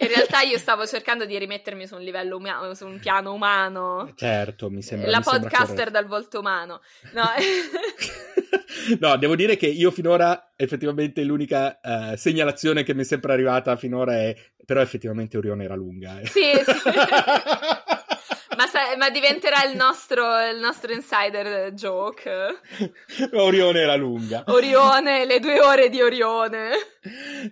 In 0.01 0.07
realtà 0.07 0.41
io 0.41 0.57
stavo 0.57 0.85
cercando 0.85 1.25
di 1.25 1.37
rimettermi 1.37 1.87
su 1.87 1.95
un 1.95 2.01
livello 2.01 2.37
umano, 2.37 2.73
su 2.73 2.85
un 2.85 2.99
piano 2.99 3.33
umano. 3.33 4.11
Certo, 4.15 4.69
mi 4.69 4.81
sembra. 4.81 5.09
La 5.09 5.17
mi 5.17 5.23
podcaster 5.23 5.65
sembra 5.65 5.89
dal 5.89 6.05
volto 6.05 6.39
umano. 6.39 6.81
No. 7.13 7.23
no, 8.99 9.17
devo 9.17 9.35
dire 9.35 9.57
che 9.57 9.67
io 9.67 9.91
finora, 9.91 10.51
effettivamente, 10.55 11.23
l'unica 11.23 11.79
uh, 11.81 12.15
segnalazione 12.15 12.83
che 12.83 12.93
mi 12.93 13.01
è 13.01 13.05
sempre 13.05 13.33
arrivata 13.33 13.75
finora 13.77 14.15
è, 14.15 14.35
però 14.65 14.81
effettivamente 14.81 15.37
Orione 15.37 15.63
era 15.63 15.75
lunga. 15.75 16.19
Eh. 16.19 16.27
Sì, 16.27 16.51
sì. 16.65 16.89
ma, 18.89 18.91
sa- 18.91 18.97
ma, 18.97 19.09
diventerà 19.09 19.63
il 19.65 19.75
nostro, 19.75 20.23
il 20.47 20.59
nostro 20.59 20.91
insider 20.93 21.73
joke. 21.73 22.29
Orione 23.33 23.79
era 23.79 23.95
lunga. 23.95 24.43
Orione, 24.47 25.25
le 25.25 25.39
due 25.39 25.59
ore 25.59 25.89
di 25.89 26.01
Orione. 26.01 26.71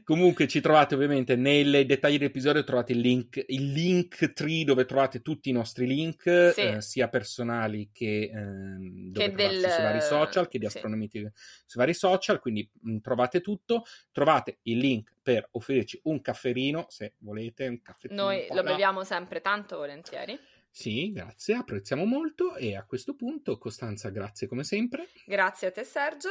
Comunque 0.03 0.47
ci 0.47 0.59
trovate 0.61 0.95
ovviamente 0.95 1.35
nei 1.35 1.85
dettagli 1.85 2.18
dell'episodio 2.18 2.64
trovate 2.64 2.91
il 2.91 2.99
link, 2.99 3.43
il 3.47 3.72
link 3.72 4.34
tree 4.34 4.65
dove 4.65 4.85
trovate 4.85 5.22
tutti 5.22 5.49
i 5.49 5.53
nostri 5.53 5.88
link, 5.88 6.51
sì. 6.53 6.61
eh, 6.61 6.81
sia 6.81 7.07
personali 7.07 7.89
che, 7.93 8.31
eh, 8.34 9.11
che 9.14 9.31
del... 9.31 9.69
sui 9.69 9.84
vari 9.84 10.01
social, 10.01 10.47
che 10.47 10.59
di 10.59 10.65
Astronomiti 10.65 11.19
sì. 11.19 11.31
sui 11.65 11.80
vari 11.80 11.93
social, 11.93 12.39
quindi 12.39 12.69
mh, 12.72 12.91
mm, 12.91 12.97
trovate 12.99 13.41
tutto, 13.41 13.84
trovate 14.11 14.59
il 14.64 14.77
link 14.77 15.14
per 15.22 15.47
offrirci 15.51 15.99
un 16.03 16.22
cafferino 16.22 16.85
se 16.89 17.14
volete, 17.19 17.68
un 17.68 17.81
caffettino. 17.81 18.23
Noi 18.23 18.47
lo 18.51 18.64
beviamo 18.64 19.03
sempre 19.03 19.41
tanto 19.41 19.77
volentieri. 19.77 20.38
Sì, 20.69 21.11
grazie, 21.11 21.56
apprezziamo 21.56 22.06
molto 22.06 22.56
e 22.56 22.76
a 22.76 22.85
questo 22.85 23.15
punto 23.15 23.57
Costanza, 23.57 24.10
grazie 24.10 24.48
come 24.48 24.64
sempre. 24.64 25.07
Grazie 25.26 25.68
a 25.68 25.72
te 25.72 25.84
Sergio. 25.84 26.30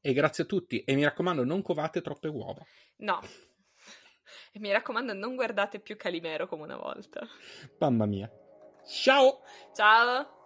E 0.00 0.12
grazie 0.12 0.44
a 0.44 0.46
tutti 0.46 0.82
e 0.82 0.94
mi 0.94 1.04
raccomando 1.04 1.44
non 1.44 1.62
covate 1.62 2.00
troppe 2.00 2.28
uova. 2.28 2.64
No. 2.96 3.20
E 4.52 4.58
mi 4.58 4.70
raccomando 4.70 5.12
non 5.12 5.34
guardate 5.34 5.80
più 5.80 5.96
Calimero 5.96 6.46
come 6.46 6.62
una 6.62 6.76
volta. 6.76 7.26
Mamma 7.78 8.06
mia. 8.06 8.30
Ciao! 8.86 9.40
Ciao! 9.74 10.42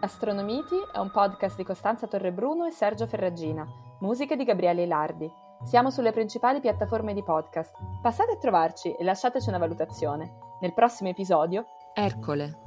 Astronomiti 0.00 0.76
è 0.92 0.98
un 0.98 1.10
podcast 1.10 1.56
di 1.56 1.64
Costanza 1.64 2.06
Torrebruno 2.06 2.66
e 2.66 2.72
Sergio 2.72 3.06
Ferragina, 3.06 3.66
musiche 4.00 4.36
di 4.36 4.44
Gabriele 4.44 4.82
Ilardi. 4.82 5.30
Siamo 5.64 5.90
sulle 5.90 6.12
principali 6.12 6.60
piattaforme 6.60 7.14
di 7.14 7.22
podcast. 7.22 7.72
Passate 8.02 8.32
a 8.32 8.36
trovarci 8.36 8.92
e 8.92 9.02
lasciateci 9.02 9.48
una 9.48 9.56
valutazione. 9.56 10.53
Nel 10.64 10.72
prossimo 10.72 11.10
episodio, 11.10 11.66
Ercole. 11.92 12.63